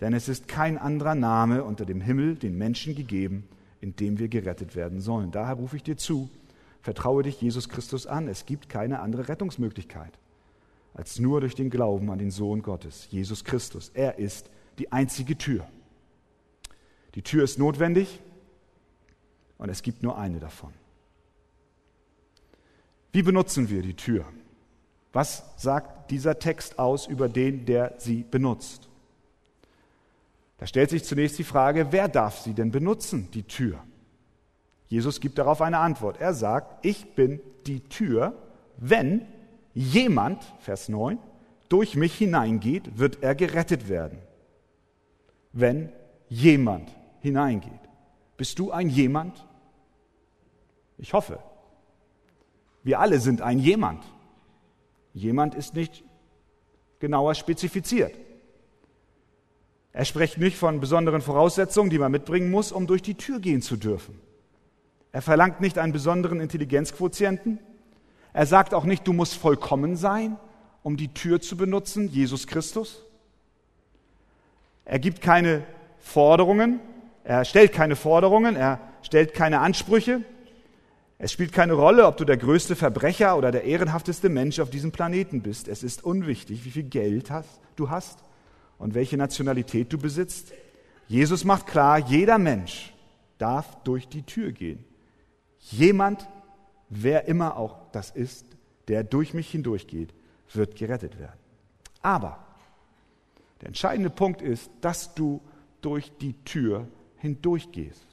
denn 0.00 0.12
es 0.12 0.28
ist 0.28 0.48
kein 0.48 0.78
anderer 0.78 1.14
Name 1.14 1.64
unter 1.64 1.84
dem 1.84 2.00
Himmel 2.00 2.36
den 2.36 2.56
Menschen 2.58 2.94
gegeben, 2.94 3.48
in 3.80 3.96
dem 3.96 4.18
wir 4.18 4.28
gerettet 4.28 4.76
werden 4.76 5.00
sollen. 5.00 5.30
Daher 5.30 5.54
rufe 5.54 5.76
ich 5.76 5.82
dir 5.82 5.96
zu, 5.96 6.28
vertraue 6.82 7.22
dich 7.22 7.40
Jesus 7.40 7.68
Christus 7.68 8.06
an. 8.06 8.28
Es 8.28 8.46
gibt 8.46 8.68
keine 8.68 9.00
andere 9.00 9.28
Rettungsmöglichkeit 9.28 10.12
als 10.96 11.18
nur 11.18 11.42
durch 11.42 11.54
den 11.54 11.68
Glauben 11.68 12.10
an 12.10 12.18
den 12.18 12.30
Sohn 12.30 12.62
Gottes, 12.62 13.08
Jesus 13.10 13.44
Christus. 13.44 13.90
Er 13.92 14.18
ist 14.18 14.48
die 14.78 14.90
einzige 14.92 15.36
Tür. 15.36 15.66
Die 17.14 17.22
Tür 17.22 17.44
ist 17.44 17.58
notwendig 17.58 18.20
und 19.58 19.68
es 19.68 19.82
gibt 19.82 20.02
nur 20.02 20.16
eine 20.16 20.40
davon. 20.40 20.72
Wie 23.12 23.22
benutzen 23.22 23.68
wir 23.68 23.82
die 23.82 23.94
Tür? 23.94 24.24
Was 25.12 25.44
sagt 25.58 26.10
dieser 26.10 26.38
Text 26.38 26.78
aus 26.78 27.06
über 27.06 27.28
den, 27.28 27.66
der 27.66 27.94
sie 27.98 28.22
benutzt? 28.22 28.85
Da 30.58 30.66
stellt 30.66 30.90
sich 30.90 31.04
zunächst 31.04 31.38
die 31.38 31.44
Frage, 31.44 31.92
wer 31.92 32.08
darf 32.08 32.38
sie 32.40 32.54
denn 32.54 32.70
benutzen, 32.70 33.30
die 33.32 33.42
Tür? 33.42 33.82
Jesus 34.88 35.20
gibt 35.20 35.38
darauf 35.38 35.60
eine 35.60 35.78
Antwort. 35.78 36.20
Er 36.20 36.32
sagt, 36.32 36.84
ich 36.84 37.14
bin 37.14 37.40
die 37.66 37.80
Tür, 37.80 38.34
wenn 38.76 39.26
jemand, 39.74 40.42
Vers 40.60 40.88
9, 40.88 41.18
durch 41.68 41.96
mich 41.96 42.16
hineingeht, 42.16 42.98
wird 42.98 43.22
er 43.22 43.34
gerettet 43.34 43.88
werden. 43.88 44.18
Wenn 45.52 45.92
jemand 46.28 46.90
hineingeht. 47.20 47.72
Bist 48.36 48.58
du 48.58 48.70
ein 48.70 48.88
jemand? 48.88 49.46
Ich 50.98 51.12
hoffe. 51.12 51.38
Wir 52.82 53.00
alle 53.00 53.18
sind 53.18 53.42
ein 53.42 53.58
jemand. 53.58 54.04
Jemand 55.12 55.54
ist 55.54 55.74
nicht 55.74 56.04
genauer 57.00 57.34
spezifiziert. 57.34 58.14
Er 59.96 60.04
spricht 60.04 60.36
nicht 60.36 60.58
von 60.58 60.78
besonderen 60.78 61.22
Voraussetzungen, 61.22 61.88
die 61.88 61.98
man 61.98 62.12
mitbringen 62.12 62.50
muss, 62.50 62.70
um 62.70 62.86
durch 62.86 63.00
die 63.00 63.14
Tür 63.14 63.40
gehen 63.40 63.62
zu 63.62 63.76
dürfen. 63.76 64.20
Er 65.10 65.22
verlangt 65.22 65.62
nicht 65.62 65.78
einen 65.78 65.94
besonderen 65.94 66.38
Intelligenzquotienten. 66.38 67.60
Er 68.34 68.44
sagt 68.44 68.74
auch 68.74 68.84
nicht, 68.84 69.06
du 69.08 69.14
musst 69.14 69.36
vollkommen 69.36 69.96
sein, 69.96 70.36
um 70.82 70.98
die 70.98 71.14
Tür 71.14 71.40
zu 71.40 71.56
benutzen, 71.56 72.08
Jesus 72.08 72.46
Christus. 72.46 73.06
Er 74.84 74.98
gibt 74.98 75.22
keine 75.22 75.64
Forderungen, 75.98 76.78
er 77.24 77.46
stellt 77.46 77.72
keine 77.72 77.96
Forderungen, 77.96 78.54
er 78.54 78.80
stellt 79.00 79.32
keine 79.32 79.60
Ansprüche. 79.60 80.20
Es 81.16 81.32
spielt 81.32 81.52
keine 81.52 81.72
Rolle, 81.72 82.06
ob 82.06 82.18
du 82.18 82.26
der 82.26 82.36
größte 82.36 82.76
Verbrecher 82.76 83.38
oder 83.38 83.50
der 83.50 83.64
ehrenhafteste 83.64 84.28
Mensch 84.28 84.60
auf 84.60 84.68
diesem 84.68 84.92
Planeten 84.92 85.40
bist. 85.40 85.68
Es 85.68 85.82
ist 85.82 86.04
unwichtig, 86.04 86.66
wie 86.66 86.70
viel 86.70 86.82
Geld 86.82 87.30
hast, 87.30 87.62
du 87.76 87.88
hast 87.88 88.25
und 88.78 88.94
welche 88.94 89.16
Nationalität 89.16 89.92
du 89.92 89.98
besitzt. 89.98 90.52
Jesus 91.08 91.44
macht 91.44 91.66
klar, 91.66 91.98
jeder 91.98 92.38
Mensch 92.38 92.92
darf 93.38 93.82
durch 93.84 94.08
die 94.08 94.22
Tür 94.22 94.52
gehen. 94.52 94.84
Jemand, 95.58 96.28
wer 96.88 97.26
immer 97.26 97.56
auch 97.56 97.90
das 97.92 98.10
ist, 98.10 98.46
der 98.88 99.04
durch 99.04 99.34
mich 99.34 99.50
hindurchgeht, 99.50 100.14
wird 100.52 100.76
gerettet 100.76 101.18
werden. 101.18 101.38
Aber 102.02 102.44
der 103.60 103.68
entscheidende 103.68 104.10
Punkt 104.10 104.42
ist, 104.42 104.70
dass 104.80 105.14
du 105.14 105.40
durch 105.80 106.12
die 106.20 106.34
Tür 106.44 106.86
hindurchgehst. 107.16 108.06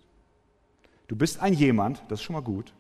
Du 1.07 1.16
bist 1.16 1.39
ein 1.41 1.53
jemand, 1.53 2.03
das 2.07 2.20
ist 2.20 2.24
schon 2.24 2.34
mal 2.34 2.41
gut, 2.41 2.74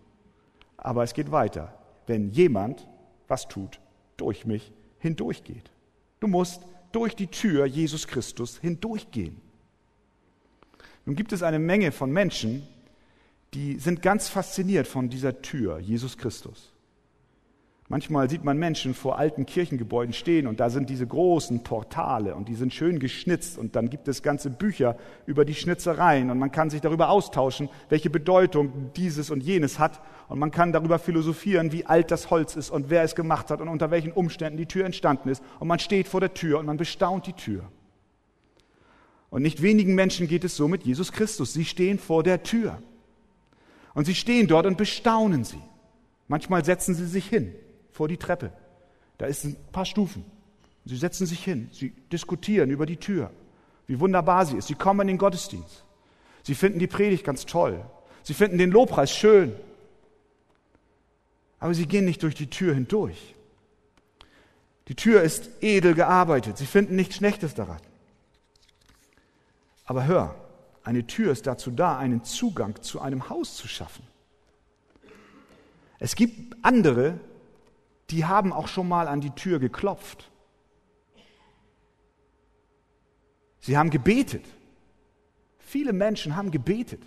aber 0.77 1.03
es 1.03 1.13
geht 1.13 1.31
weiter. 1.31 1.77
Wenn 2.07 2.29
jemand 2.31 2.87
was 3.27 3.47
tut, 3.47 3.79
durch 4.17 4.45
mich 4.45 4.71
hindurchgeht. 4.99 5.71
Du 6.19 6.27
musst 6.27 6.65
durch 6.93 7.15
die 7.15 7.27
Tür 7.27 7.65
Jesus 7.65 8.07
Christus 8.07 8.57
hindurchgehen. 8.59 9.41
Nun 11.05 11.15
gibt 11.15 11.33
es 11.33 11.43
eine 11.43 11.59
Menge 11.59 11.91
von 11.91 12.11
Menschen, 12.11 12.65
die 13.53 13.77
sind 13.77 14.01
ganz 14.01 14.29
fasziniert 14.29 14.87
von 14.87 15.09
dieser 15.09 15.41
Tür, 15.41 15.79
Jesus 15.79 16.17
Christus. 16.17 16.72
Manchmal 17.93 18.27
sieht 18.27 18.43
man 18.43 18.57
Menschen 18.57 18.95
vor 18.95 19.19
alten 19.19 19.45
Kirchengebäuden 19.45 20.13
stehen 20.13 20.47
und 20.47 20.59
da 20.59 20.71
sind 20.71 20.89
diese 20.89 21.05
großen 21.05 21.61
Portale 21.61 22.33
und 22.33 22.49
die 22.49 22.55
sind 22.55 22.73
schön 22.73 22.97
geschnitzt 22.97 23.55
und 23.55 23.75
dann 23.75 23.91
gibt 23.91 24.07
es 24.07 24.23
ganze 24.23 24.49
Bücher 24.49 24.97
über 25.27 25.45
die 25.45 25.53
Schnitzereien 25.53 26.31
und 26.31 26.39
man 26.39 26.51
kann 26.51 26.71
sich 26.71 26.81
darüber 26.81 27.09
austauschen, 27.09 27.69
welche 27.89 28.09
Bedeutung 28.09 28.89
dieses 28.95 29.29
und 29.29 29.43
jenes 29.43 29.77
hat 29.77 30.01
und 30.27 30.39
man 30.39 30.49
kann 30.49 30.71
darüber 30.71 30.97
philosophieren, 30.97 31.71
wie 31.71 31.85
alt 31.85 32.09
das 32.09 32.31
Holz 32.31 32.55
ist 32.55 32.71
und 32.71 32.89
wer 32.89 33.03
es 33.03 33.13
gemacht 33.13 33.51
hat 33.51 33.61
und 33.61 33.67
unter 33.67 33.91
welchen 33.91 34.11
Umständen 34.11 34.57
die 34.57 34.65
Tür 34.65 34.85
entstanden 34.85 35.29
ist 35.29 35.43
und 35.59 35.67
man 35.67 35.77
steht 35.77 36.07
vor 36.07 36.19
der 36.19 36.33
Tür 36.33 36.57
und 36.57 36.65
man 36.65 36.77
bestaunt 36.77 37.27
die 37.27 37.33
Tür. 37.33 37.61
Und 39.29 39.43
nicht 39.43 39.61
wenigen 39.61 39.93
Menschen 39.93 40.27
geht 40.27 40.45
es 40.45 40.55
so 40.55 40.67
mit 40.67 40.81
Jesus 40.81 41.11
Christus. 41.11 41.53
Sie 41.53 41.63
stehen 41.63 41.99
vor 41.99 42.23
der 42.23 42.41
Tür 42.41 42.81
und 43.93 44.05
sie 44.05 44.15
stehen 44.15 44.47
dort 44.47 44.65
und 44.65 44.79
bestaunen 44.79 45.43
sie. 45.43 45.61
Manchmal 46.27 46.65
setzen 46.65 46.95
sie 46.95 47.05
sich 47.05 47.27
hin 47.27 47.53
vor 47.93 48.07
die 48.07 48.17
Treppe. 48.17 48.51
Da 49.17 49.25
ist 49.27 49.45
ein 49.45 49.55
paar 49.71 49.85
Stufen. 49.85 50.25
Sie 50.85 50.97
setzen 50.97 51.25
sich 51.25 51.43
hin, 51.43 51.69
sie 51.71 51.91
diskutieren 52.11 52.69
über 52.69 52.85
die 52.85 52.97
Tür, 52.97 53.31
wie 53.87 53.99
wunderbar 53.99 54.45
sie 54.45 54.57
ist. 54.57 54.67
Sie 54.67 54.75
kommen 54.75 55.01
in 55.01 55.07
den 55.07 55.17
Gottesdienst. 55.17 55.85
Sie 56.43 56.55
finden 56.55 56.79
die 56.79 56.87
Predigt 56.87 57.23
ganz 57.23 57.45
toll. 57.45 57.85
Sie 58.23 58.33
finden 58.33 58.57
den 58.57 58.71
Lobpreis 58.71 59.11
schön. 59.11 59.55
Aber 61.59 61.73
sie 61.73 61.85
gehen 61.85 62.03
nicht 62.03 62.21
durch 62.23 62.35
die 62.35 62.49
Tür 62.49 62.73
hindurch. 62.73 63.35
Die 64.89 64.95
Tür 64.95 65.21
ist 65.21 65.49
edel 65.61 65.93
gearbeitet. 65.93 66.57
Sie 66.57 66.65
finden 66.65 66.97
nichts 66.97 67.15
Schlechtes 67.15 67.53
daran. 67.53 67.79
Aber 69.85 70.05
hör, 70.05 70.35
eine 70.83 71.07
Tür 71.07 71.31
ist 71.31 71.47
dazu 71.47 71.71
da, 71.71 71.97
einen 71.97 72.25
Zugang 72.25 72.81
zu 72.81 72.99
einem 72.99 73.29
Haus 73.29 73.55
zu 73.55 73.69
schaffen. 73.69 74.05
Es 75.99 76.15
gibt 76.15 76.57
andere, 76.61 77.19
die 78.09 78.25
haben 78.25 78.53
auch 78.53 78.67
schon 78.67 78.87
mal 78.87 79.07
an 79.07 79.21
die 79.21 79.31
Tür 79.31 79.59
geklopft. 79.59 80.31
Sie 83.59 83.77
haben 83.77 83.89
gebetet. 83.89 84.45
Viele 85.57 85.93
Menschen 85.93 86.35
haben 86.35 86.51
gebetet 86.51 87.01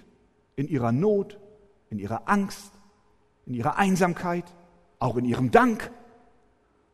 in 0.57 0.69
ihrer 0.69 0.91
Not, 0.91 1.39
in 1.91 1.99
ihrer 1.99 2.29
Angst, 2.29 2.73
in 3.45 3.55
ihrer 3.55 3.77
Einsamkeit, 3.77 4.45
auch 4.99 5.17
in 5.17 5.25
ihrem 5.25 5.51
Dank. 5.51 5.91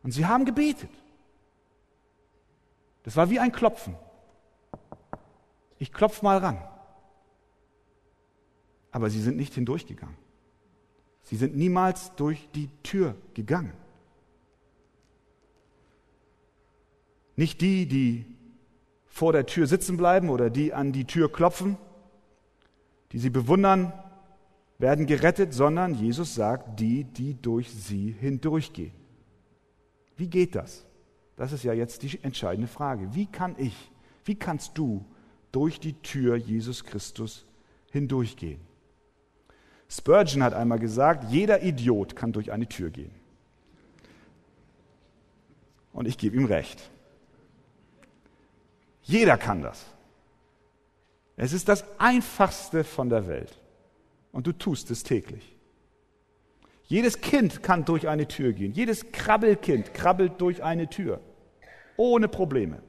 Und 0.03 0.11
sie 0.11 0.25
haben 0.25 0.45
gebetet. 0.45 0.89
Das 3.03 3.15
war 3.15 3.29
wie 3.29 3.39
ein 3.39 3.51
Klopfen. 3.51 3.95
Ich 5.79 5.91
klopf 5.91 6.21
mal 6.21 6.37
ran. 6.37 6.57
Aber 8.91 9.09
sie 9.09 9.21
sind 9.21 9.37
nicht 9.37 9.53
hindurchgegangen. 9.53 10.17
Sie 11.23 11.35
sind 11.35 11.55
niemals 11.55 12.13
durch 12.15 12.49
die 12.53 12.69
Tür 12.83 13.15
gegangen. 13.33 13.73
Nicht 17.35 17.61
die, 17.61 17.87
die 17.87 18.25
vor 19.05 19.33
der 19.33 19.45
Tür 19.45 19.67
sitzen 19.67 19.97
bleiben 19.97 20.29
oder 20.29 20.49
die 20.49 20.73
an 20.73 20.91
die 20.91 21.05
Tür 21.05 21.31
klopfen, 21.31 21.77
die 23.11 23.19
sie 23.19 23.29
bewundern, 23.29 23.93
werden 24.79 25.05
gerettet, 25.05 25.53
sondern 25.53 25.93
Jesus 25.93 26.35
sagt, 26.35 26.79
die, 26.79 27.03
die 27.03 27.35
durch 27.41 27.71
sie 27.71 28.15
hindurchgehen. 28.19 28.91
Wie 30.17 30.27
geht 30.27 30.55
das? 30.55 30.85
Das 31.35 31.51
ist 31.51 31.63
ja 31.63 31.73
jetzt 31.73 32.03
die 32.03 32.19
entscheidende 32.23 32.67
Frage. 32.67 33.13
Wie 33.13 33.25
kann 33.25 33.55
ich, 33.57 33.91
wie 34.25 34.35
kannst 34.35 34.77
du 34.77 35.05
durch 35.51 35.79
die 35.79 35.93
Tür 35.93 36.35
Jesus 36.35 36.83
Christus 36.83 37.45
hindurchgehen? 37.91 38.59
Spurgeon 39.89 40.43
hat 40.43 40.53
einmal 40.53 40.79
gesagt, 40.79 41.31
jeder 41.31 41.61
Idiot 41.63 42.15
kann 42.15 42.31
durch 42.31 42.51
eine 42.51 42.67
Tür 42.67 42.89
gehen. 42.89 43.11
Und 45.91 46.07
ich 46.07 46.17
gebe 46.17 46.35
ihm 46.35 46.45
recht. 46.45 46.89
Jeder 49.03 49.37
kann 49.37 49.61
das. 49.61 49.85
Es 51.35 51.53
ist 51.53 51.67
das 51.67 51.83
Einfachste 51.99 52.83
von 52.83 53.09
der 53.09 53.27
Welt. 53.27 53.59
Und 54.31 54.47
du 54.47 54.51
tust 54.51 54.89
es 54.91 55.03
täglich. 55.03 55.55
Jedes 56.85 57.21
Kind 57.21 57.63
kann 57.63 57.85
durch 57.85 58.07
eine 58.07 58.27
Tür 58.27 58.53
gehen. 58.53 58.73
Jedes 58.73 59.11
Krabbelkind 59.11 59.93
krabbelt 59.93 60.33
durch 60.39 60.63
eine 60.63 60.89
Tür. 60.89 61.21
Ohne 61.97 62.27
Probleme. 62.27 62.81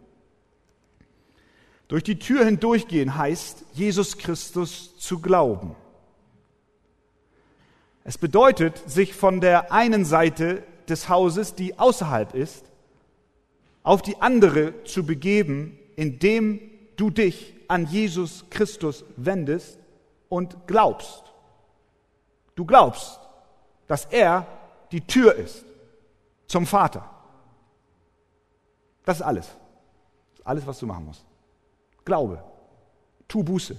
Durch 1.89 2.03
die 2.03 2.19
Tür 2.19 2.45
hindurchgehen 2.45 3.17
heißt, 3.17 3.65
Jesus 3.73 4.19
Christus 4.19 4.97
zu 4.99 5.21
glauben. 5.21 5.77
Es 8.05 8.19
bedeutet, 8.19 8.79
sich 8.89 9.15
von 9.15 9.41
der 9.41 9.73
einen 9.73 10.05
Seite 10.05 10.63
des 10.89 11.09
Hauses, 11.09 11.55
die 11.55 11.79
außerhalb 11.79 12.35
ist, 12.35 12.71
auf 13.83 14.03
die 14.03 14.21
andere 14.21 14.85
zu 14.85 15.05
begeben, 15.05 15.79
indem 15.97 16.61
du 16.97 17.11
dich 17.11 17.55
an 17.69 17.87
Jesus 17.87 18.45
Christus 18.51 19.05
wendest 19.17 19.79
und 20.29 20.67
glaubst. 20.67 21.25
Du 22.55 22.65
glaubst, 22.65 23.21
dass 23.87 24.07
er 24.07 24.47
die 24.93 25.01
Tür 25.01 25.35
ist 25.35 25.65
zum 26.47 26.67
Vater. 26.67 27.11
Das 29.05 29.19
ist 29.19 29.23
alles. 29.23 29.47
Das 29.47 30.41
ist 30.41 30.47
alles, 30.47 30.67
was 30.67 30.79
du 30.79 30.87
machen 30.87 31.07
musst. 31.07 31.25
Glaube. 32.05 32.43
Tu 33.29 33.43
Buße. 33.43 33.77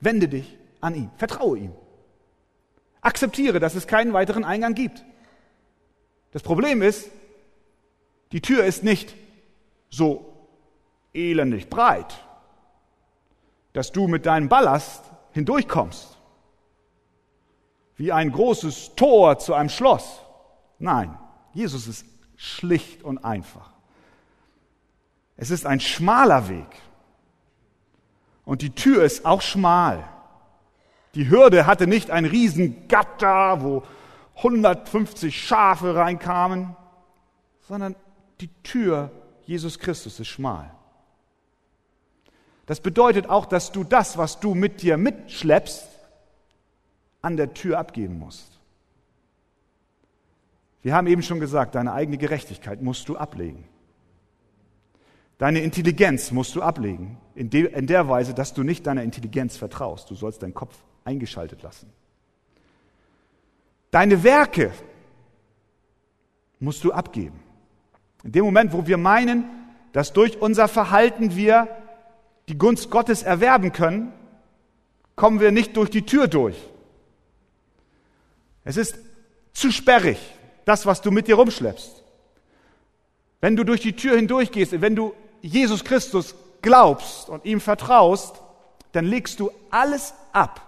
Wende 0.00 0.28
dich 0.28 0.58
an 0.80 0.94
ihn. 0.94 1.10
Vertraue 1.16 1.58
ihm. 1.58 1.72
Akzeptiere, 3.00 3.60
dass 3.60 3.74
es 3.74 3.86
keinen 3.86 4.12
weiteren 4.12 4.44
Eingang 4.44 4.74
gibt. 4.74 5.04
Das 6.32 6.42
Problem 6.42 6.82
ist, 6.82 7.10
die 8.32 8.40
Tür 8.40 8.64
ist 8.64 8.84
nicht 8.84 9.14
so 9.88 10.37
elendig 11.18 11.68
breit, 11.68 12.24
dass 13.72 13.92
du 13.92 14.06
mit 14.06 14.26
deinem 14.26 14.48
Ballast 14.48 15.04
hindurchkommst. 15.32 16.18
Wie 17.96 18.12
ein 18.12 18.30
großes 18.30 18.94
Tor 18.94 19.38
zu 19.38 19.54
einem 19.54 19.68
Schloss. 19.68 20.20
Nein, 20.78 21.18
Jesus 21.52 21.88
ist 21.88 22.06
schlicht 22.36 23.02
und 23.02 23.24
einfach. 23.24 23.70
Es 25.36 25.50
ist 25.50 25.66
ein 25.66 25.80
schmaler 25.80 26.48
Weg. 26.48 26.66
Und 28.44 28.62
die 28.62 28.70
Tür 28.70 29.04
ist 29.04 29.26
auch 29.26 29.42
schmal. 29.42 30.08
Die 31.14 31.28
Hürde 31.28 31.66
hatte 31.66 31.86
nicht 31.86 32.10
ein 32.10 32.24
riesen 32.24 32.86
Gatter, 32.88 33.62
wo 33.62 33.82
150 34.36 35.46
Schafe 35.46 35.94
reinkamen. 35.94 36.76
sondern 37.60 37.96
die 38.40 38.48
Tür 38.62 39.10
Jesus 39.44 39.78
Christus 39.78 40.20
ist 40.20 40.28
schmal. 40.28 40.77
Das 42.68 42.80
bedeutet 42.80 43.30
auch, 43.30 43.46
dass 43.46 43.72
du 43.72 43.82
das, 43.82 44.18
was 44.18 44.40
du 44.40 44.54
mit 44.54 44.82
dir 44.82 44.98
mitschleppst, 44.98 45.88
an 47.22 47.38
der 47.38 47.54
Tür 47.54 47.78
abgeben 47.78 48.18
musst. 48.18 48.60
Wir 50.82 50.94
haben 50.94 51.06
eben 51.06 51.22
schon 51.22 51.40
gesagt, 51.40 51.74
deine 51.74 51.94
eigene 51.94 52.18
Gerechtigkeit 52.18 52.82
musst 52.82 53.08
du 53.08 53.16
ablegen. 53.16 53.64
Deine 55.38 55.60
Intelligenz 55.60 56.30
musst 56.30 56.54
du 56.56 56.62
ablegen, 56.62 57.16
in, 57.34 57.48
de, 57.48 57.72
in 57.72 57.86
der 57.86 58.06
Weise, 58.06 58.34
dass 58.34 58.52
du 58.52 58.62
nicht 58.62 58.86
deiner 58.86 59.02
Intelligenz 59.02 59.56
vertraust. 59.56 60.10
Du 60.10 60.14
sollst 60.14 60.42
deinen 60.42 60.52
Kopf 60.52 60.76
eingeschaltet 61.06 61.62
lassen. 61.62 61.90
Deine 63.90 64.22
Werke 64.24 64.74
musst 66.60 66.84
du 66.84 66.92
abgeben. 66.92 67.40
In 68.24 68.32
dem 68.32 68.44
Moment, 68.44 68.74
wo 68.74 68.86
wir 68.86 68.98
meinen, 68.98 69.44
dass 69.92 70.12
durch 70.12 70.42
unser 70.42 70.68
Verhalten 70.68 71.34
wir 71.34 71.66
die 72.48 72.58
Gunst 72.58 72.90
Gottes 72.90 73.22
erwerben 73.22 73.72
können, 73.72 74.12
kommen 75.16 75.40
wir 75.40 75.50
nicht 75.50 75.76
durch 75.76 75.90
die 75.90 76.06
Tür 76.06 76.28
durch. 76.28 76.56
Es 78.64 78.76
ist 78.76 78.98
zu 79.52 79.70
sperrig, 79.70 80.18
das, 80.64 80.86
was 80.86 81.02
du 81.02 81.10
mit 81.10 81.28
dir 81.28 81.36
rumschleppst. 81.36 82.02
Wenn 83.40 83.56
du 83.56 83.64
durch 83.64 83.80
die 83.80 83.94
Tür 83.94 84.16
hindurchgehst, 84.16 84.80
wenn 84.80 84.96
du 84.96 85.14
Jesus 85.42 85.84
Christus 85.84 86.34
glaubst 86.62 87.28
und 87.28 87.44
ihm 87.44 87.60
vertraust, 87.60 88.40
dann 88.92 89.04
legst 89.04 89.40
du 89.40 89.50
alles 89.70 90.14
ab, 90.32 90.60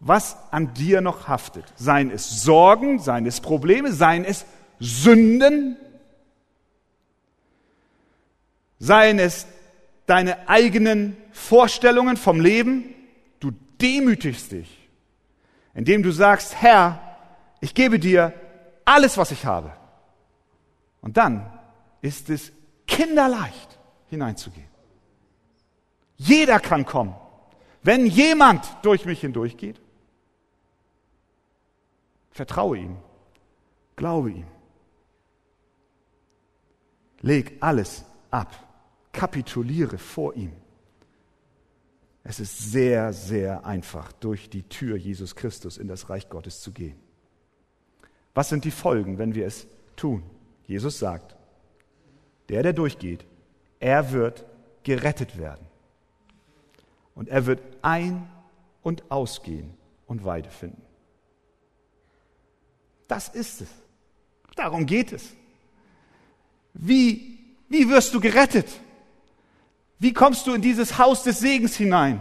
was 0.00 0.36
an 0.50 0.74
dir 0.74 1.00
noch 1.00 1.28
haftet. 1.28 1.64
Seien 1.76 2.10
es 2.10 2.42
Sorgen, 2.42 2.98
seien 2.98 3.26
es 3.26 3.40
Probleme, 3.40 3.92
seien 3.92 4.24
es 4.24 4.44
Sünden, 4.78 5.76
seien 8.78 9.18
es 9.18 9.46
deine 10.10 10.48
eigenen 10.48 11.16
Vorstellungen 11.30 12.16
vom 12.16 12.40
Leben. 12.40 12.94
Du 13.38 13.52
demütigst 13.80 14.50
dich, 14.50 14.90
indem 15.72 16.02
du 16.02 16.10
sagst, 16.10 16.60
Herr, 16.60 17.00
ich 17.60 17.74
gebe 17.74 18.00
dir 18.00 18.34
alles, 18.84 19.16
was 19.16 19.30
ich 19.30 19.46
habe. 19.46 19.72
Und 21.00 21.16
dann 21.16 21.50
ist 22.02 22.28
es 22.28 22.50
kinderleicht 22.88 23.78
hineinzugehen. 24.08 24.68
Jeder 26.16 26.58
kann 26.58 26.84
kommen. 26.84 27.14
Wenn 27.82 28.04
jemand 28.04 28.64
durch 28.82 29.04
mich 29.06 29.20
hindurchgeht, 29.20 29.80
vertraue 32.32 32.78
ihm, 32.78 32.96
glaube 33.94 34.32
ihm. 34.32 34.46
Leg 37.22 37.56
alles 37.60 38.04
ab, 38.30 38.69
kapituliere 39.12 39.98
vor 39.98 40.34
ihm. 40.34 40.52
Es 42.22 42.38
ist 42.38 42.70
sehr, 42.70 43.12
sehr 43.12 43.64
einfach, 43.64 44.12
durch 44.12 44.50
die 44.50 44.62
Tür 44.62 44.96
Jesus 44.96 45.34
Christus 45.34 45.78
in 45.78 45.88
das 45.88 46.10
Reich 46.10 46.28
Gottes 46.28 46.60
zu 46.60 46.70
gehen. 46.72 46.98
Was 48.34 48.48
sind 48.48 48.64
die 48.64 48.70
Folgen, 48.70 49.18
wenn 49.18 49.34
wir 49.34 49.46
es 49.46 49.66
tun? 49.96 50.22
Jesus 50.66 50.98
sagt, 50.98 51.34
der, 52.48 52.62
der 52.62 52.72
durchgeht, 52.72 53.24
er 53.80 54.12
wird 54.12 54.44
gerettet 54.82 55.38
werden. 55.38 55.66
Und 57.14 57.28
er 57.28 57.46
wird 57.46 57.60
ein- 57.82 58.28
und 58.82 59.10
ausgehen 59.10 59.74
und 60.06 60.24
Weide 60.24 60.50
finden. 60.50 60.82
Das 63.08 63.28
ist 63.28 63.62
es. 63.62 63.68
Darum 64.54 64.86
geht 64.86 65.12
es. 65.12 65.34
Wie, 66.72 67.38
wie 67.68 67.88
wirst 67.88 68.14
du 68.14 68.20
gerettet? 68.20 68.68
Wie 70.00 70.14
kommst 70.14 70.46
du 70.46 70.54
in 70.54 70.62
dieses 70.62 70.98
Haus 70.98 71.22
des 71.22 71.38
Segens 71.38 71.76
hinein? 71.76 72.20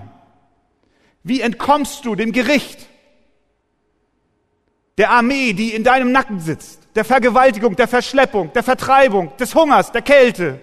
Wie 1.23 1.41
entkommst 1.41 2.05
du 2.05 2.13
dem 2.13 2.34
Gericht? 2.34 2.88
Der 4.97 5.11
Armee, 5.11 5.53
die 5.53 5.73
in 5.73 5.86
deinem 5.86 6.11
Nacken 6.11 6.41
sitzt, 6.41 6.82
der 6.95 7.05
Vergewaltigung, 7.05 7.77
der 7.77 7.88
Verschleppung, 7.88 8.51
der 8.51 8.63
Vertreibung, 8.63 9.36
des 9.38 9.55
Hungers, 9.55 9.93
der 9.93 10.01
Kälte, 10.01 10.59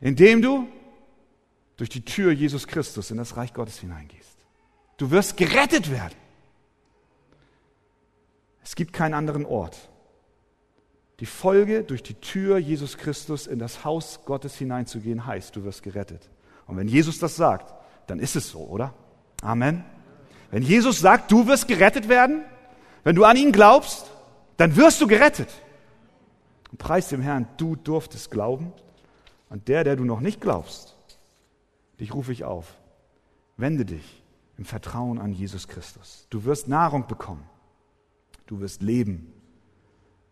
indem 0.00 0.40
du 0.40 0.68
durch 1.76 1.90
die 1.90 2.04
Tür 2.04 2.30
Jesus 2.30 2.68
Christus 2.68 3.10
in 3.10 3.16
das 3.16 3.36
Reich 3.36 3.52
Gottes 3.52 3.80
hineingehst. 3.80 4.36
Du 4.98 5.10
wirst 5.10 5.36
gerettet 5.36 5.90
werden. 5.90 6.14
Es 8.62 8.76
gibt 8.76 8.92
keinen 8.92 9.14
anderen 9.14 9.44
Ort. 9.44 9.76
Die 11.20 11.26
Folge, 11.26 11.82
durch 11.82 12.02
die 12.02 12.14
Tür 12.14 12.58
Jesus 12.58 12.98
Christus 12.98 13.46
in 13.46 13.58
das 13.58 13.84
Haus 13.84 14.20
Gottes 14.24 14.56
hineinzugehen, 14.56 15.24
heißt, 15.24 15.56
du 15.56 15.64
wirst 15.64 15.82
gerettet. 15.82 16.28
Und 16.66 16.76
wenn 16.76 16.88
Jesus 16.88 17.18
das 17.18 17.36
sagt, 17.36 17.74
dann 18.06 18.18
ist 18.18 18.36
es 18.36 18.50
so, 18.50 18.60
oder? 18.60 18.92
Amen. 19.40 19.84
Wenn 20.50 20.62
Jesus 20.62 21.00
sagt, 21.00 21.32
du 21.32 21.46
wirst 21.46 21.68
gerettet 21.68 22.08
werden, 22.08 22.44
wenn 23.04 23.16
du 23.16 23.24
an 23.24 23.36
ihn 23.36 23.52
glaubst, 23.52 24.10
dann 24.56 24.76
wirst 24.76 25.00
du 25.00 25.06
gerettet. 25.06 25.48
Und 26.70 26.78
preis 26.78 27.08
dem 27.08 27.22
Herrn, 27.22 27.48
du 27.56 27.76
durftest 27.76 28.30
glauben 28.30 28.72
und 29.48 29.68
der, 29.68 29.84
der 29.84 29.96
du 29.96 30.04
noch 30.04 30.20
nicht 30.20 30.40
glaubst, 30.40 30.96
dich 31.98 32.12
rufe 32.14 32.32
ich 32.32 32.44
auf. 32.44 32.74
Wende 33.56 33.84
dich 33.84 34.22
im 34.58 34.64
Vertrauen 34.64 35.18
an 35.18 35.32
Jesus 35.32 35.68
Christus. 35.68 36.26
Du 36.30 36.44
wirst 36.44 36.68
Nahrung 36.68 37.06
bekommen. 37.06 37.44
Du 38.46 38.60
wirst 38.60 38.82
Leben 38.82 39.32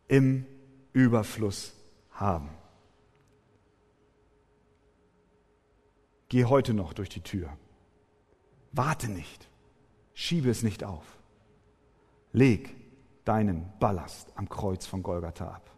im 0.08 0.46
Überfluss 0.94 1.74
haben. 2.12 2.48
Geh 6.28 6.46
heute 6.46 6.72
noch 6.72 6.94
durch 6.94 7.10
die 7.10 7.20
Tür. 7.20 7.50
Warte 8.72 9.10
nicht. 9.10 9.48
Schiebe 10.14 10.48
es 10.48 10.62
nicht 10.62 10.82
auf. 10.82 11.04
Leg 12.32 12.74
deinen 13.24 13.70
Ballast 13.78 14.32
am 14.36 14.48
Kreuz 14.48 14.86
von 14.86 15.02
Golgatha 15.02 15.46
ab 15.46 15.70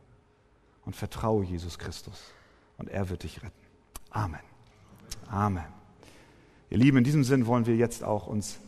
und 0.85 0.95
vertraue 0.95 1.45
Jesus 1.45 1.79
Christus 1.79 2.23
und 2.79 2.89
er 2.89 3.09
wird 3.09 3.25
dich 3.25 3.43
retten. 3.43 3.67
Amen. 4.11 4.41
Amen. 5.29 5.67
Ihr 6.71 6.79
Lieben, 6.79 6.99
in 6.99 7.05
diesem 7.05 7.25
Sinn 7.25 7.47
wollen 7.47 7.67
wir 7.67 7.77
jetzt 7.77 8.05
auch 8.05 8.27
uns 8.27 8.59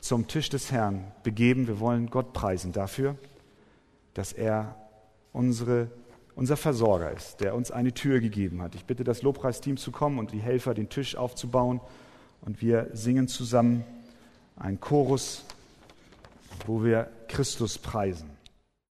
zum 0.00 0.26
Tisch 0.26 0.48
des 0.48 0.72
Herrn 0.72 1.12
begeben. 1.22 1.66
Wir 1.66 1.80
wollen 1.80 2.10
Gott 2.10 2.32
preisen 2.32 2.72
dafür, 2.72 3.16
dass 4.14 4.32
er 4.32 4.76
unsere, 5.32 5.90
unser 6.34 6.56
Versorger 6.56 7.10
ist, 7.12 7.40
der 7.40 7.54
uns 7.54 7.70
eine 7.70 7.92
Tür 7.92 8.20
gegeben 8.20 8.62
hat. 8.62 8.74
Ich 8.74 8.84
bitte 8.84 9.04
das 9.04 9.22
Lobpreisteam 9.22 9.76
zu 9.76 9.92
kommen 9.92 10.18
und 10.18 10.32
die 10.32 10.40
Helfer, 10.40 10.74
den 10.74 10.88
Tisch 10.88 11.16
aufzubauen. 11.16 11.80
Und 12.40 12.60
wir 12.60 12.88
singen 12.92 13.28
zusammen 13.28 13.84
einen 14.56 14.80
Chorus, 14.80 15.44
wo 16.66 16.84
wir 16.84 17.10
Christus 17.28 17.78
preisen. 17.78 18.31